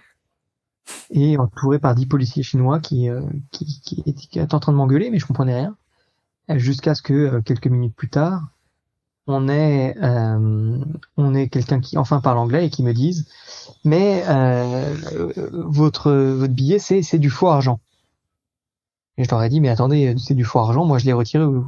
et 1.11 1.37
entouré 1.37 1.79
par 1.79 1.95
dix 1.95 2.05
policiers 2.05 2.43
chinois 2.43 2.79
qui, 2.79 3.09
euh, 3.09 3.21
qui, 3.51 3.81
qui, 3.81 4.03
étaient 4.05 4.53
en 4.53 4.59
train 4.59 4.71
de 4.71 4.77
m'engueuler, 4.77 5.09
mais 5.09 5.19
je 5.19 5.25
comprenais 5.25 5.55
rien. 5.55 5.75
Jusqu'à 6.49 6.95
ce 6.95 7.01
que 7.01 7.13
euh, 7.13 7.41
quelques 7.41 7.67
minutes 7.67 7.95
plus 7.95 8.09
tard, 8.09 8.41
on 9.27 9.47
ait 9.47 9.95
euh, 10.01 10.83
on 11.15 11.35
est 11.35 11.47
quelqu'un 11.47 11.79
qui 11.79 11.97
enfin 11.97 12.19
parle 12.19 12.39
anglais 12.39 12.65
et 12.65 12.69
qui 12.69 12.83
me 12.83 12.93
dise, 12.93 13.27
mais 13.85 14.23
votre 15.51 16.11
votre 16.11 16.53
billet 16.53 16.79
c'est 16.79 17.03
c'est 17.03 17.19
du 17.19 17.29
faux 17.29 17.47
argent. 17.47 17.79
Et 19.17 19.23
je 19.23 19.29
leur 19.29 19.43
ai 19.43 19.49
dit 19.49 19.61
mais 19.61 19.69
attendez 19.69 20.15
c'est 20.17 20.33
du 20.33 20.43
faux 20.43 20.59
argent, 20.59 20.85
moi 20.85 20.97
je 20.97 21.05
l'ai 21.05 21.13
retiré 21.13 21.43
au, 21.43 21.65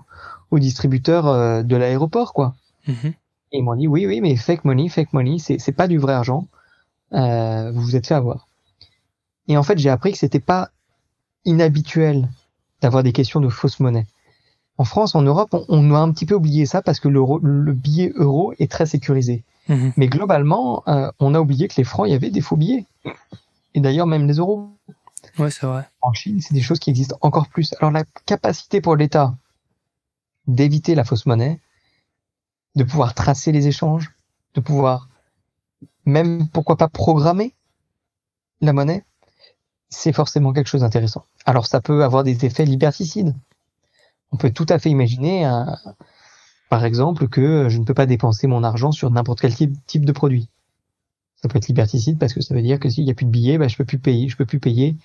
au 0.52 0.60
distributeur 0.60 1.64
de 1.64 1.76
l'aéroport 1.76 2.34
quoi. 2.34 2.56
Mm-hmm. 2.88 3.14
Et 3.54 3.60
ils 3.60 3.64
m'ont 3.64 3.76
dit 3.76 3.88
oui 3.88 4.06
oui 4.06 4.20
mais 4.20 4.36
fake 4.36 4.66
money 4.66 4.90
fake 4.90 5.14
money 5.14 5.38
c'est 5.40 5.72
pas 5.72 5.88
du 5.88 5.98
vrai 5.98 6.14
argent, 6.14 6.48
vous 7.12 7.82
vous 7.82 7.96
êtes 7.96 8.08
fait 8.08 8.16
avoir. 8.16 8.48
Et 9.48 9.58
en 9.58 9.64
fait, 9.64 9.78
j'ai 9.78 9.90
appris 9.90 10.12
que 10.12 10.18
c'était 10.18 10.40
pas 10.40 10.70
inhabituel 11.46 12.30
d'avoir 12.82 13.04
des 13.04 13.12
questions 13.12 13.40
de 13.40 13.50
fausse 13.50 13.80
monnaie. 13.80 14.06
En 14.78 14.86
France, 14.86 15.16
en 15.16 15.22
Europe, 15.22 15.56
on, 15.70 15.94
a 15.94 16.00
un 16.00 16.12
petit 16.12 16.26
peu 16.26 16.36
oublié 16.36 16.66
ça 16.66 16.82
parce 16.82 17.00
que 17.00 17.08
le, 17.08 17.22
le 17.42 17.74
billet 17.74 18.12
euro 18.16 18.54
est 18.58 18.72
très 18.72 18.86
sécurisé. 18.86 19.44
Mhm. 19.70 19.94
Mais 19.98 20.08
globalement, 20.08 20.84
euh, 20.88 21.12
on 21.20 21.36
a 21.36 21.40
oublié 21.40 21.68
que 21.68 21.76
les 21.78 21.84
francs, 21.84 22.08
il 22.08 22.12
y 22.12 22.16
avait 22.16 22.32
des 22.32 22.42
faux 22.42 22.58
billets. 22.58 22.86
Et 23.76 23.82
d'ailleurs, 23.82 24.08
même 24.08 24.28
les 24.28 24.36
euros. 24.36 24.70
Ouais, 25.38 25.52
c'est 25.52 25.66
vrai. 25.66 25.88
En 26.02 26.14
Chine, 26.14 26.42
c'est 26.42 26.54
des 26.54 26.62
choses 26.62 26.80
qui 26.80 26.90
existent 26.90 27.18
encore 27.22 27.48
plus. 27.48 27.74
Alors, 27.80 27.92
la 27.92 28.04
capacité 28.26 28.82
pour 28.82 28.96
l'État 28.96 29.36
d'éviter 30.48 30.96
la 30.96 31.04
fausse 31.04 31.26
monnaie, 31.26 31.60
de 32.76 32.84
pouvoir 32.84 33.14
tracer 33.14 33.52
les 33.52 33.68
échanges, 33.68 34.12
de 34.56 34.62
pouvoir 34.62 35.10
même, 36.06 36.48
pourquoi 36.50 36.78
pas, 36.78 36.88
programmer 36.88 37.54
la 38.62 38.74
monnaie, 38.74 39.06
c'est 39.90 40.14
forcément 40.14 40.54
quelque 40.54 40.68
chose 40.68 40.82
d'intéressant. 40.82 41.26
Alors 41.46 41.68
ça 41.68 41.82
peut 41.82 42.04
avoir 42.04 42.24
des 42.24 42.46
effets 42.46 42.66
liberticides. 42.66 43.36
On 44.32 44.38
peut 44.38 44.52
tout 44.52 44.66
à 44.70 44.80
fait 44.80 44.90
imaginer, 44.90 45.48
par 46.70 46.86
exemple, 46.86 47.28
que 47.28 47.70
je 47.70 47.78
ne 47.78 47.84
peux 47.84 47.94
pas 47.94 48.08
dépenser 48.08 48.48
mon 48.48 48.64
argent 48.64 48.92
sur 48.92 49.12
n'importe 49.12 49.42
quel 49.42 49.54
type, 49.54 50.06
de 50.06 50.12
produit. 50.12 50.50
Ça 51.36 51.48
peut 51.48 51.58
être 51.58 51.68
liberticide 51.68 52.18
parce 52.18 52.34
que 52.34 52.42
ça 52.42 52.56
veut 52.56 52.62
dire 52.62 52.80
que 52.80 52.90
s'il 52.90 53.04
n'y 53.06 53.12
a 53.12 53.14
plus 53.14 53.26
de 53.26 53.32
billets, 53.32 53.58
bah, 53.58 53.68
je 53.68 53.78
peux 53.78 53.86
plus 53.86 54.00
payer, 54.00 54.30
je 54.30 54.38
peux 54.38 54.46
plus 54.46 54.60
payer 54.60 54.98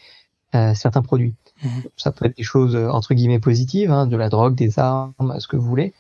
euh, 0.55 0.73
certains 0.75 1.03
produits. 1.03 1.35
Mmh. 1.63 1.69
Ça 1.97 2.11
peut 2.11 2.25
être 2.25 2.37
des 2.37 2.43
choses 2.43 2.75
euh, 2.75 2.89
entre 2.89 3.13
guillemets 3.13 3.41
positives, 3.41 3.91
hein, 3.91 4.07
de 4.07 4.17
la 4.17 4.31
drogue, 4.31 4.55
des 4.55 4.79
armes, 4.79 5.13
ce 5.41 5.47
que 5.47 5.57
vous 5.57 5.67
voulez. 5.67 5.93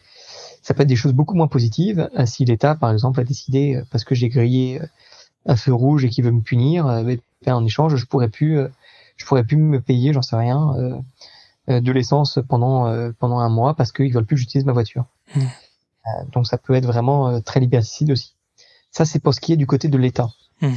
Ça 0.68 0.74
peut 0.74 0.82
être 0.82 0.88
des 0.88 0.96
choses 0.96 1.14
beaucoup 1.14 1.34
moins 1.34 1.48
positives 1.48 2.10
euh, 2.18 2.26
si 2.26 2.44
l'État, 2.44 2.74
par 2.74 2.92
exemple, 2.92 3.20
a 3.20 3.24
décidé 3.24 3.82
parce 3.90 4.04
que 4.04 4.14
j'ai 4.14 4.28
grillé 4.28 4.82
un 5.46 5.56
feu 5.56 5.72
rouge 5.72 6.04
et 6.04 6.10
qu'il 6.10 6.24
veut 6.24 6.30
me 6.30 6.42
punir, 6.42 6.84
en 7.46 7.64
échange, 7.64 7.96
je 7.96 8.04
pourrais 8.04 8.28
plus 8.28 8.68
je 9.18 9.26
pourrais 9.26 9.44
plus 9.44 9.56
me 9.56 9.80
payer, 9.80 10.12
j'en 10.14 10.22
sais 10.22 10.36
rien, 10.36 10.74
euh, 10.76 10.98
euh, 11.68 11.80
de 11.80 11.92
l'essence 11.92 12.38
pendant 12.48 12.86
euh, 12.86 13.10
pendant 13.18 13.40
un 13.40 13.48
mois 13.50 13.74
parce 13.74 13.92
qu'ils 13.92 14.12
veulent 14.12 14.24
plus 14.24 14.36
que 14.36 14.40
j'utilise 14.40 14.64
ma 14.64 14.72
voiture. 14.72 15.04
Mmh. 15.36 15.40
donc 16.32 16.46
ça 16.46 16.56
peut 16.56 16.72
être 16.72 16.86
vraiment 16.86 17.42
très 17.42 17.60
liberticide 17.60 18.10
aussi. 18.10 18.34
Ça 18.90 19.04
c'est 19.04 19.18
pour 19.18 19.34
ce 19.34 19.40
qui 19.40 19.52
est 19.52 19.56
du 19.56 19.66
côté 19.66 19.88
de 19.88 19.98
l'État. 19.98 20.30
Mmh. 20.62 20.72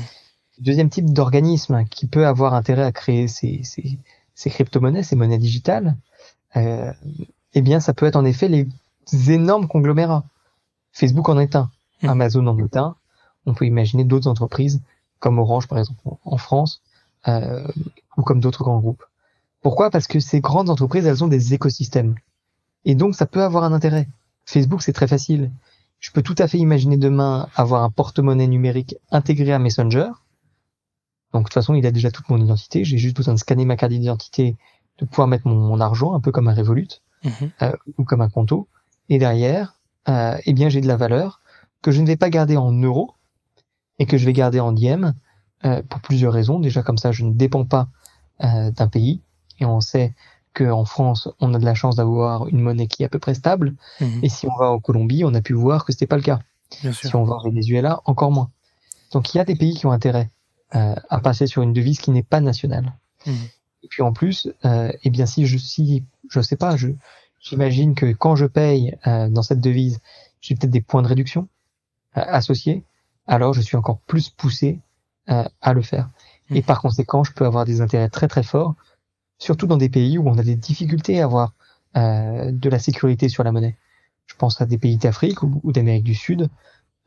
Deuxième 0.60 0.90
type 0.90 1.14
d'organisme 1.14 1.86
qui 1.86 2.08
peut 2.08 2.28
avoir 2.28 2.54
intérêt 2.54 2.84
à 2.84 2.92
créer 2.92 3.30
ces, 3.30 3.62
ces, 3.64 3.98
ces 4.36 4.50
crypto-monnaies, 4.50 5.04
ces 5.04 5.16
monnaies 5.16 5.38
digitales, 5.38 5.96
euh, 6.58 6.92
eh 7.54 7.62
bien 7.62 7.80
ça 7.80 7.94
peut 7.94 8.06
être 8.06 8.18
en 8.18 8.26
effet 8.26 8.50
les 8.50 8.68
énormes 9.28 9.68
conglomérats. 9.68 10.24
Facebook 10.94 11.30
en 11.30 11.40
est 11.40 11.56
un, 11.56 11.70
mmh. 12.02 12.10
Amazon 12.10 12.48
en 12.48 12.58
est 12.58 12.78
un. 12.78 12.96
On 13.46 13.54
peut 13.54 13.66
imaginer 13.66 14.04
d'autres 14.04 14.28
entreprises 14.28 14.82
comme 15.22 15.40
Orange 15.40 15.68
par 15.68 15.78
exemple 15.78 16.02
en 16.26 16.38
France, 16.38 16.82
euh, 17.28 17.66
ou 18.18 18.24
comme 18.24 18.42
d'autres 18.42 18.64
grands 18.64 18.80
groupes. 18.80 19.06
Pourquoi? 19.62 19.92
Parce 19.92 20.08
que 20.08 20.20
ces 20.20 20.42
grandes 20.42 20.70
entreprises, 20.70 21.06
elles 21.06 21.24
ont 21.24 21.28
des 21.28 21.54
écosystèmes. 21.54 22.16
Et 22.84 22.96
donc, 22.96 23.16
ça 23.16 23.28
peut 23.28 23.44
avoir 23.44 23.64
un 23.64 23.74
intérêt. 23.74 24.10
Facebook, 24.46 24.82
c'est 24.82 24.92
très 24.92 25.08
facile. 25.08 25.52
Je 26.00 26.12
peux 26.12 26.24
tout 26.24 26.36
à 26.40 26.48
fait 26.48 26.58
imaginer 26.58 26.98
demain 26.98 27.48
avoir 27.56 27.84
un 27.84 27.92
porte-monnaie 27.92 28.48
numérique 28.48 28.96
intégré 29.12 29.54
à 29.54 29.60
Messenger. 29.60 30.10
Donc, 31.32 31.44
de 31.44 31.48
toute 31.48 31.54
façon, 31.54 31.76
il 31.76 31.86
a 31.86 31.92
déjà 31.92 32.10
toute 32.10 32.28
mon 32.30 32.42
identité. 32.44 32.84
J'ai 32.84 32.98
juste 32.98 33.16
besoin 33.16 33.36
de 33.36 33.40
scanner 33.40 33.66
ma 33.66 33.78
carte 33.78 33.92
d'identité, 33.92 34.58
de 34.98 35.06
pouvoir 35.06 35.28
mettre 35.28 35.48
mon, 35.48 35.80
argent, 35.80 36.16
un 36.16 36.20
peu 36.20 36.32
comme 36.32 36.48
un 36.48 36.56
Revolut, 36.56 36.88
mhm. 37.24 37.52
euh, 37.62 37.72
ou 38.00 38.04
comme 38.04 38.22
un 38.22 38.30
Conto. 38.30 38.68
Et 39.12 39.20
derrière, 39.20 39.76
euh, 40.08 40.38
eh 40.46 40.54
bien, 40.54 40.70
j'ai 40.70 40.80
de 40.80 40.88
la 40.88 40.96
valeur 40.96 41.42
que 41.82 41.92
je 41.92 42.00
ne 42.00 42.08
vais 42.08 42.16
pas 42.16 42.30
garder 42.30 42.56
en 42.56 42.72
euros 42.72 43.12
et 44.00 44.06
que 44.06 44.18
je 44.18 44.26
vais 44.26 44.32
garder 44.32 44.62
en 44.62 44.72
diem 44.72 45.14
euh, 45.66 45.84
pour 45.84 46.00
plusieurs 46.00 46.32
raisons. 46.32 46.60
Déjà 46.60 46.82
comme 46.82 46.98
ça, 46.98 47.12
je 47.12 47.26
ne 47.26 47.34
dépends 47.34 47.66
pas 47.66 47.90
euh, 48.42 48.72
d'un 48.72 48.88
pays 48.88 49.22
et 49.60 49.66
on 49.66 49.82
sait 49.82 50.16
qu'en 50.54 50.86
France, 50.86 51.28
on 51.42 51.54
a 51.54 51.60
de 51.60 51.66
la 51.66 51.76
chance 51.76 51.98
d'avoir 51.98 52.48
une 52.48 52.62
monnaie 52.62 52.88
qui 52.88 53.04
est 53.04 53.06
à 53.06 53.10
peu 53.10 53.20
près 53.20 53.34
stable. 53.34 53.76
Mhm. 54.00 54.22
Et 54.24 54.30
si 54.30 54.48
on 54.48 54.56
va 54.56 54.72
en 54.72 54.80
Colombie, 54.80 55.26
on 55.26 55.34
a 55.34 55.42
pu 55.42 55.52
voir 55.52 55.84
que 55.84 55.92
c'était 55.92 56.08
pas 56.08 56.16
le 56.16 56.24
cas. 56.24 56.40
Si 56.70 57.14
on 57.14 57.26
va 57.26 57.36
au 57.36 57.44
Venezuela, 57.44 58.00
encore 58.06 58.32
moins. 58.32 58.50
Donc 59.12 59.34
il 59.34 59.40
y 59.40 59.42
a 59.42 59.44
des 59.44 59.58
pays 59.58 59.74
qui 59.74 59.86
ont 59.86 59.92
intérêt 59.92 60.32
à 60.70 61.20
passer 61.20 61.48
sur 61.48 61.64
une 61.64 61.74
devise 61.74 62.00
qui 62.00 62.12
n'est 62.12 62.24
pas 62.24 62.40
nationale. 62.40 62.94
Mhm. 63.26 63.36
Et 63.84 63.88
puis 63.88 64.04
en 64.04 64.14
plus, 64.14 64.48
euh, 64.66 64.92
eh 65.04 65.10
bien 65.10 65.26
si 65.26 65.46
je 65.46 65.58
si 65.58 66.06
je 66.30 66.42
sais 66.42 66.56
pas, 66.56 66.78
je 66.78 66.90
j'imagine 67.42 67.96
que 67.96 68.14
quand 68.14 68.36
je 68.36 68.46
paye 68.46 68.98
euh, 69.08 69.30
dans 69.30 69.44
cette 69.44 69.62
devise, 69.62 70.00
j'ai 70.40 70.56
peut-être 70.56 70.72
des 70.72 70.82
points 70.82 71.02
de 71.02 71.08
réduction 71.08 71.48
euh, 72.18 72.24
associés. 72.26 72.84
Alors 73.28 73.54
je 73.54 73.62
suis 73.62 73.78
encore 73.78 74.00
plus 74.00 74.30
poussé 74.30 74.80
euh, 75.30 75.44
à 75.62 75.74
le 75.74 75.84
faire. 75.84 76.10
Et 76.50 76.62
hmm. 76.62 76.64
par 76.64 76.82
conséquent, 76.82 77.24
je 77.24 77.32
peux 77.32 77.46
avoir 77.46 77.64
des 77.64 77.80
intérêts 77.80 78.10
très 78.10 78.28
très 78.28 78.42
forts, 78.42 78.74
surtout 79.38 79.68
dans 79.68 79.78
des 79.78 79.88
pays 79.88 80.18
où 80.18 80.28
on 80.28 80.38
a 80.38 80.44
des 80.44 80.56
difficultés 80.56 81.22
à 81.22 81.26
avoir 81.26 81.54
euh, 81.96 82.52
de 82.52 82.70
la 82.70 82.80
sécurité 82.80 83.30
sur 83.30 83.44
la 83.44 83.52
monnaie. 83.52 83.78
Je 84.26 84.36
pense 84.36 84.60
à 84.62 84.66
des 84.66 84.80
pays 84.80 84.98
d'Afrique 84.98 85.44
ou, 85.44 85.72
d'Amérique 85.72 86.04
du 86.04 86.16
Sud, 86.16 86.50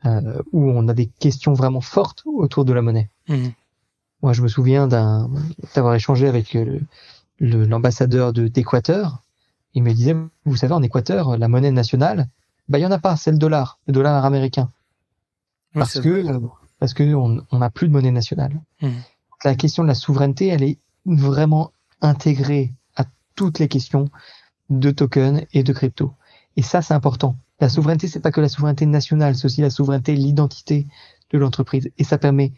euh, 0.05 0.41
où 0.53 0.69
on 0.71 0.87
a 0.87 0.93
des 0.93 1.07
questions 1.07 1.53
vraiment 1.53 1.81
fortes 1.81 2.23
autour 2.25 2.63
de 2.63 2.71
la 2.71 2.81
monnaie. 2.81 3.09
Hmm. 3.27 3.49
Moi, 4.23 4.31
je 4.31 4.41
me 4.41 4.47
souviens 4.47 4.87
d'un 4.87 5.29
d'avoir 5.75 5.93
échangé 5.93 6.27
avec 6.27 6.57
l'ambassadeur 7.39 8.31
de 8.31 8.47
d'Équateur. 8.47 9.21
Il 9.75 9.83
me 9.83 9.93
disait, 9.93 10.15
vous 10.45 10.55
savez, 10.55 10.73
en 10.73 10.81
Équateur, 10.81 11.37
la 11.37 11.47
monnaie 11.47 11.71
nationale, 11.71 12.27
bah, 12.67 12.79
il 12.79 12.81
y 12.81 12.85
en 12.85 12.91
a 12.91 12.99
pas, 12.99 13.15
c'est 13.15 13.31
le 13.31 13.37
dollar, 13.37 13.79
le 13.87 13.93
dollar 13.93 14.25
américain. 14.25 14.71
Parce 15.73 15.99
que 15.99 16.23
parce 16.79 16.93
qu'on 16.93 17.41
n'a 17.53 17.69
plus 17.69 17.87
de 17.87 17.93
monnaie 17.93 18.11
nationale. 18.11 18.59
Mmh. 18.81 18.89
La 19.43 19.55
question 19.55 19.83
de 19.83 19.87
la 19.87 19.95
souveraineté, 19.95 20.47
elle 20.47 20.63
est 20.63 20.77
vraiment 21.05 21.71
intégrée 22.01 22.73
à 22.95 23.05
toutes 23.35 23.59
les 23.59 23.67
questions 23.67 24.09
de 24.69 24.91
tokens 24.91 25.45
et 25.53 25.63
de 25.63 25.73
crypto. 25.73 26.13
Et 26.57 26.61
ça, 26.61 26.81
c'est 26.81 26.93
important. 26.93 27.35
La 27.59 27.69
souveraineté, 27.69 28.07
c'est 28.07 28.19
pas 28.19 28.31
que 28.31 28.41
la 28.41 28.49
souveraineté 28.49 28.85
nationale, 28.85 29.35
c'est 29.35 29.45
aussi 29.45 29.61
la 29.61 29.69
souveraineté, 29.69 30.15
l'identité 30.15 30.87
de 31.31 31.37
l'entreprise. 31.37 31.89
Et 31.97 32.03
ça 32.03 32.17
permet 32.17 32.51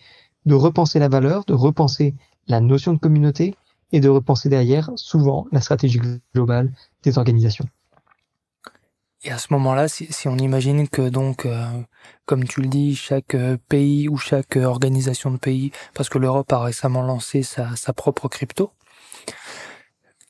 de 0.46 0.56
repenser 0.56 1.00
la 1.00 1.10
valeur, 1.10 1.46
de 1.46 1.54
repenser 1.54 2.16
la 2.48 2.62
notion 2.62 2.94
de 2.94 2.98
communauté 2.98 3.56
et 3.92 4.00
de 4.00 4.10
repenser 4.10 4.50
derrière, 4.50 4.92
souvent, 4.96 5.48
la 5.52 5.62
stratégie 5.62 6.00
globale 6.34 6.72
des 7.04 7.18
organisations. 7.18 7.66
Et 9.24 9.32
à 9.32 9.40
ce 9.40 9.52
moment-là, 9.54 9.88
si, 9.88 10.28
on 10.28 10.38
imagine 10.38 10.88
que 10.88 11.10
donc, 11.10 11.46
euh, 11.46 11.66
comme 12.26 12.44
tu 12.44 12.62
le 12.62 12.68
dis, 12.68 12.96
chaque 12.96 13.34
euh, 13.34 13.58
pays 13.68 14.08
ou 14.08 14.18
chaque 14.18 14.58
euh, 14.58 14.66
organisation 14.66 15.32
de 15.32 15.38
pays, 15.38 15.72
parce 15.96 16.08
que 16.08 16.20
l'Europe 16.20 16.52
a 16.54 16.60
récemment 16.60 17.02
lancé 17.02 17.42
sa, 17.42 17.76
sa 17.76 17.94
propre 17.94 18.28
crypto, 18.28 18.72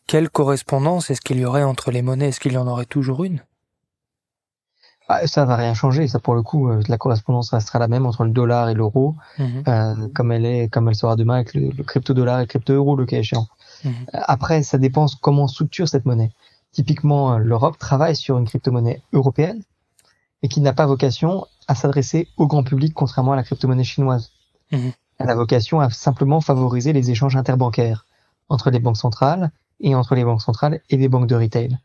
quelle 0.08 0.30
correspondance 0.30 1.10
est-ce 1.10 1.20
qu'il 1.20 1.38
y 1.38 1.46
aurait 1.46 1.64
entre 1.64 1.92
les 1.92 2.02
monnaies? 2.02 2.30
Est-ce 2.30 2.40
qu'il 2.40 2.54
y 2.54 2.58
en 2.58 2.68
aurait 2.68 2.86
toujours 2.86 3.26
une? 3.26 3.44
Ah, 5.10 5.26
ça 5.26 5.46
va 5.46 5.56
rien 5.56 5.74
changer. 5.74 6.08
Ça, 6.08 6.20
pour 6.20 6.36
le 6.36 6.42
coup, 6.42 6.70
euh, 6.70 6.82
la 6.88 6.98
correspondance 6.98 7.52
restera 7.52 7.80
la 7.80 7.88
même 7.88 8.06
entre 8.06 8.26
le 8.26 8.32
dollar 8.32 8.70
et 8.70 8.74
l'euro, 8.74 9.16
mhm. 9.40 9.64
euh, 9.68 10.08
comme 10.14 10.32
elle 10.32 10.46
est, 10.46 10.68
comme 10.70 10.90
elle 10.90 10.96
sera 10.96 11.16
demain 11.16 11.36
avec 11.36 11.54
le, 11.54 11.72
crypto-dollar 11.84 12.40
et 12.40 12.42
le 12.44 12.48
crypto-euro, 12.48 12.96
le 12.96 13.06
cas 13.06 13.18
échéant. 13.18 13.48
Mhm. 13.86 13.94
Euh, 14.16 14.20
après, 14.24 14.64
ça 14.64 14.78
dépend 14.78 15.06
comment 15.22 15.44
on 15.44 15.48
structure 15.48 15.88
cette 15.88 16.06
monnaie. 16.06 16.32
Typiquement, 16.74 17.38
l'Europe 17.38 17.78
travaille 17.78 18.16
sur 18.16 18.38
une 18.38 18.46
crypto-monnaie 18.46 19.02
européenne 19.14 19.64
et 20.44 20.50
qui 20.50 20.60
n'a 20.60 20.74
pas 20.74 20.86
vocation 20.86 21.46
à 21.68 21.76
s'adresser 21.76 22.28
au 22.38 22.48
grand 22.48 22.64
public, 22.64 22.94
contrairement 22.94 23.32
à 23.32 23.36
la 23.38 23.44
crypto-monnaie 23.44 23.86
chinoise. 23.86 24.32
Mhm. 24.72 24.92
Elle 25.20 25.30
a 25.30 25.36
vocation 25.36 25.80
à 25.80 25.90
simplement 25.90 26.42
favoriser 26.42 26.92
les 26.92 27.12
échanges 27.12 27.38
interbancaires 27.38 28.06
entre 28.50 28.70
les 28.70 28.80
banques 28.80 28.98
centrales 28.98 29.52
et 29.80 29.96
entre 29.96 30.16
les 30.16 30.26
banques 30.26 30.42
centrales 30.42 30.82
et 30.90 30.98
les 30.98 31.08
banques 31.08 31.28
de 31.28 31.36
retail 31.36 31.78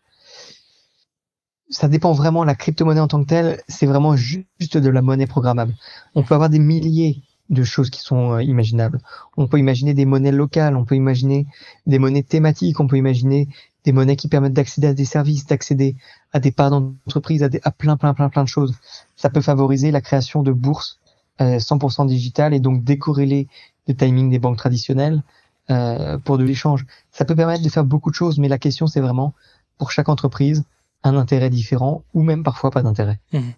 ça 1.73 1.89
dépend 1.89 2.12
vraiment. 2.12 2.45
La 2.45 2.55
crypto-monnaie 2.55 3.01
en 3.01 3.09
tant 3.09 3.23
que 3.23 3.29
telle, 3.29 3.61
c'est 3.66 3.87
vraiment 3.87 4.14
juste 4.14 4.77
de 4.77 4.89
la 4.91 5.03
monnaie 5.03 5.27
programmable. 5.27 5.75
On 6.14 6.23
peut 6.23 6.35
avoir 6.35 6.51
des 6.51 6.59
milliers 6.59 7.23
de 7.51 7.64
choses 7.64 7.91
qui 7.91 8.01
sont 8.01 8.33
euh, 8.33 8.43
imaginables. 8.43 9.01
On 9.37 9.49
peut 9.49 9.59
imaginer 9.59 9.95
des 9.95 10.05
monnaies 10.05 10.33
locales, 10.33 10.77
on 10.77 10.85
peut 10.85 10.95
imaginer 10.95 11.47
des 11.87 11.99
monnaies 11.99 12.23
thématiques, 12.23 12.79
on 12.79 12.87
peut 12.87 12.97
imaginer 12.97 13.49
des 13.85 13.93
monnaies 13.93 14.16
qui 14.16 14.29
permettent 14.29 14.53
d'accéder 14.53 14.87
à 14.87 14.95
des 14.95 15.05
services, 15.05 15.47
d'accéder 15.47 15.97
à 16.33 16.41
des 16.41 16.53
parts 16.53 16.70
d'entreprise, 16.70 17.43
à, 17.43 17.70
plein, 17.70 17.97
plein, 17.97 18.14
plein, 18.14 18.29
plein 18.29 18.45
de 18.45 18.49
choses. 18.49 18.75
Ça 19.16 19.29
peut 19.29 19.41
favoriser 19.41 19.91
la 19.91 20.01
création 20.01 20.43
de 20.43 20.53
bourses 20.53 21.01
euh, 21.41 21.59
100% 21.59 22.07
digitales 22.07 22.55
et 22.55 22.61
donc 22.61 22.85
décorréler 22.85 23.49
le 23.89 23.95
timing 23.95 24.31
des 24.31 24.39
banques 24.39 24.59
traditionnelles 24.59 25.23
euh, 25.70 26.18
pour 26.18 26.39
de 26.39 26.45
l'échange. 26.45 26.87
Ça 27.11 27.25
peut 27.25 27.35
permettre 27.35 27.64
de 27.64 27.68
faire 27.68 27.85
beaucoup 27.85 28.11
de 28.11 28.14
choses, 28.14 28.39
mais 28.39 28.49
la 28.49 28.59
question 28.59 28.87
c'est 28.87 29.01
vraiment 29.01 29.35
pour 29.79 29.91
chaque 29.91 30.09
entreprise 30.09 30.64
un 31.05 31.16
intérêt 31.16 31.50
différent 31.50 32.05
ou 32.14 32.22
même 32.22 32.42
parfois 32.42 32.70
pas 32.70 32.82
d'intérêt. 32.82 33.18
Mhm. 33.32 33.53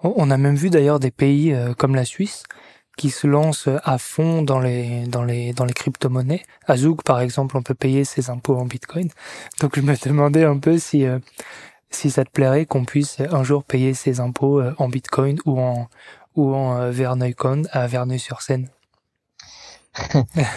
On 0.00 0.30
a 0.30 0.36
même 0.36 0.54
vu 0.54 0.70
d'ailleurs 0.70 1.00
des 1.00 1.10
pays 1.10 1.52
euh, 1.52 1.74
comme 1.74 1.94
la 1.94 2.04
Suisse 2.04 2.44
qui 2.96 3.10
se 3.10 3.26
lancent 3.26 3.68
à 3.84 3.98
fond 3.98 4.42
dans 4.42 4.58
les 4.58 5.06
dans 5.06 5.22
les 5.22 5.52
dans 5.52 5.64
les 5.64 5.72
crypto-monnaies. 5.72 6.42
À 6.66 6.76
Zouk 6.76 7.02
par 7.02 7.20
exemple, 7.20 7.56
on 7.56 7.62
peut 7.62 7.74
payer 7.74 8.04
ses 8.04 8.30
impôts 8.30 8.56
en 8.56 8.64
Bitcoin. 8.64 9.08
Donc 9.60 9.76
je 9.76 9.82
me 9.82 9.94
demandais 10.04 10.44
un 10.44 10.58
peu 10.58 10.78
si 10.78 11.04
euh, 11.04 11.18
si 11.90 12.10
ça 12.10 12.24
te 12.24 12.30
plairait 12.30 12.66
qu'on 12.66 12.84
puisse 12.84 13.20
un 13.20 13.42
jour 13.42 13.64
payer 13.64 13.94
ses 13.94 14.20
impôts 14.20 14.60
euh, 14.60 14.74
en 14.78 14.88
Bitcoin 14.88 15.38
ou 15.46 15.60
en 15.60 15.88
ou 16.36 16.54
en 16.54 16.90
Verneuil-Con 16.90 17.64
à 17.72 17.86
Verneuil-sur-Seine. 17.88 18.68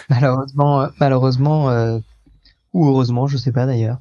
malheureusement 0.09 0.87
malheureusement 0.99 1.99
ou 2.73 2.87
heureusement, 2.87 3.25
je 3.25 3.37
sais 3.37 3.51
pas 3.51 3.65
d'ailleurs. 3.65 3.97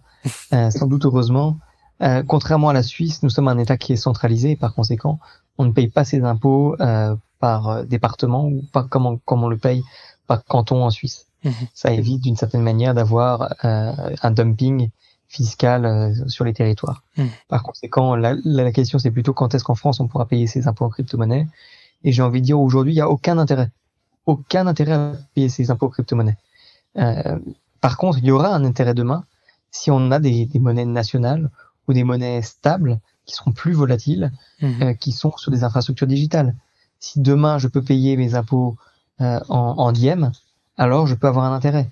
sans 0.51 0.87
doute 0.87 1.07
heureusement, 1.07 1.59
euh, 2.03 2.23
contrairement 2.27 2.71
à 2.71 2.73
la 2.73 2.83
Suisse, 2.83 3.23
nous 3.23 3.31
sommes 3.31 3.49
un 3.49 3.59
État 3.59 3.77
qui 3.77 3.93
est 3.93 3.97
centralisé 3.97 4.53
et 4.53 4.57
par 4.57 4.75
conséquent, 4.75 5.19
on 5.59 5.65
ne 5.65 5.73
paye 5.73 5.89
pas 5.89 6.05
ses 6.05 6.23
impôts 6.23 6.77
euh, 6.81 7.15
par 7.39 7.69
euh, 7.69 7.83
département 7.85 8.47
ou 8.47 8.65
pas 8.73 8.85
comme 8.85 9.07
on, 9.07 9.19
comme 9.19 9.45
on 9.45 9.49
le 9.49 9.59
paye 9.59 9.83
par 10.27 10.45
canton 10.45 10.85
en 10.85 10.91
Suisse. 10.91 11.27
Mhm. 11.45 11.53
Ça 11.75 11.93
évite 11.93 12.23
d'une 12.23 12.37
certaine 12.37 12.63
manière 12.63 12.95
d'avoir 12.95 13.55
un 13.63 14.31
dumping 14.31 14.91
fiscal 15.29 16.15
sur 16.29 16.45
les 16.45 16.53
territoires. 16.53 17.03
Mhm. 17.17 17.29
Par 17.49 17.63
conséquent, 17.63 18.17
la, 18.17 18.35
la 18.45 18.73
question 18.73 18.99
c'est 18.99 19.11
plutôt 19.11 19.33
quand 19.33 19.55
est-ce 19.55 19.65
qu'en 19.65 19.75
France 19.75 20.01
on 20.01 20.09
pourra 20.09 20.27
payer 20.27 20.47
ses 20.47 20.69
impôts 20.69 20.85
en 20.85 20.91
crypto-monnaie? 20.91 21.47
Et 22.05 22.13
j'ai 22.13 22.23
envie 22.23 22.41
de 22.41 22.47
dire 22.47 22.61
aujourd'hui, 22.61 22.93
il 22.93 22.97
n'y 22.97 23.03
a 23.03 23.09
aucun 23.09 23.37
intérêt, 23.39 23.71
aucun 24.27 24.67
intérêt 24.67 24.93
à 24.93 25.13
payer 25.35 25.49
ses 25.49 25.71
impôts 25.71 25.87
en 25.87 25.91
crypto-monnaie. 25.91 26.37
par 26.95 27.97
contre, 27.97 28.19
il 28.19 28.25
y 28.25 28.31
aura 28.31 28.55
un 28.55 28.65
intérêt 28.65 28.95
demain 28.95 29.25
si 29.71 29.91
on 29.91 30.11
a 30.11 30.19
des, 30.19 30.47
des 30.47 30.59
monnaies 30.59 30.85
nationales 30.85 31.51
ou 31.89 31.93
des 31.93 32.05
monnaies 32.05 32.43
stables 32.43 33.01
qui 33.31 33.37
seront 33.37 33.53
plus 33.53 33.73
volatiles, 33.73 34.33
mhm. 34.61 34.83
euh, 34.83 34.95
qui 34.95 35.13
sont 35.13 35.37
sur 35.37 35.51
des 35.51 35.65
infrastructures 35.65 36.07
digitales. 36.07 36.55
Si 36.99 37.21
demain 37.21 37.59
je 37.59 37.69
peux 37.69 37.83
payer 37.83 38.17
mes 38.17 38.35
impôts 38.35 38.77
euh, 39.21 39.41
en, 39.49 39.75
en 39.79 39.93
diem, 39.93 40.33
alors 40.77 41.07
je 41.07 41.15
peux 41.15 41.29
avoir 41.29 41.45
un 41.45 41.55
intérêt 41.55 41.89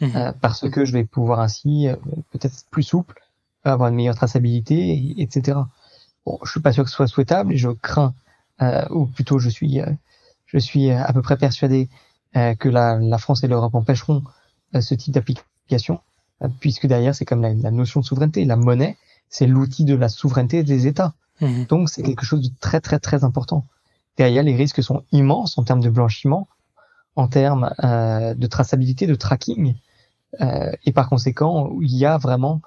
mhm. 0.00 0.16
euh, 0.16 0.32
parce 0.40 0.68
que 0.68 0.84
je 0.84 0.92
vais 0.92 1.04
pouvoir 1.04 1.40
ainsi 1.40 1.88
peut-être 2.30 2.64
plus 2.70 2.82
souple, 2.82 3.22
avoir 3.64 3.88
une 3.88 3.94
meilleure 3.94 4.16
traçabilité, 4.16 5.14
etc. 5.18 5.58
Bon, 6.26 6.38
je 6.44 6.50
suis 6.50 6.60
pas 6.60 6.72
sûr 6.72 6.84
que 6.84 6.90
ce 6.90 6.96
soit 6.96 7.06
souhaitable 7.06 7.54
et 7.54 7.56
je 7.56 7.70
crains, 7.70 8.14
ou 8.90 9.06
plutôt 9.06 9.40
je 9.40 9.48
suis, 9.48 9.80
je 10.46 10.58
suis 10.58 10.90
à 10.90 11.12
peu 11.12 11.22
près 11.22 11.36
persuadé 11.36 11.88
que 12.34 12.68
la, 12.68 12.96
la, 12.98 13.18
France 13.18 13.42
et 13.42 13.48
l'Europe 13.48 13.74
empêcheront 13.74 14.22
ce 14.78 14.94
type 14.94 15.14
d'application, 15.14 16.00
puisque 16.60 16.86
derrière 16.86 17.14
c'est 17.14 17.24
comme 17.24 17.42
la, 17.42 17.54
la, 17.54 17.72
notion 17.72 18.00
de 18.00 18.04
souveraineté, 18.04 18.44
la 18.44 18.56
monnaie 18.56 18.96
c'est 19.32 19.46
l'outil 19.46 19.84
de 19.84 19.96
la 19.96 20.08
souveraineté 20.08 20.62
des 20.62 20.86
États. 20.86 21.14
Mhm. 21.40 21.64
Donc 21.64 21.88
c'est 21.88 22.02
quelque 22.02 22.24
chose 22.24 22.42
de 22.48 22.54
très 22.60 22.80
très 22.80 23.00
très 23.00 23.24
important. 23.24 23.66
Derrière, 24.18 24.44
les 24.44 24.54
risques 24.54 24.82
sont 24.82 25.02
immenses 25.10 25.58
en 25.58 25.64
termes 25.64 25.80
de 25.80 25.88
blanchiment, 25.88 26.46
en 27.16 27.26
termes 27.26 27.74
euh, 27.82 28.34
de 28.34 28.46
traçabilité, 28.46 29.06
de 29.06 29.14
tracking, 29.14 29.74
euh, 30.40 30.70
et 30.84 30.92
par 30.92 31.08
conséquent, 31.08 31.72
il 31.80 31.96
y 31.96 32.04
a 32.04 32.18
vraiment 32.18 32.60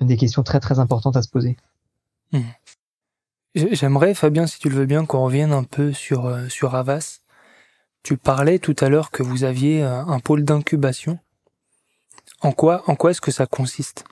des 0.00 0.16
questions 0.16 0.42
très 0.42 0.60
très 0.60 0.80
importantes 0.80 1.16
à 1.16 1.22
se 1.22 1.28
poser. 1.28 1.56
Mhm. 2.32 2.42
J'aimerais, 3.54 4.14
Fabien, 4.14 4.46
si 4.46 4.58
tu 4.58 4.68
le 4.68 4.76
veux 4.76 4.86
bien, 4.86 5.06
qu'on 5.06 5.24
revienne 5.24 5.52
un 5.52 5.64
peu 5.64 5.92
sur, 5.92 6.26
euh, 6.26 6.48
sur 6.48 6.74
Avas. 6.74 7.20
Tu 8.02 8.16
parlais 8.16 8.58
tout 8.58 8.76
à 8.80 8.88
l'heure 8.88 9.10
que 9.10 9.22
vous 9.22 9.44
aviez 9.44 9.82
un 9.82 10.20
pôle 10.20 10.44
d'incubation. 10.44 11.18
En 12.40 12.52
quoi, 12.52 12.84
en 12.86 12.94
quoi 12.94 13.10
est-ce 13.10 13.20
que 13.20 13.32
ça 13.32 13.46
consiste? 13.46 14.04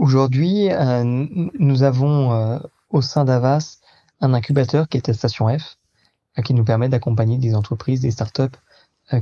Aujourd'hui, 0.00 0.72
euh, 0.72 1.04
nous 1.04 1.82
avons 1.82 2.32
euh, 2.32 2.58
au 2.88 3.02
sein 3.02 3.26
d'Avas 3.26 3.80
un 4.22 4.32
incubateur 4.32 4.88
qui 4.88 4.96
est 4.96 5.10
à 5.10 5.12
Station 5.12 5.46
F, 5.46 5.76
euh, 6.38 6.42
qui 6.42 6.54
nous 6.54 6.64
permet 6.64 6.88
d'accompagner 6.88 7.36
des 7.36 7.54
entreprises, 7.54 8.00
des 8.00 8.10
startups 8.10 8.56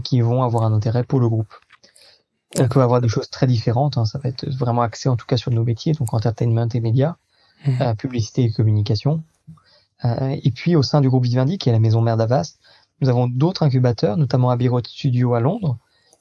qui 0.05 0.21
vont 0.21 0.45
avoir 0.45 0.63
un 0.63 0.73
intérêt 0.73 1.03
pour 1.03 1.19
le 1.19 1.29
groupe. 1.29 1.53
On 2.61 2.69
peut 2.69 2.81
avoir 2.81 3.01
des 3.01 3.09
choses 3.09 3.29
très 3.29 3.49
différentes, 3.49 3.99
hein, 3.99 4.05
ça 4.05 4.21
va 4.21 4.29
être 4.29 4.49
vraiment 4.51 4.83
axé 4.83 5.09
en 5.09 5.17
tout 5.17 5.27
cas 5.27 5.37
sur 5.37 5.51
nos 5.51 5.65
métiers, 5.65 5.95
donc 5.95 6.15
entertainment 6.15 6.69
et 6.73 6.81
médias, 6.81 7.17
mmh. 7.67 7.95
publicité 7.97 8.45
et 8.45 8.53
communication. 8.53 9.25
et 10.05 10.53
puis 10.55 10.77
au 10.77 10.83
sein 10.83 11.01
du 11.01 11.09
groupe 11.09 11.25
Vivendi, 11.25 11.59
qui 11.59 11.71
est 11.71 11.73
la 11.73 11.81
maison 11.81 12.03
mère 12.03 12.19
d'Avas, 12.19 12.59
nous 13.01 13.09
avons 13.09 13.29
d'autres 13.29 13.65
incubateurs, 13.65 14.17
notamment 14.17 14.51
Abbey 14.51 14.69
Studio 14.87 15.35
à 15.35 15.41
Londres 15.41 15.79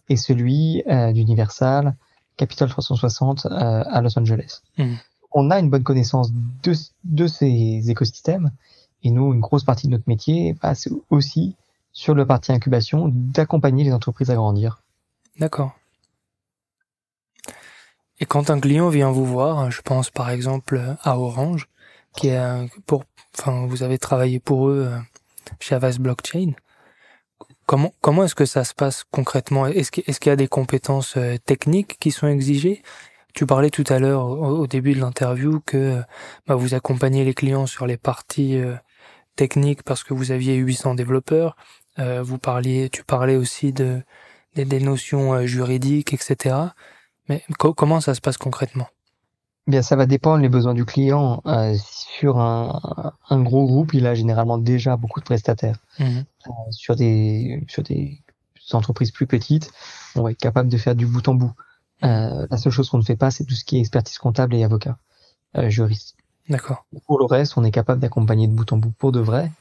et 0.07 0.15
celui 0.15 0.81
d'Universal, 1.13 1.95
Capital 2.37 2.69
360 2.69 3.45
euh, 3.45 3.83
à 3.85 4.01
Los 4.01 4.17
Angeles. 4.17 4.61
Hmm. 4.77 4.95
On 5.31 5.51
a 5.51 5.59
une 5.59 5.69
bonne 5.69 5.83
connaissance 5.83 6.31
de, 6.31 6.73
de 7.03 7.27
ces 7.27 7.89
écosystèmes 7.89 8.51
et 9.03 9.11
nous, 9.11 9.33
une 9.33 9.41
grosse 9.41 9.63
partie 9.63 9.87
de 9.87 9.91
notre 9.91 10.07
métier 10.07 10.53
passe 10.53 10.87
aussi 11.09 11.55
sur 11.91 12.15
le 12.15 12.25
parti 12.25 12.51
incubation 12.51 13.09
d'accompagner 13.11 13.83
les 13.83 13.93
entreprises 13.93 14.29
à 14.29 14.35
grandir. 14.35 14.81
D'accord. 15.39 15.71
Et 18.19 18.25
quand 18.25 18.49
un 18.49 18.59
client 18.59 18.89
vient 18.89 19.11
vous 19.11 19.25
voir, 19.25 19.69
je 19.69 19.81
pense 19.81 20.09
par 20.09 20.29
exemple 20.29 20.81
à 21.03 21.19
Orange, 21.19 21.67
qui 22.15 22.29
est 22.29 22.69
pour, 22.85 23.03
enfin, 23.37 23.65
vous 23.67 23.83
avez 23.83 23.99
travaillé 23.99 24.39
pour 24.39 24.69
eux 24.69 24.89
euh, 24.91 24.99
chez 25.59 25.75
Avast 25.75 25.99
Blockchain. 25.99 26.53
Comment, 27.67 27.93
comment 27.99 28.23
est-ce 28.23 28.33
que 28.33 28.45
ça 28.45 28.63
se 28.63 28.73
passe 28.73 29.03
concrètement? 29.11 29.67
Est-ce 29.67 29.91
qu'il 29.91 30.29
y 30.29 30.29
a 30.29 30.37
des 30.37 30.47
compétences 30.47 31.17
euh, 31.17 31.35
techniques 31.37 31.97
qui 31.99 32.11
sont 32.11 32.27
exigées? 32.27 32.81
Tu 33.33 33.45
parlais 33.45 33.69
tout 33.69 33.83
à 33.89 33.99
l'heure 33.99 34.25
au, 34.25 34.65
début 34.67 34.93
de 34.93 35.01
l'interview 35.01 35.59
que 35.65 36.01
bah, 36.47 36.55
vous 36.55 36.75
accompagnez 36.75 37.25
les 37.25 37.33
clients 37.33 37.65
sur 37.65 37.85
les 37.85 37.97
parties 37.97 38.57
euh, 38.57 38.75
techniques 39.35 39.83
parce 39.83 40.05
que 40.05 40.13
vous 40.13 40.31
aviez 40.31 40.55
800 40.55 40.95
développeurs. 40.95 41.57
Euh, 41.99 42.23
vous 42.23 42.37
parliez, 42.37 42.89
tu 42.89 43.03
parlais 43.03 43.35
aussi 43.35 43.73
de 43.73 44.01
des, 44.55 44.79
notions 44.79 45.45
juridiques, 45.45 46.13
etc. 46.13 46.55
Mais 47.27 47.43
comment 47.57 47.99
ça 47.99 48.15
se 48.15 48.21
passe 48.21 48.37
concrètement? 48.37 48.87
Bien, 49.67 49.81
ça 49.81 49.95
va 49.95 50.05
dépendre 50.05 50.41
les 50.41 50.49
besoins 50.49 50.73
du 50.73 50.85
client. 50.85 51.41
Euh, 51.45 51.75
sur 51.81 52.39
un, 52.39 53.13
un, 53.29 53.41
gros 53.41 53.65
groupe, 53.65 53.93
il 53.93 54.07
a 54.07 54.15
généralement 54.15 54.57
déjà 54.57 54.95
beaucoup 54.95 55.19
de 55.19 55.25
prestataires. 55.25 55.77
Mhm. 55.99 56.25
Euh, 56.47 56.51
sur 56.71 56.95
des 56.95 57.63
sur 57.67 57.83
des 57.83 58.21
entreprises 58.71 59.11
plus 59.11 59.27
petites, 59.27 59.71
on 60.15 60.23
va 60.23 60.31
être 60.31 60.37
capable 60.37 60.69
de 60.69 60.77
faire 60.77 60.95
du 60.95 61.05
bout 61.05 61.27
en 61.27 61.35
bout. 61.35 61.53
Euh, 62.03 62.47
la 62.49 62.57
seule 62.57 62.71
chose 62.71 62.89
qu'on 62.89 62.97
ne 62.97 63.03
fait 63.03 63.15
pas, 63.15 63.31
c'est 63.31 63.45
tout 63.45 63.55
ce 63.55 63.65
qui 63.65 63.77
est 63.77 63.79
expertise 63.79 64.17
comptable 64.17 64.55
et 64.55 64.63
avocat, 64.63 64.97
euh, 65.57 65.69
juriste. 65.69 66.15
D'accord. 66.49 66.85
Pour 67.05 67.19
le 67.19 67.25
reste, 67.25 67.57
on 67.57 67.63
est 67.63 67.71
capable 67.71 68.01
d'accompagner 68.01 68.47
de 68.47 68.53
bout 68.53 68.71
en 68.71 68.77
bout 68.77 68.91
pour 68.91 69.11
de 69.11 69.19
vrai, 69.19 69.51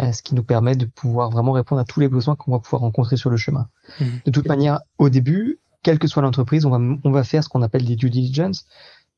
euh, 0.00 0.12
ce 0.12 0.22
qui 0.22 0.34
nous 0.34 0.42
permet 0.42 0.74
de 0.74 0.86
pouvoir 0.86 1.30
vraiment 1.30 1.52
répondre 1.52 1.80
à 1.80 1.84
tous 1.84 2.00
les 2.00 2.08
besoins 2.08 2.34
qu'on 2.34 2.52
va 2.52 2.58
pouvoir 2.58 2.82
rencontrer 2.82 3.16
sur 3.16 3.30
le 3.30 3.36
chemin. 3.36 3.68
Mhm. 4.00 4.20
De 4.24 4.30
toute 4.30 4.48
manière, 4.48 4.80
au 4.98 5.08
début, 5.08 5.60
quelle 5.82 5.98
que 5.98 6.08
soit 6.08 6.22
l'entreprise, 6.22 6.64
on 6.64 6.70
va 6.70 6.78
on 7.04 7.10
va 7.10 7.24
faire 7.24 7.44
ce 7.44 7.48
qu'on 7.48 7.62
appelle 7.62 7.84
des 7.84 7.96
due 7.96 8.10
diligence 8.10 8.66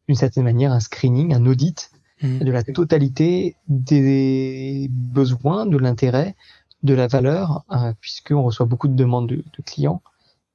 d'une 0.08 0.16
certaine 0.16 0.44
manière 0.44 0.72
un 0.72 0.80
screening, 0.80 1.34
un 1.34 1.46
audit 1.46 1.90
mmh. 2.22 2.38
de 2.38 2.52
la 2.52 2.62
totalité 2.62 3.56
des 3.68 4.88
besoins, 4.90 5.66
de 5.66 5.76
l'intérêt, 5.76 6.36
de 6.82 6.94
la 6.94 7.06
valeur, 7.06 7.64
euh, 7.72 7.92
puisqu'on 8.00 8.42
reçoit 8.42 8.66
beaucoup 8.66 8.88
de 8.88 8.94
demandes 8.94 9.28
de, 9.28 9.42
clients 9.64 10.02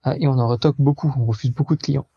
euh, 0.06 0.16
et 0.20 0.28
on 0.28 0.38
en 0.38 0.48
retoque 0.48 0.76
beaucoup, 0.78 1.14
on 1.18 1.26
refuse 1.26 1.52
beaucoup 1.52 1.76
de 1.76 1.82
clients 1.82 2.08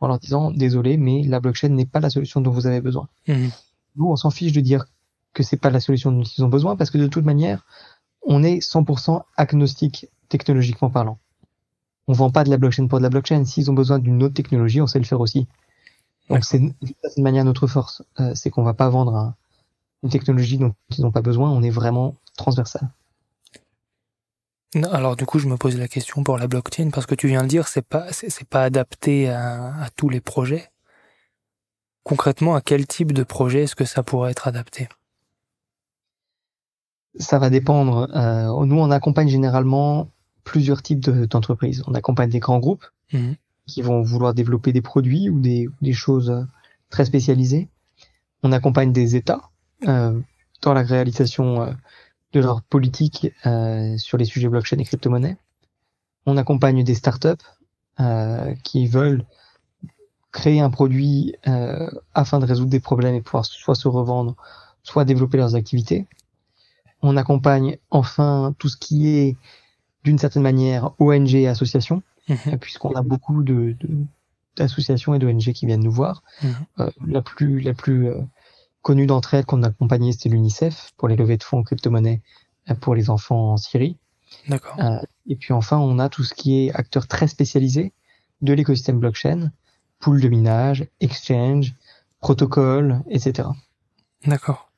en 0.00 0.08
leur 0.08 0.18
disant 0.18 0.50
désolé, 0.50 0.96
mais 0.96 1.22
la 1.22 1.40
blockchain 1.40 1.70
n'est 1.70 1.86
pas 1.86 2.00
la 2.00 2.10
solution 2.10 2.40
dont 2.40 2.50
vous 2.50 2.66
avez 2.66 2.80
besoin. 2.80 3.08
Mmh. 3.28 3.46
Nous, 3.96 4.06
on 4.06 4.16
s'en 4.16 4.30
fiche 4.30 4.52
de 4.52 4.60
dire 4.60 4.86
que 5.32 5.42
c'est 5.42 5.56
pas 5.56 5.70
la 5.70 5.80
solution 5.80 6.12
dont 6.12 6.22
ils 6.22 6.44
ont 6.44 6.48
besoin 6.48 6.76
parce 6.76 6.90
que 6.90 6.98
de 6.98 7.06
toute 7.06 7.24
manière, 7.24 7.64
on 8.22 8.42
est 8.42 8.58
100% 8.58 9.22
agnostique 9.36 10.08
technologiquement 10.28 10.90
parlant. 10.90 11.18
On 12.08 12.12
vend 12.12 12.30
pas 12.30 12.44
de 12.44 12.50
la 12.50 12.56
blockchain 12.56 12.86
pour 12.86 12.98
de 12.98 13.02
la 13.02 13.10
blockchain. 13.10 13.44
S'ils 13.44 13.70
ont 13.70 13.74
besoin 13.74 13.98
d'une 13.98 14.22
autre 14.22 14.34
technologie, 14.34 14.80
on 14.80 14.86
sait 14.86 14.98
le 14.98 15.04
faire 15.04 15.20
aussi. 15.20 15.46
Donc 16.28 16.44
c'est 16.44 16.58
d'une 16.58 16.74
manière 17.18 17.44
notre 17.44 17.66
force, 17.66 18.02
euh, 18.20 18.32
c'est 18.34 18.50
qu'on 18.50 18.62
va 18.62 18.74
pas 18.74 18.88
vendre 18.88 19.34
une 20.02 20.10
technologie 20.10 20.58
dont 20.58 20.74
ils 20.96 21.02
n'ont 21.02 21.12
pas 21.12 21.22
besoin. 21.22 21.50
On 21.50 21.62
est 21.62 21.70
vraiment 21.70 22.14
transversal. 22.36 22.88
Alors 24.90 25.16
du 25.16 25.24
coup, 25.24 25.38
je 25.38 25.48
me 25.48 25.56
pose 25.56 25.76
la 25.78 25.88
question 25.88 26.22
pour 26.24 26.36
la 26.36 26.48
blockchain 26.48 26.90
parce 26.90 27.06
que 27.06 27.14
tu 27.14 27.28
viens 27.28 27.42
de 27.42 27.48
dire 27.48 27.68
c'est 27.68 27.86
pas 27.86 28.12
c'est 28.12 28.48
pas 28.48 28.64
adapté 28.64 29.30
à, 29.30 29.74
à, 29.82 29.90
tous 29.90 30.08
les 30.08 30.20
projets. 30.20 30.68
Concrètement, 32.02 32.54
à 32.54 32.60
quel 32.60 32.86
type 32.86 33.12
de 33.12 33.22
projet 33.22 33.64
est-ce 33.64 33.76
que 33.76 33.84
ça 33.84 34.02
pourrait 34.02 34.32
être 34.32 34.48
adapté? 34.48 34.88
Ça 37.18 37.38
va 37.38 37.50
dépendre. 37.50 38.08
Euh, 38.14 38.66
nous, 38.66 38.78
on 38.78 38.90
accompagne 38.90 39.28
généralement 39.28 40.10
plusieurs 40.44 40.82
types 40.82 41.00
d'entreprises. 41.00 41.82
on 41.86 41.94
accompagne 41.94 42.30
des 42.30 42.38
grands 42.38 42.60
groupes 42.60 42.86
mmh. 43.12 43.32
Qui 43.66 43.82
vont 43.82 44.02
vouloir 44.02 44.34
développer 44.34 44.72
des 44.72 44.82
produits 44.82 45.28
ou 45.28 45.40
des, 45.40 45.68
des 45.82 45.92
choses 45.92 46.30
euh, 46.30 46.42
très 46.90 47.04
spécialisées. 47.04 47.68
On 48.42 48.52
accompagne 48.52 48.92
des 48.92 49.16
États 49.16 49.50
euh, 49.88 50.18
dans 50.62 50.74
la 50.74 50.82
réalisation 50.82 51.62
euh, 51.62 51.72
de 52.32 52.40
leur 52.40 52.62
politique 52.62 53.32
euh, 53.46 53.96
sur 53.98 54.18
les 54.18 54.24
sujets 54.24 54.48
blockchain 54.48 54.78
et 54.78 54.84
crypto-monnaie. 54.84 55.36
On 56.26 56.36
accompagne 56.36 56.82
des 56.84 56.94
startups 56.94 57.28
euh, 58.00 58.54
qui 58.62 58.86
veulent 58.86 59.24
créer 60.32 60.60
un 60.60 60.68
produit 60.68 61.34
afin 62.12 62.40
de 62.40 62.44
résoudre 62.44 62.68
des 62.68 62.80
problèmes 62.80 63.14
et 63.14 63.22
pouvoir 63.22 63.46
soit 63.46 63.74
se 63.74 63.88
revendre, 63.88 64.36
soit 64.82 65.06
développer 65.06 65.38
leurs 65.38 65.54
activités. 65.54 66.06
On 67.00 67.16
accompagne 67.16 67.78
enfin 67.90 68.54
tout 68.58 68.68
ce 68.68 68.76
qui 68.76 69.08
est 69.16 69.36
d'une 70.04 70.18
certaine 70.18 70.42
manière 70.42 70.90
ONG 70.98 71.34
et 71.34 71.48
associations, 71.48 72.02
mhm. 72.28 72.58
puisqu'on 72.58 72.94
a 72.94 73.02
beaucoup 73.02 73.42
de, 73.42 73.76
d'associations 74.56 75.14
et 75.14 75.18
d'ONG 75.18 75.52
qui 75.52 75.66
viennent 75.66 75.84
nous 75.84 75.92
voir. 75.92 76.22
Mhm. 76.42 76.54
Euh, 76.80 76.90
la 77.06 77.22
plus 77.22 77.60
la 77.60 77.74
plus 77.74 78.08
euh, 78.08 78.20
connue 78.82 79.06
d'entre 79.06 79.34
elles 79.34 79.44
qu'on 79.44 79.62
a 79.62 79.68
accompagnée, 79.68 80.12
c'était 80.12 80.28
l'UNICEF 80.28 80.92
pour 80.96 81.08
les 81.08 81.16
levées 81.16 81.36
de 81.36 81.42
fonds 81.42 81.62
crypto-monnaie 81.62 82.22
euh, 82.70 82.74
pour 82.74 82.94
les 82.94 83.10
enfants 83.10 83.52
en 83.52 83.56
Syrie. 83.56 83.98
D'accord. 84.48 84.76
et 85.28 85.36
puis 85.36 85.52
enfin, 85.52 85.78
on 85.78 86.00
a 86.00 86.08
tout 86.08 86.24
ce 86.24 86.34
qui 86.34 86.66
est 86.66 86.72
acteurs 86.74 87.06
très 87.06 87.28
spécialisés 87.28 87.92
de 88.42 88.52
l'écosystème 88.52 88.98
blockchain, 88.98 89.52
pool 90.00 90.20
de 90.20 90.28
minage, 90.28 90.86
exchange, 91.00 91.74
protocole, 92.20 93.02
etc. 93.08 93.48
D'accord. 94.26 94.70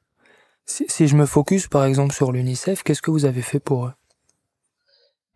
Si, 0.67 0.85
si, 0.89 1.09
je 1.09 1.17
me 1.17 1.25
focus 1.25 1.67
par 1.67 1.87
exemple 1.87 2.15
sur 2.15 2.31
l'UNICEF, 2.31 2.83
qu'est-ce 2.83 3.01
que 3.01 3.11
vous 3.11 3.25
avez 3.25 3.41
fait 3.41 3.59
pour 3.59 3.87
eux? 3.87 3.93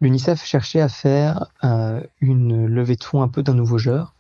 L'UNICEF 0.03 0.45
cherchait 0.45 0.81
à 0.81 0.89
faire 0.89 1.47
euh, 1.63 2.03
une 2.21 2.67
levée 2.67 2.97
de 2.97 3.05
fonds 3.05 3.23
un 3.23 3.29
peu 3.29 3.45
d'un 3.45 3.55
nouveau 3.55 3.79
genre 3.79 4.17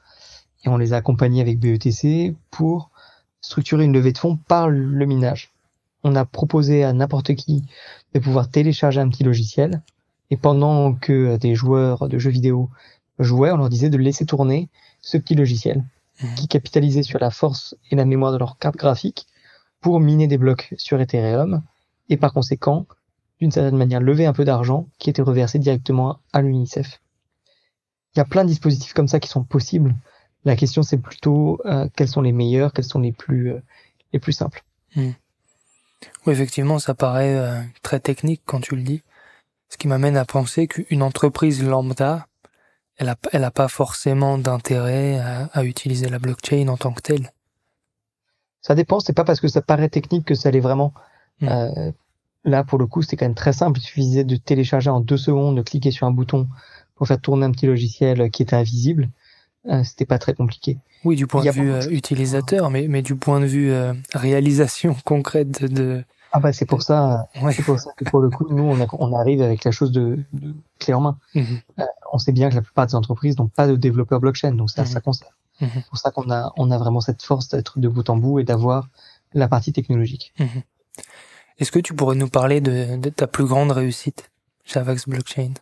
et 0.64 0.68
on 0.68 0.76
les 0.76 0.93
a 0.93 0.99
accompagnés 0.99 1.41
avec 1.41 1.59
BETC 1.59 2.37
pour 2.53 2.91
structurer 3.41 3.85
une 3.85 3.93
levée 3.93 4.12
de 4.12 4.18
fonds 4.18 4.37
par 4.37 4.68
le 4.68 5.07
minage. 5.07 5.51
On 6.05 6.14
a 6.14 6.24
proposé 6.24 6.85
à 6.85 6.93
n'importe 6.93 7.35
qui 7.35 7.64
de 8.14 8.20
pouvoir 8.20 8.49
télécharger 8.49 9.01
un 9.01 9.09
petit 9.09 9.24
logiciel 9.24 9.83
et 10.30 10.37
pendant 10.37 10.95
que 10.95 11.37
des 11.37 11.57
joueurs 11.57 12.09
de 12.09 12.16
jeux 12.16 12.30
vidéo 12.30 12.70
jouaient, 13.18 13.51
on 13.51 13.57
leur 13.57 13.68
disait 13.68 13.91
de 13.91 13.99
laisser 13.99 14.24
tourner 14.24 14.68
ce 15.01 15.16
petit 15.16 15.35
logiciel 15.35 15.83
mmh. 16.22 16.35
qui 16.37 16.47
capitalisait 16.47 17.03
sur 17.03 17.18
la 17.18 17.33
force 17.33 17.74
et 17.91 17.97
la 17.97 18.05
mémoire 18.05 18.30
de 18.30 18.39
leur 18.39 18.57
carte 18.57 18.76
graphique 18.76 19.26
pour 19.80 19.99
miner 19.99 20.28
des 20.28 20.39
blocs 20.39 20.74
sur 20.76 21.01
Ethereum 21.01 21.61
et 22.09 22.16
par 22.16 22.33
conséquent 22.33 22.87
d'une 23.43 23.51
certaine 23.51 23.76
manière 23.76 24.01
lever 24.01 24.24
un 24.24 24.32
peu 24.32 24.45
d'argent 24.45 24.86
qui 25.01 25.11
était 25.11 25.20
reversé 25.20 25.59
directement 25.59 26.20
à 26.32 26.43
l'UNICEF. 26.43 27.01
Il 28.14 28.20
y 28.20 28.22
a 28.22 28.24
plein 28.24 28.45
de 28.45 28.49
dispositifs 28.49 28.93
comme 28.93 29.09
ça 29.09 29.18
qui 29.18 29.28
sont 29.28 29.43
possibles. 29.43 29.97
La 30.45 30.55
question 30.55 30.84
c'est 30.84 30.97
plutôt 30.99 31.61
euh, 31.64 31.88
quels 31.97 32.07
sont 32.07 32.20
les 32.20 32.30
meilleurs, 32.30 32.72
quels 32.72 32.84
sont 32.84 33.01
les 33.01 33.11
plus 33.11 33.51
euh, 33.51 33.61
les 34.12 34.20
plus 34.20 34.32
simples. 34.32 34.62
Hmm. 34.95 35.11
Oui, 36.24 36.32
effectivement, 36.32 36.78
ça 36.78 36.95
paraît 36.95 37.36
euh, 37.36 37.61
très 37.82 37.99
technique 37.99 38.43
quand 38.47 38.61
tu 38.61 38.76
le 38.76 38.82
dis. 38.82 39.03
Ce 39.70 39.76
qui 39.76 39.88
m'amène 39.88 40.16
à 40.16 40.24
penser 40.24 40.68
qu'une 40.68 41.03
entreprise 41.03 41.64
lambda, 41.64 42.28
elle 42.97 43.09
a, 43.09 43.16
elle 43.32 43.43
a 43.43 43.51
pas 43.51 43.66
forcément 43.66 44.38
d'intérêt 44.38 45.18
à, 45.18 45.47
à, 45.47 45.64
utiliser 45.64 46.09
la 46.09 46.20
blockchain 46.20 46.68
en 46.68 46.76
tant 46.76 46.93
que 46.93 47.03
telle. 47.03 47.32
Ça 48.61 48.76
dépend. 48.76 49.01
C'est 49.01 49.14
pas 49.14 49.24
parce 49.24 49.40
que 49.40 49.49
ça 49.49 49.62
paraît 49.62 49.88
technique 49.88 50.26
que 50.26 50.36
ça 50.36 50.53
l'est 50.53 50.61
vraiment. 50.61 50.95
Hmm. 51.40 51.93
Là, 52.45 52.64
pour 52.64 52.78
le 52.78 52.86
coup, 52.86 53.03
c'était 53.03 53.16
quand 53.16 53.26
même 53.26 53.34
très 53.34 53.53
simple. 53.53 53.78
Il 53.78 53.82
suffisait 53.82 54.24
de 54.24 54.36
télécharger 54.36 54.90
en 54.90 55.01
deux 55.01 55.16
secondes, 55.16 55.57
de 55.57 55.62
cliquer 55.62 55.90
sur 55.90 56.07
un 56.07 56.11
bouton 56.11 56.49
pour 56.97 57.07
faire 57.07 57.20
tourner 57.20 57.47
un 57.47 57.53
petit 57.53 57.66
logiciel 57.66 58.30
qui 58.30 58.43
était 58.43 58.57
invisible. 58.57 59.11
Euh, 59.68 59.84
c'était 59.84 60.07
pas 60.07 60.18
très 60.18 60.34
compliqué. 60.34 60.78
Oui, 61.05 61.14
du 61.14 61.26
point 61.26 61.45
de 61.45 61.51
vue 61.51 61.70
euh, 61.70 61.88
utilisateur, 61.90 62.70
mais, 62.70 62.88
mais 62.88 63.03
du 63.03 63.14
point 63.14 63.40
de 63.40 63.47
vue 63.47 63.70
euh, 63.70 63.93
réalisation 64.12 64.97
concrète 65.05 65.64
de. 65.64 66.05
Ah 66.34 66.40
bah 66.40 66.53
c'est 66.53 66.64
pour 66.64 66.82
ça, 66.82 67.28
c'est 67.53 67.62
pour 67.62 67.78
ça 67.78 67.90
que 67.95 68.05
pour 68.05 68.20
le 68.20 68.30
coup, 68.30 68.47
nous 68.49 68.62
on, 68.62 68.86
on 68.99 69.12
arrive 69.12 69.43
avec 69.43 69.64
la 69.64 69.70
chose 69.70 69.93
de, 69.93 70.18
de 70.32 70.55
clé 70.78 70.95
en 70.95 71.03
main. 71.03 71.18
Mhm. 71.34 71.61
on 72.11 72.16
sait 72.16 72.32
bien 72.32 72.49
que 72.49 72.55
la 72.55 72.62
plupart 72.62 72.86
des 72.86 72.95
entreprises 72.95 73.36
n'ont 73.36 73.49
pas 73.49 73.68
de 73.68 73.76
développeurs 73.76 74.18
blockchain, 74.18 74.53
donc 74.53 74.70
ça, 74.70 74.82
mhm. 74.82 74.88
ça 74.88 75.01
concerne. 75.03 75.32
Mhm. 75.61 75.68
C'est 75.74 75.88
pour 75.88 75.99
ça 75.99 76.11
qu'on 76.11 76.30
a, 76.30 76.51
on 76.57 76.70
a 76.70 76.78
vraiment 76.78 77.03
cette 77.03 77.22
force 77.22 77.49
d'être 77.49 77.78
de 77.78 77.86
bout 77.86 78.09
en 78.09 78.16
bout 78.16 78.38
et 78.38 78.45
d'avoir 78.45 78.88
la 79.34 79.47
partie 79.47 79.74
technologique. 79.74 80.32
Est-ce 81.59 81.72
que 81.72 81.78
tu 81.78 81.94
pourrais 81.94 82.16
nous 82.16 82.28
parler 82.28 82.61
de, 82.61 82.96
de 82.96 83.11
ta 83.11 83.26
plus 83.26 83.44
grande 83.44 83.72
réussite 83.72 84.30
chez 84.64 84.80
Avax 84.80 85.09
Blockchain? 85.09 85.55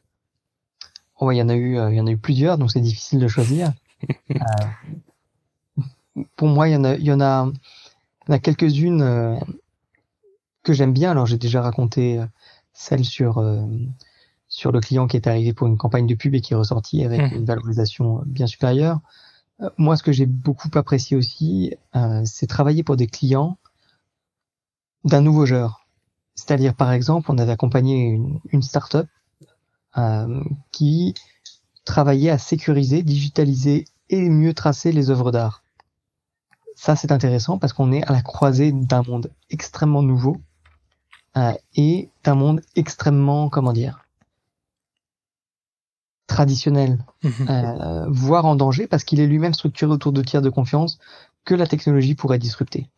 Oh, 1.20 1.30
il 1.30 1.36
y 1.36 1.42
en 1.42 1.48
a 1.48 1.54
eu, 1.54 1.78
euh, 1.78 1.90
il 1.90 1.96
y 1.96 2.00
en 2.00 2.06
a 2.06 2.10
eu 2.10 2.16
plusieurs, 2.16 2.56
donc 2.56 2.70
c'est 2.70 2.80
difficile 2.80 3.18
de 3.18 3.28
choisir. 3.28 3.72
euh, 4.30 6.22
pour 6.36 6.48
moi, 6.48 6.68
il 6.68 6.72
y 6.72 6.76
en 6.76 6.84
a, 6.84 6.94
il 6.94 7.04
y 7.04 7.12
en 7.12 7.20
a, 7.20 7.46
il 7.46 8.30
y 8.30 8.32
en 8.32 8.34
a 8.34 8.38
quelques-unes 8.38 9.02
euh, 9.02 9.36
que 10.62 10.72
j'aime 10.72 10.92
bien. 10.92 11.10
Alors, 11.10 11.26
j'ai 11.26 11.36
déjà 11.36 11.60
raconté 11.60 12.20
celle 12.72 13.04
sur 13.04 13.38
euh, 13.38 13.66
sur 14.48 14.72
le 14.72 14.80
client 14.80 15.06
qui 15.06 15.16
est 15.16 15.26
arrivé 15.26 15.52
pour 15.52 15.66
une 15.66 15.76
campagne 15.76 16.06
de 16.06 16.14
pub 16.14 16.34
et 16.34 16.40
qui 16.40 16.54
est 16.54 16.56
ressorti 16.56 17.04
avec 17.04 17.20
mmh. 17.20 17.36
une 17.36 17.44
valorisation 17.44 18.22
bien 18.26 18.46
supérieure. 18.46 19.00
moi, 19.76 19.96
ce 19.96 20.02
que 20.02 20.10
j'ai 20.10 20.26
beaucoup 20.26 20.70
apprécié 20.74 21.16
aussi, 21.16 21.74
c'est 22.24 22.48
travailler 22.48 22.82
pour 22.82 22.96
des 22.96 23.06
clients 23.06 23.58
d'un 25.04 25.20
nouveau 25.20 25.46
genre. 25.46 25.79
C'est-à-dire, 26.40 26.74
par 26.74 26.92
exemple, 26.92 27.30
on 27.30 27.38
avait 27.38 27.52
accompagné 27.52 27.96
une, 27.98 28.40
une 28.50 28.62
start-up 28.62 29.06
euh, 29.98 30.42
qui 30.72 31.14
travaillait 31.84 32.30
à 32.30 32.38
sécuriser, 32.38 33.02
digitaliser 33.02 33.84
et 34.08 34.28
mieux 34.28 34.54
tracer 34.54 34.90
les 34.90 35.10
œuvres 35.10 35.32
d'art. 35.32 35.62
Ça, 36.76 36.96
c'est 36.96 37.12
intéressant 37.12 37.58
parce 37.58 37.74
qu'on 37.74 37.92
est 37.92 38.02
à 38.04 38.12
la 38.12 38.22
croisée 38.22 38.72
d'un 38.72 39.02
monde 39.02 39.30
extrêmement 39.50 40.02
nouveau 40.02 40.40
euh, 41.36 41.52
et 41.74 42.08
d'un 42.24 42.36
monde 42.36 42.62
extrêmement, 42.74 43.50
comment 43.50 43.74
dire, 43.74 44.06
traditionnel, 46.26 47.04
mhm. 47.22 47.46
euh, 47.50 48.06
voire 48.08 48.46
en 48.46 48.56
danger 48.56 48.86
parce 48.86 49.04
qu'il 49.04 49.20
est 49.20 49.26
lui-même 49.26 49.52
structuré 49.52 49.92
autour 49.92 50.12
de 50.12 50.22
tiers 50.22 50.42
de 50.42 50.48
confiance 50.48 50.98
que 51.44 51.54
la 51.54 51.66
technologie 51.66 52.14
pourrait 52.14 52.38
disrupter. 52.38 52.88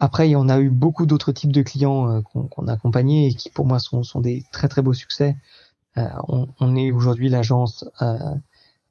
Après, 0.00 0.34
on 0.36 0.48
a 0.48 0.60
eu 0.60 0.70
beaucoup 0.70 1.06
d'autres 1.06 1.32
types 1.32 1.52
de 1.52 1.62
clients 1.62 2.08
euh, 2.10 2.20
qu'on 2.22 2.68
a 2.68 2.72
accompagnés 2.72 3.28
et 3.28 3.34
qui, 3.34 3.50
pour 3.50 3.66
moi, 3.66 3.78
sont, 3.80 4.20
des 4.20 4.44
très 4.52 4.68
très 4.68 4.82
beaux 4.82 4.94
succès. 4.94 5.36
Euh, 5.96 6.08
on, 6.60 6.76
est 6.76 6.92
aujourd'hui 6.92 7.28
l'agence 7.28 7.84
euh, 8.02 8.34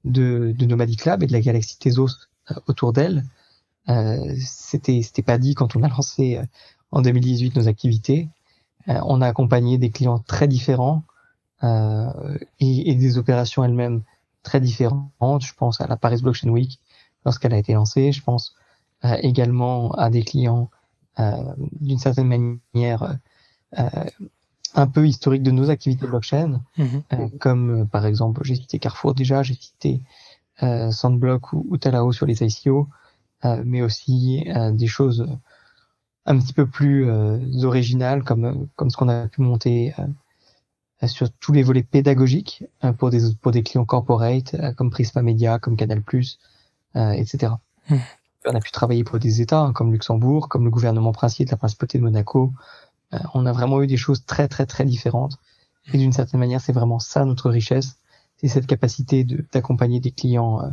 de, 0.03 0.53
Nomadic 0.66 1.05
Lab 1.05 1.24
et 1.24 1.28
de 1.28 1.32
la 1.32 1.39
galaxie 1.39 1.80
Tezos 1.80 2.28
autour 2.68 2.91
d'elle. 2.93 3.24
Euh, 3.89 4.36
C'était 4.39 5.01
c'était 5.01 5.22
pas 5.22 5.38
dit 5.38 5.55
quand 5.55 5.76
on 5.76 5.84
a 5.84 5.88
lancé 5.88 6.41
en 6.91 7.01
2018 7.01 7.55
nos 7.55 7.68
activités. 7.68 8.30
on 8.88 9.22
a 9.22 9.28
accompagné 9.28 9.78
des 9.78 9.91
clients 9.91 10.20
très 10.20 10.47
différents 10.47 11.03
et, 11.62 12.95
des 12.95 13.18
opérations 13.18 13.64
elles-mêmes 13.64 14.03
très 14.43 14.60
différentes. 14.60 15.12
Je 15.41 15.53
pense 15.53 15.82
à 15.82 15.88
la 15.88 15.97
Paris 15.97 16.22
Blockchain 16.22 16.49
Week 16.49 16.80
lorsqu'elle 17.26 17.53
a 17.53 17.58
été 17.58 17.74
lancée. 17.74 18.12
Je 18.12 18.24
pense 18.24 18.55
également 19.03 19.91
à 19.93 20.10
des 20.10 20.24
clients 20.24 20.70
d'une 21.80 21.99
certaine 21.99 22.28
manière 22.28 23.18
euh, 23.78 23.84
un 24.76 24.88
peu 24.88 25.07
historique 25.07 25.43
de 25.43 25.51
nos 25.51 25.70
activités 25.70 26.05
blockchain, 26.05 26.61
mhm. 26.78 27.03
euh, 27.13 27.28
comme 27.39 27.88
par 27.88 28.05
exemple, 28.05 28.41
j'ai 28.43 28.55
cité 28.55 28.80
Carrefour 28.80 29.15
déjà, 29.15 29.43
j'ai 29.43 29.55
cité 29.55 30.01
Sandblock 30.59 31.53
ou, 31.53 31.65
ou, 31.70 31.78
Talao 31.78 32.11
sur 32.11 32.26
les 32.26 32.43
ICO, 32.43 32.88
mais 33.63 33.84
aussi 33.84 34.43
des 34.74 34.88
choses 34.88 35.28
un 36.26 36.39
petit 36.39 36.53
peu 36.53 36.65
plus 36.65 37.07
originales 37.63 38.24
comme 38.24 38.68
comme 38.76 38.89
ce 38.89 38.97
qu'on 38.97 39.07
a 39.07 39.28
pu 39.28 39.41
monter 39.41 39.93
sur 41.05 41.30
tous 41.32 41.53
les 41.53 41.61
volets 41.61 41.84
pédagogiques 41.84 42.63
pour 42.97 43.11
des 43.11 43.20
pour 43.39 43.51
des 43.51 43.61
clients 43.61 43.86
corporate 43.86 44.55
comme 44.76 44.89
Prisma 44.89 45.22
Media, 45.22 45.59
comme 45.59 45.78
Canal+, 45.78 46.01
etc. 46.95 47.53
on 48.48 48.56
a 48.56 48.60
pu 48.60 48.72
travailler 48.72 49.04
pour 49.04 49.20
des 49.20 49.41
États 49.41 49.60
hein, 49.60 49.74
comme 49.74 49.91
Luxembourg, 49.91 50.50
comme 50.50 50.64
le 50.64 50.72
gouvernement 50.72 51.12
princier 51.12 51.45
de 51.45 51.52
la 51.52 51.58
principauté 51.58 51.98
de 51.98 52.04
Monaco. 52.04 52.54
Euh, 53.14 53.20
on 53.34 53.45
a 53.45 53.52
vraiment 53.52 53.82
eu 53.82 53.88
des 53.88 53.98
choses 53.98 54.26
très 54.26 54.48
très 54.48 54.66
très 54.66 54.86
différentes. 54.86 55.38
Et 55.93 55.98
d'une 55.98 56.12
certaine 56.12 56.39
manière, 56.39 56.62
c'est 56.62 56.74
vraiment 56.74 57.00
ça 57.00 57.24
notre 57.26 57.50
richesse, 57.50 57.98
c'est 58.38 58.48
cette 58.48 58.68
capacité 58.68 59.26
d'accompagner 59.54 60.00
des 60.00 60.12
clients 60.12 60.62
euh, 60.62 60.70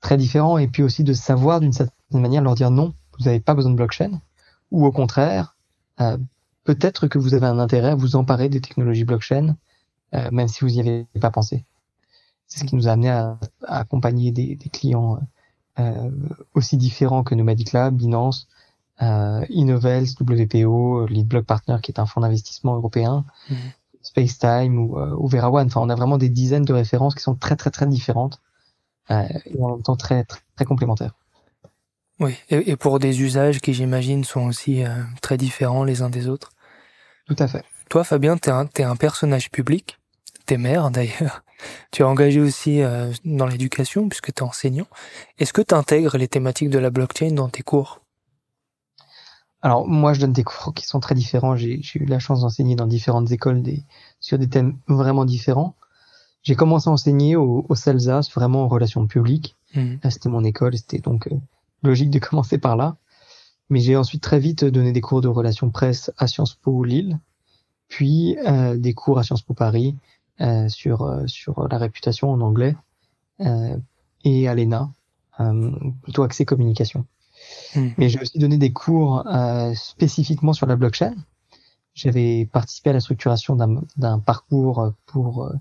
très 0.00 0.16
différents 0.16 0.58
et 0.58 0.68
puis 0.68 0.82
aussi 0.82 1.04
de 1.04 1.14
savoir 1.14 1.60
d'une 1.60 1.72
certaine 1.72 2.20
manière 2.20 2.42
leur 2.42 2.54
dire 2.54 2.70
non, 2.70 2.94
vous 3.18 3.24
n'avez 3.24 3.40
pas 3.40 3.54
besoin 3.54 3.70
de 3.70 3.76
blockchain, 3.76 4.20
ou 4.70 4.84
au 4.84 4.92
contraire, 4.92 5.56
euh, 6.00 6.18
peut-être 6.64 7.06
que 7.08 7.18
vous 7.18 7.34
avez 7.34 7.46
un 7.46 7.58
intérêt 7.58 7.90
à 7.90 7.94
vous 7.94 8.16
emparer 8.16 8.48
des 8.48 8.60
technologies 8.60 9.04
blockchain, 9.04 9.56
même 10.30 10.46
si 10.46 10.60
vous 10.60 10.70
n'y 10.70 10.78
avez 10.78 11.06
pas 11.20 11.32
pensé. 11.32 11.64
C'est 12.46 12.60
ce 12.60 12.64
qui 12.64 12.76
nous 12.76 12.86
a 12.86 12.92
amené 12.92 13.10
à, 13.10 13.36
accompagner 13.66 14.30
des, 14.30 14.56
clients 14.72 15.18
aussi 16.54 16.76
différents 16.76 17.24
que 17.24 17.34
Nomadic 17.34 17.72
Lab, 17.72 17.96
Binance, 17.96 18.48
euh, 19.02 19.44
Innovels, 19.48 20.06
WPO, 20.20 21.06
Leadblock 21.06 21.44
Partner 21.44 21.76
qui 21.82 21.90
est 21.90 21.98
un 21.98 22.06
fonds 22.06 22.20
d'investissement 22.20 22.76
européen, 22.76 23.24
mmh. 23.50 23.54
Spacetime 24.02 24.78
ou, 24.78 24.98
euh, 24.98 25.16
ou 25.18 25.26
VeraOne. 25.28 25.66
Enfin, 25.66 25.80
on 25.80 25.88
a 25.88 25.94
vraiment 25.94 26.18
des 26.18 26.28
dizaines 26.28 26.64
de 26.64 26.72
références 26.72 27.14
qui 27.14 27.22
sont 27.22 27.34
très 27.34 27.56
très 27.56 27.70
très 27.70 27.86
différentes 27.86 28.40
euh, 29.10 29.26
et 29.46 29.60
en 29.60 29.70
même 29.70 29.82
temps 29.82 29.96
très 29.96 30.24
très, 30.24 30.40
très 30.56 30.64
complémentaires. 30.64 31.14
Oui, 32.20 32.36
et, 32.50 32.70
et, 32.70 32.76
pour 32.76 33.00
des 33.00 33.22
usages 33.22 33.60
qui 33.60 33.74
j'imagine 33.74 34.22
sont 34.22 34.42
aussi 34.42 34.84
euh, 34.84 35.02
très 35.20 35.36
différents 35.36 35.82
les 35.82 36.02
uns 36.02 36.10
des 36.10 36.28
autres. 36.28 36.50
Tout 37.26 37.34
à 37.38 37.48
fait. 37.48 37.64
Toi, 37.88 38.04
Fabien, 38.04 38.36
t'es 38.36 38.50
un, 38.50 38.68
es 38.76 38.84
un 38.84 38.94
personnage 38.94 39.50
public. 39.50 39.98
T'es 40.46 40.58
maire 40.58 40.90
d'ailleurs. 40.90 41.42
Tu 41.90 42.02
es 42.02 42.04
engagé 42.04 42.40
aussi 42.40 42.82
euh, 42.82 43.12
dans 43.24 43.46
l'éducation 43.46 44.08
puisque 44.08 44.32
tu 44.32 44.42
es 44.42 44.46
enseignant. 44.46 44.86
Est-ce 45.38 45.52
que 45.52 45.62
tu 45.62 45.74
intègres 45.74 46.16
les 46.16 46.28
thématiques 46.28 46.70
de 46.70 46.78
la 46.78 46.90
blockchain 46.90 47.32
dans 47.32 47.48
tes 47.48 47.62
cours? 47.62 48.00
Alors 49.62 49.88
moi, 49.88 50.12
je 50.12 50.20
donne 50.20 50.32
des 50.32 50.44
cours 50.44 50.74
qui 50.74 50.86
sont 50.86 51.00
très 51.00 51.14
différents. 51.14 51.56
J'ai 51.56 51.80
eu 51.94 52.04
la 52.04 52.18
chance 52.18 52.42
d'enseigner 52.42 52.76
dans 52.76 52.86
différentes 52.86 53.30
écoles 53.30 53.62
des, 53.62 53.82
sur 54.20 54.38
des 54.38 54.48
thèmes 54.48 54.78
vraiment 54.88 55.24
différents. 55.24 55.74
J'ai 56.42 56.54
commencé 56.54 56.90
à 56.90 56.92
enseigner 56.92 57.36
au, 57.36 57.64
au 57.68 57.74
CELSA, 57.74 58.20
vraiment 58.34 58.64
en 58.64 58.68
relations 58.68 59.06
publiques. 59.06 59.56
Mmh. 59.74 59.96
C'était 60.10 60.28
mon 60.28 60.44
école, 60.44 60.76
c'était 60.76 60.98
donc 60.98 61.26
euh, 61.28 61.36
logique 61.82 62.10
de 62.10 62.18
commencer 62.28 62.58
par 62.58 62.76
là. 62.76 62.96
Mais 63.70 63.80
j'ai 63.80 63.96
ensuite 63.96 64.22
très 64.22 64.38
vite 64.38 64.64
donné 64.64 64.92
des 64.92 65.00
cours 65.00 65.22
de 65.22 65.28
relations 65.28 65.70
presse 65.70 66.12
à 66.18 66.26
Sciences 66.26 66.54
Po 66.54 66.84
Lille, 66.84 67.18
puis 67.88 68.36
euh, 68.46 68.76
des 68.76 68.92
cours 68.92 69.18
à 69.18 69.22
Sciences 69.22 69.42
Po 69.42 69.54
Paris 69.54 69.96
sur 70.68 71.02
euh, 71.02 71.26
sur 71.26 71.68
la 71.68 71.78
réputation 71.78 72.30
en 72.30 72.40
anglais 72.40 72.76
euh, 73.40 73.76
et 74.24 74.48
à 74.48 74.54
l'ENA, 74.54 74.90
euh, 75.40 75.70
plutôt 76.02 76.22
axé 76.22 76.44
communication. 76.44 77.06
Hmm. 77.74 77.88
Mais 77.98 78.08
j'ai 78.08 78.20
aussi 78.20 78.38
donné 78.38 78.56
des 78.58 78.72
cours 78.72 79.24
spécifiquement 79.74 80.52
sur 80.52 80.66
la 80.66 80.76
blockchain. 80.76 81.14
J'avais 81.94 82.46
participé 82.46 82.90
à 82.90 82.92
la 82.94 83.00
structuration 83.00 83.56
d'un 83.96 84.18
parcours 84.18 84.92
pour 85.06 85.52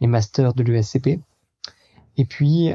les 0.00 0.06
masters 0.06 0.54
de 0.54 0.62
l'USCP. 0.62 1.20
Et 2.16 2.24
puis, 2.24 2.72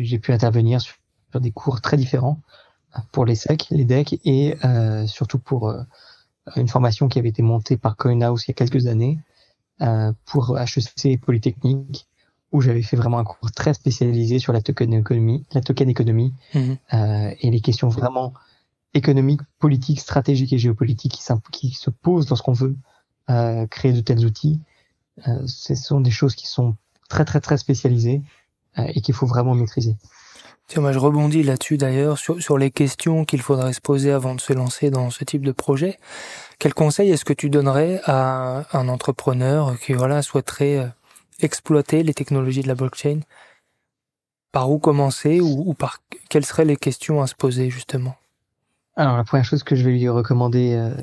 j'ai 0.00 0.18
pu 0.18 0.32
intervenir 0.32 0.80
sur 0.80 0.96
des 1.40 1.50
cours 1.50 1.80
très 1.80 1.96
différents 1.96 2.40
pour 3.12 3.24
les 3.24 3.34
SEC, 3.34 3.66
les 3.70 3.84
DEC 3.84 4.20
et 4.24 4.56
euh, 4.64 5.06
surtout 5.06 5.38
pour 5.38 5.68
euh, 5.68 5.82
une 6.56 6.68
formation 6.68 7.08
qui 7.08 7.18
avait 7.18 7.28
été 7.28 7.42
montée 7.42 7.76
par 7.76 7.96
CoinHouse 7.96 8.44
il 8.44 8.48
y 8.48 8.50
a 8.52 8.54
quelques 8.54 8.86
années 8.86 9.18
euh, 9.18 9.33
pour 10.24 10.58
HEC 10.58 11.20
Polytechnique 11.20 12.06
où 12.52 12.60
j'avais 12.60 12.82
fait 12.82 12.96
vraiment 12.96 13.18
un 13.18 13.24
cours 13.24 13.50
très 13.50 13.74
spécialisé 13.74 14.38
sur 14.38 14.52
la 14.52 14.62
token 14.62 14.94
économie, 14.94 15.44
la 15.52 15.60
token 15.60 15.88
économie 15.88 16.32
mhm. 16.54 16.76
et 16.92 17.50
les 17.50 17.60
questions 17.60 17.88
vraiment 17.88 18.32
économiques, 18.94 19.40
politiques, 19.58 19.98
stratégiques 19.98 20.52
et 20.52 20.58
géopolitiques 20.58 21.12
qui, 21.12 21.22
qui 21.50 21.70
se 21.70 21.90
posent 21.90 22.28
lorsqu'on 22.28 22.52
veut 22.52 22.76
créer 23.70 23.92
de 23.92 24.00
tels 24.00 24.24
outils. 24.24 24.60
ce 25.46 25.74
sont 25.74 26.00
des 26.00 26.12
choses 26.12 26.36
qui 26.36 26.46
sont 26.46 26.76
très 27.08 27.24
très 27.24 27.40
très 27.40 27.58
spécialisées 27.58 28.22
et 28.76 29.00
qu'il 29.00 29.14
faut 29.14 29.26
vraiment 29.26 29.54
maîtriser. 29.54 29.96
Tiens, 30.66 30.80
moi 30.80 30.92
je 30.92 30.98
rebondis 30.98 31.42
là-dessus 31.42 31.76
d'ailleurs 31.76 32.18
sur, 32.18 32.40
sur 32.42 32.56
les 32.56 32.70
questions 32.70 33.24
qu'il 33.24 33.42
faudrait 33.42 33.72
se 33.72 33.80
poser 33.80 34.10
avant 34.10 34.34
de 34.34 34.40
se 34.40 34.52
lancer 34.52 34.90
dans 34.90 35.10
ce 35.10 35.24
type 35.24 35.44
de 35.44 35.52
projet. 35.52 35.98
Quel 36.58 36.72
conseil 36.72 37.10
est-ce 37.10 37.24
que 37.24 37.34
tu 37.34 37.50
donnerais 37.50 38.00
à 38.04 38.64
un 38.76 38.88
entrepreneur 38.88 39.78
qui 39.78 39.92
voilà 39.92 40.22
souhaiterait 40.22 40.78
euh, 40.78 40.86
exploiter 41.40 42.02
les 42.02 42.14
technologies 42.14 42.62
de 42.62 42.68
la 42.68 42.74
blockchain? 42.74 43.20
Par 44.52 44.70
où 44.70 44.78
commencer 44.78 45.40
ou, 45.40 45.64
ou 45.66 45.74
par 45.74 46.00
quelles 46.30 46.46
seraient 46.46 46.64
les 46.64 46.76
questions 46.76 47.20
à 47.20 47.26
se 47.26 47.34
poser 47.34 47.70
justement? 47.70 48.14
Alors 48.96 49.16
la 49.16 49.24
première 49.24 49.44
chose 49.44 49.64
que 49.64 49.76
je 49.76 49.84
vais 49.84 49.90
lui 49.90 50.08
recommander, 50.08 50.74
euh, 50.74 50.94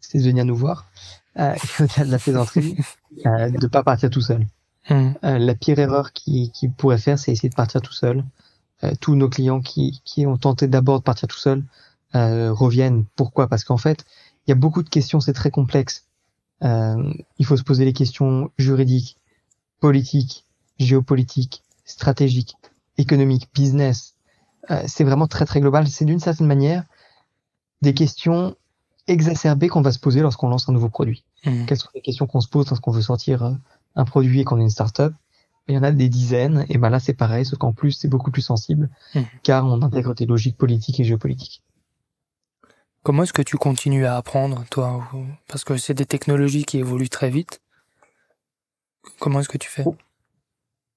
c'est 0.00 0.18
de 0.18 0.24
venir 0.24 0.44
nous 0.44 0.56
voir. 0.56 0.86
Euh, 1.38 1.54
de 1.98 2.10
la 2.10 2.18
plaisanterie, 2.18 2.76
euh, 3.24 3.48
de 3.50 3.66
pas 3.66 3.82
partir 3.82 4.10
tout 4.10 4.20
seul. 4.20 4.46
Mmh. 4.90 5.12
Euh, 5.24 5.38
la 5.38 5.54
pire 5.54 5.78
erreur 5.78 6.12
qu'il 6.12 6.50
qui 6.50 6.68
pourrait 6.68 6.98
faire, 6.98 7.18
c'est 7.18 7.32
essayer 7.32 7.48
de 7.48 7.54
partir 7.54 7.80
tout 7.80 7.92
seul. 7.92 8.24
Euh, 8.84 8.92
tous 9.00 9.14
nos 9.14 9.28
clients 9.28 9.60
qui, 9.60 10.02
qui 10.04 10.26
ont 10.26 10.36
tenté 10.36 10.66
d'abord 10.66 10.98
de 10.98 11.04
partir 11.04 11.28
tout 11.28 11.38
seul 11.38 11.62
euh, 12.14 12.52
reviennent. 12.52 13.04
Pourquoi? 13.14 13.46
Parce 13.46 13.64
qu'en 13.64 13.76
fait, 13.76 14.04
il 14.46 14.50
y 14.50 14.52
a 14.52 14.56
beaucoup 14.56 14.82
de 14.82 14.88
questions, 14.88 15.20
c'est 15.20 15.32
très 15.32 15.50
complexe. 15.50 16.06
Euh, 16.64 17.12
il 17.38 17.46
faut 17.46 17.56
se 17.56 17.62
poser 17.62 17.84
les 17.84 17.92
questions 17.92 18.50
juridiques, 18.58 19.18
politiques, 19.80 20.46
géopolitiques, 20.78 21.62
stratégiques, 21.84 22.56
économiques, 22.98 23.48
business. 23.54 24.14
Euh, 24.70 24.82
c'est 24.86 25.04
vraiment 25.04 25.28
très 25.28 25.44
très 25.44 25.60
global. 25.60 25.86
C'est 25.86 26.04
d'une 26.04 26.20
certaine 26.20 26.46
manière 26.46 26.84
des 27.82 27.94
questions 27.94 28.56
exacerbées 29.06 29.68
qu'on 29.68 29.82
va 29.82 29.92
se 29.92 29.98
poser 29.98 30.20
lorsqu'on 30.20 30.48
lance 30.48 30.68
un 30.68 30.72
nouveau 30.72 30.88
produit. 30.88 31.24
Mmh. 31.44 31.66
Quelles 31.66 31.78
sont 31.78 31.88
les 31.94 32.00
questions 32.00 32.26
qu'on 32.26 32.40
se 32.40 32.48
pose 32.48 32.68
lorsqu'on 32.68 32.92
veut 32.92 33.02
sortir 33.02 33.56
un 33.94 34.04
produit 34.04 34.40
et 34.40 34.44
qu'on 34.44 34.58
est 34.58 34.62
une 34.62 34.70
startup? 34.70 35.12
Il 35.68 35.74
y 35.74 35.78
en 35.78 35.82
a 35.82 35.92
des 35.92 36.08
dizaines, 36.08 36.66
et 36.68 36.78
ben 36.78 36.90
là 36.90 36.98
c'est 36.98 37.14
pareil, 37.14 37.44
ce 37.44 37.54
qu'en 37.54 37.72
plus 37.72 37.92
c'est 37.92 38.08
beaucoup 38.08 38.30
plus 38.30 38.42
sensible, 38.42 38.90
mmh. 39.14 39.20
car 39.42 39.66
on 39.66 39.80
intègre 39.82 40.14
des 40.14 40.26
logiques 40.26 40.56
politiques 40.56 40.98
et 41.00 41.04
géopolitiques. 41.04 41.62
Comment 43.02 43.24
est-ce 43.24 43.32
que 43.32 43.42
tu 43.42 43.56
continues 43.56 44.06
à 44.06 44.16
apprendre, 44.16 44.64
toi 44.70 45.08
Parce 45.48 45.64
que 45.64 45.76
c'est 45.76 45.94
des 45.94 46.06
technologies 46.06 46.64
qui 46.64 46.78
évoluent 46.78 47.08
très 47.08 47.30
vite. 47.30 47.60
Comment 49.18 49.40
est-ce 49.40 49.48
que 49.48 49.58
tu 49.58 49.68
fais? 49.68 49.84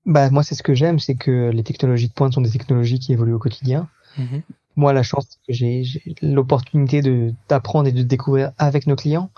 Bah 0.05 0.29
moi 0.29 0.43
c'est 0.43 0.55
ce 0.55 0.63
que 0.63 0.75
j'aime, 0.75 0.99
c'est 0.99 1.15
que 1.15 1.49
les 1.51 1.63
technologies 1.63 2.07
de 2.07 2.13
pointe 2.13 2.33
sont 2.33 2.41
des 2.41 2.51
technologies 2.51 2.99
qui 2.99 3.13
évoluent 3.13 3.33
au 3.33 3.39
quotidien. 3.39 3.89
Mmh. 4.17 4.39
Moi 4.75 4.93
la 4.93 5.03
chance 5.03 5.39
que 5.47 5.53
j'ai 5.53 5.83
l'opportunité 6.21 7.01
de 7.01 7.33
d'apprendre 7.49 7.87
et 7.87 7.91
de 7.91 8.03
découvrir 8.03 8.51
avec 8.57 8.87
nos 8.87 8.95
clients, 8.95 9.31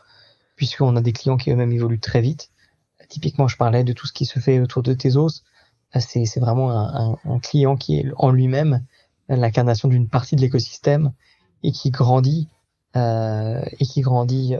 puisqu'on 0.55 0.95
a 0.95 1.01
des 1.01 1.13
clients 1.13 1.37
qui 1.37 1.51
eux-mêmes 1.51 1.71
évoluent 1.71 1.99
très 1.99 2.21
vite 2.21 2.49
typiquement, 3.07 3.47
je 3.47 3.57
parlais 3.57 3.83
de 3.83 3.93
tout 3.93 4.07
ce 4.07 4.13
qui 4.13 4.25
se 4.25 4.39
fait 4.39 4.59
autour 4.59 4.83
de 4.83 4.93
Tezos. 4.93 5.43
C'est, 5.99 6.39
vraiment 6.39 6.71
un, 6.71 7.39
client 7.39 7.75
qui 7.77 7.99
est 7.99 8.05
en 8.17 8.29
lui-même 8.29 8.85
l'incarnation 9.29 9.87
d'une 9.87 10.09
partie 10.09 10.35
de 10.35 10.41
l'écosystème 10.41 11.13
et 11.63 11.71
qui 11.71 11.91
grandit 11.91 12.49
euh, 12.95 13.63
et 13.79 13.85
qui 13.85 14.01
grandit 14.01 14.55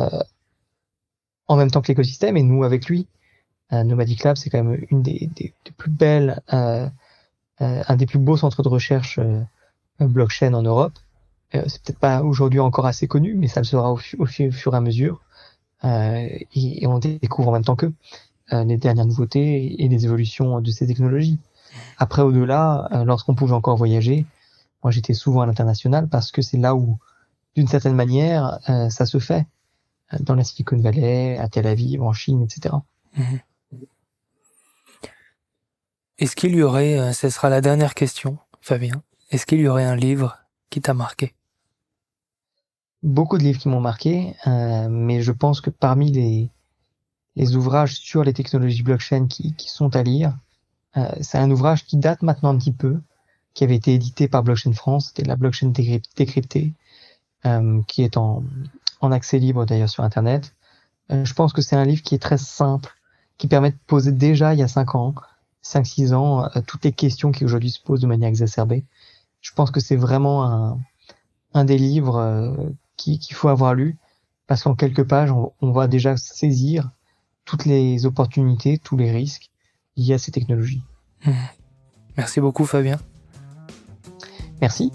euh, 0.00 0.22
en 1.48 1.56
même 1.56 1.70
temps 1.70 1.82
que 1.82 1.88
l'écosystème 1.88 2.36
et 2.36 2.42
nous 2.42 2.64
avec 2.64 2.86
lui. 2.86 3.06
Euh, 3.72 3.82
Nomadic 3.84 4.22
Lab, 4.24 4.36
c'est 4.36 4.50
quand 4.50 4.62
même 4.62 4.84
une 4.90 5.02
des, 5.02 5.30
plus 5.76 5.90
belles, 5.90 6.42
euh, 6.52 6.88
euh, 7.60 7.82
un 7.86 7.96
des 7.96 8.06
plus 8.06 8.18
beaux 8.18 8.36
centres 8.36 8.62
de 8.62 8.68
recherche 8.68 9.18
blockchain 9.98 10.54
en 10.54 10.62
Europe. 10.62 10.92
c'est 11.52 11.82
peut-être 11.82 11.98
pas 11.98 12.22
aujourd'hui 12.22 12.60
encore 12.60 12.86
assez 12.86 13.08
connu, 13.08 13.34
mais 13.34 13.48
ça 13.48 13.60
le 13.60 13.64
sera 13.64 13.92
au 13.92 13.96
fur 13.96 14.74
et 14.74 14.76
à 14.76 14.80
mesure. 14.80 15.22
Euh, 15.84 16.28
et, 16.54 16.86
on 16.86 16.98
découvre 16.98 17.48
en 17.48 17.52
même 17.52 17.64
temps 17.64 17.76
que 17.76 17.92
euh, 18.52 18.64
les 18.64 18.76
dernières 18.76 19.06
nouveautés 19.06 19.82
et 19.82 19.88
les 19.88 20.04
évolutions 20.04 20.60
de 20.60 20.70
ces 20.70 20.86
technologies. 20.86 21.38
Après, 21.98 22.22
au-delà, 22.22 22.88
euh, 22.92 23.04
lorsqu'on 23.04 23.34
pouvait 23.34 23.52
encore 23.52 23.76
voyager, 23.76 24.24
moi 24.82 24.90
j'étais 24.90 25.14
souvent 25.14 25.42
à 25.42 25.46
l'international 25.46 26.08
parce 26.08 26.32
que 26.32 26.42
c'est 26.42 26.56
là 26.56 26.74
où, 26.74 26.98
d'une 27.54 27.68
certaine 27.68 27.94
manière, 27.94 28.58
ça 28.90 29.06
se 29.06 29.18
fait 29.18 29.46
dans 30.20 30.34
la 30.34 30.44
Silicon 30.44 30.76
Valley, 30.76 31.38
à 31.38 31.48
Tel 31.48 31.66
Aviv, 31.66 32.02
en 32.02 32.12
Chine, 32.12 32.42
etc. 32.42 32.74
Mhm. 33.16 33.40
Est-ce 36.18 36.36
qu'il 36.36 36.54
y 36.54 36.62
aurait, 36.62 37.12
ce 37.14 37.30
sera 37.30 37.48
la 37.48 37.62
dernière 37.62 37.94
question, 37.94 38.38
Fabien, 38.60 39.02
est-ce 39.30 39.46
qu'il 39.46 39.60
y 39.60 39.68
aurait 39.68 39.84
un 39.84 39.96
livre 39.96 40.38
qui 40.68 40.80
t'a 40.80 40.94
marqué? 40.94 41.34
Beaucoup 43.06 43.38
de 43.38 43.44
livres 43.44 43.60
qui 43.60 43.68
m'ont 43.68 43.80
marqué, 43.80 44.34
euh, 44.46 44.88
mais 44.90 45.22
je 45.22 45.32
pense 45.32 45.60
que 45.60 45.70
parmi 45.70 46.10
les, 46.10 46.50
les 47.36 47.56
ouvrages 47.56 47.94
sur 47.94 48.24
les 48.24 48.32
technologies 48.32 48.82
blockchain 48.82 49.26
qui, 49.28 49.54
qui 49.54 49.70
sont 49.70 49.94
à 49.96 50.02
lire, 50.02 50.36
euh, 50.96 51.08
c'est 51.20 51.38
un 51.38 51.50
ouvrage 51.50 51.84
qui 51.86 51.96
date 51.96 52.22
maintenant 52.22 52.50
un 52.50 52.58
petit 52.58 52.72
peu, 52.72 53.00
qui 53.54 53.64
avait 53.64 53.76
été 53.76 53.94
édité 53.94 54.28
par 54.28 54.42
Blockchain 54.42 54.72
France, 54.72 55.08
c'était 55.08 55.26
la 55.26 55.36
blockchain 55.36 55.72
décryptée, 56.16 56.74
euh, 57.46 57.80
qui 57.86 58.02
est 58.02 58.16
en, 58.16 58.42
en 59.00 59.12
accès 59.12 59.38
libre 59.38 59.64
d'ailleurs 59.64 59.88
sur 59.88 60.04
Internet. 60.04 60.54
Euh, 61.10 61.24
je 61.24 61.32
pense 61.32 61.52
que 61.52 61.62
c'est 61.62 61.76
un 61.76 61.84
livre 61.84 62.02
qui 62.02 62.14
est 62.14 62.22
très 62.22 62.38
simple, 62.38 62.92
qui 63.38 63.46
permet 63.46 63.70
de 63.70 63.78
poser 63.86 64.12
déjà 64.12 64.52
il 64.52 64.60
y 64.60 64.62
a 64.62 64.68
5 64.68 64.94
ans, 64.94 65.14
5-6 65.62 66.12
ans, 66.12 66.44
euh, 66.44 66.60
toutes 66.66 66.84
les 66.84 66.92
questions 66.92 67.32
qui 67.32 67.44
aujourd'hui 67.44 67.70
se 67.70 67.80
posent 67.80 68.00
de 68.00 68.06
manière 68.06 68.28
exacerbée. 68.28 68.84
je 69.40 69.52
pense 69.52 69.70
que 69.70 69.80
c'est 69.80 69.96
vraiment 69.96 70.44
un, 70.44 70.78
un 71.54 71.64
des 71.64 71.78
livres 71.78 72.76
qu'il 72.96 73.34
faut 73.34 73.48
avoir 73.48 73.74
lu 73.74 73.96
parce 74.46 74.62
qu'en 74.62 74.74
quelques 74.74 75.04
pages, 75.04 75.32
on, 75.32 75.72
va 75.72 75.88
déjà 75.88 76.16
saisir 76.16 76.90
toutes 77.44 77.64
les 77.64 78.06
opportunités, 78.06 78.78
tous 78.78 78.96
les 78.96 79.10
risques 79.10 79.50
liés 79.96 80.14
à 80.14 80.18
ces 80.18 80.30
technologies. 80.30 80.82
Mmh. 81.24 81.32
Merci 82.16 82.40
beaucoup 82.40 82.64
Fabien. 82.64 82.98
Merci. 84.60 84.92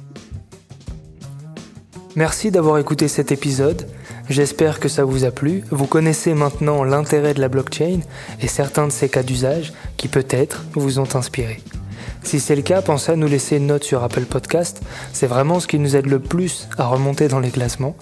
Merci 2.15 2.51
d'avoir 2.51 2.77
écouté 2.77 3.07
cet 3.07 3.31
épisode. 3.31 3.87
J'espère 4.29 4.79
que 4.79 4.89
ça 4.89 5.03
vous 5.03 5.25
a 5.25 5.31
plu. 5.31 5.63
Vous 5.71 5.87
connaissez 5.87 6.33
maintenant 6.33 6.83
l'intérêt 6.83 7.33
de 7.33 7.41
la 7.41 7.49
blockchain 7.49 7.99
et 8.39 8.47
certains 8.47 8.87
de 8.87 8.91
ses 8.91 9.09
cas 9.09 9.23
d'usage 9.23 9.73
qui 9.97 10.07
peut-être 10.07 10.63
vous 10.73 10.99
ont 10.99 11.15
inspiré. 11.15 11.61
Si 12.23 12.39
c'est 12.39 12.55
le 12.55 12.61
cas, 12.61 12.81
pensez 12.81 13.11
à 13.11 13.15
nous 13.15 13.27
laisser 13.27 13.57
une 13.57 13.67
note 13.67 13.83
sur 13.83 14.03
Apple 14.03 14.25
Podcast. 14.25 14.81
C'est 15.11 15.27
vraiment 15.27 15.59
ce 15.59 15.67
qui 15.67 15.79
nous 15.79 15.95
aide 15.95 16.05
le 16.05 16.19
plus 16.19 16.67
à 16.77 16.85
remonter 16.85 17.27
dans 17.27 17.39
les 17.39 17.49
classements. 17.49 17.95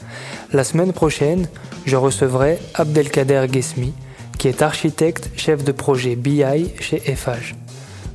La 0.53 0.63
semaine 0.63 0.93
prochaine, 0.93 1.47
je 1.85 1.95
recevrai 1.95 2.59
Abdelkader 2.75 3.47
Gesmi, 3.51 3.93
qui 4.37 4.47
est 4.47 4.61
architecte 4.61 5.31
chef 5.35 5.63
de 5.63 5.71
projet 5.71 6.15
BI 6.15 6.43
chez 6.79 6.99
FH. 6.99 7.55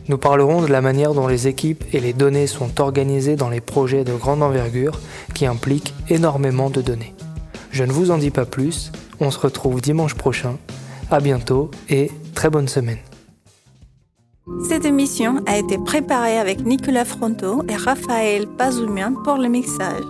Nous 0.08 0.18
parlerons 0.18 0.60
de 0.60 0.66
la 0.66 0.82
manière 0.82 1.14
dont 1.14 1.26
les 1.26 1.48
équipes 1.48 1.84
et 1.94 2.00
les 2.00 2.12
données 2.12 2.46
sont 2.46 2.80
organisées 2.80 3.36
dans 3.36 3.48
les 3.48 3.62
projets 3.62 4.04
de 4.04 4.12
grande 4.12 4.42
envergure 4.42 5.00
qui 5.34 5.46
impliquent 5.46 5.94
énormément 6.10 6.68
de 6.68 6.82
données. 6.82 7.14
Je 7.70 7.84
ne 7.84 7.92
vous 7.92 8.10
en 8.10 8.18
dis 8.18 8.30
pas 8.30 8.44
plus, 8.44 8.92
on 9.20 9.30
se 9.30 9.38
retrouve 9.38 9.80
dimanche 9.80 10.14
prochain. 10.14 10.58
À 11.10 11.20
bientôt 11.20 11.70
et 11.88 12.10
très 12.34 12.50
bonne 12.50 12.68
semaine. 12.68 12.98
Cette 14.68 14.84
émission 14.84 15.42
a 15.46 15.56
été 15.56 15.78
préparée 15.78 16.38
avec 16.38 16.66
Nicolas 16.66 17.06
Fronto 17.06 17.62
et 17.66 17.76
Raphaël 17.76 18.46
Pazoumian 18.46 19.14
pour 19.24 19.36
le 19.36 19.48
mixage. 19.48 20.04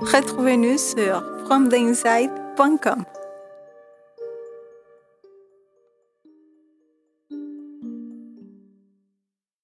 Retrouvez-nous 0.00 0.78
sur 0.78 1.24
fromtheinside.com. 1.46 3.04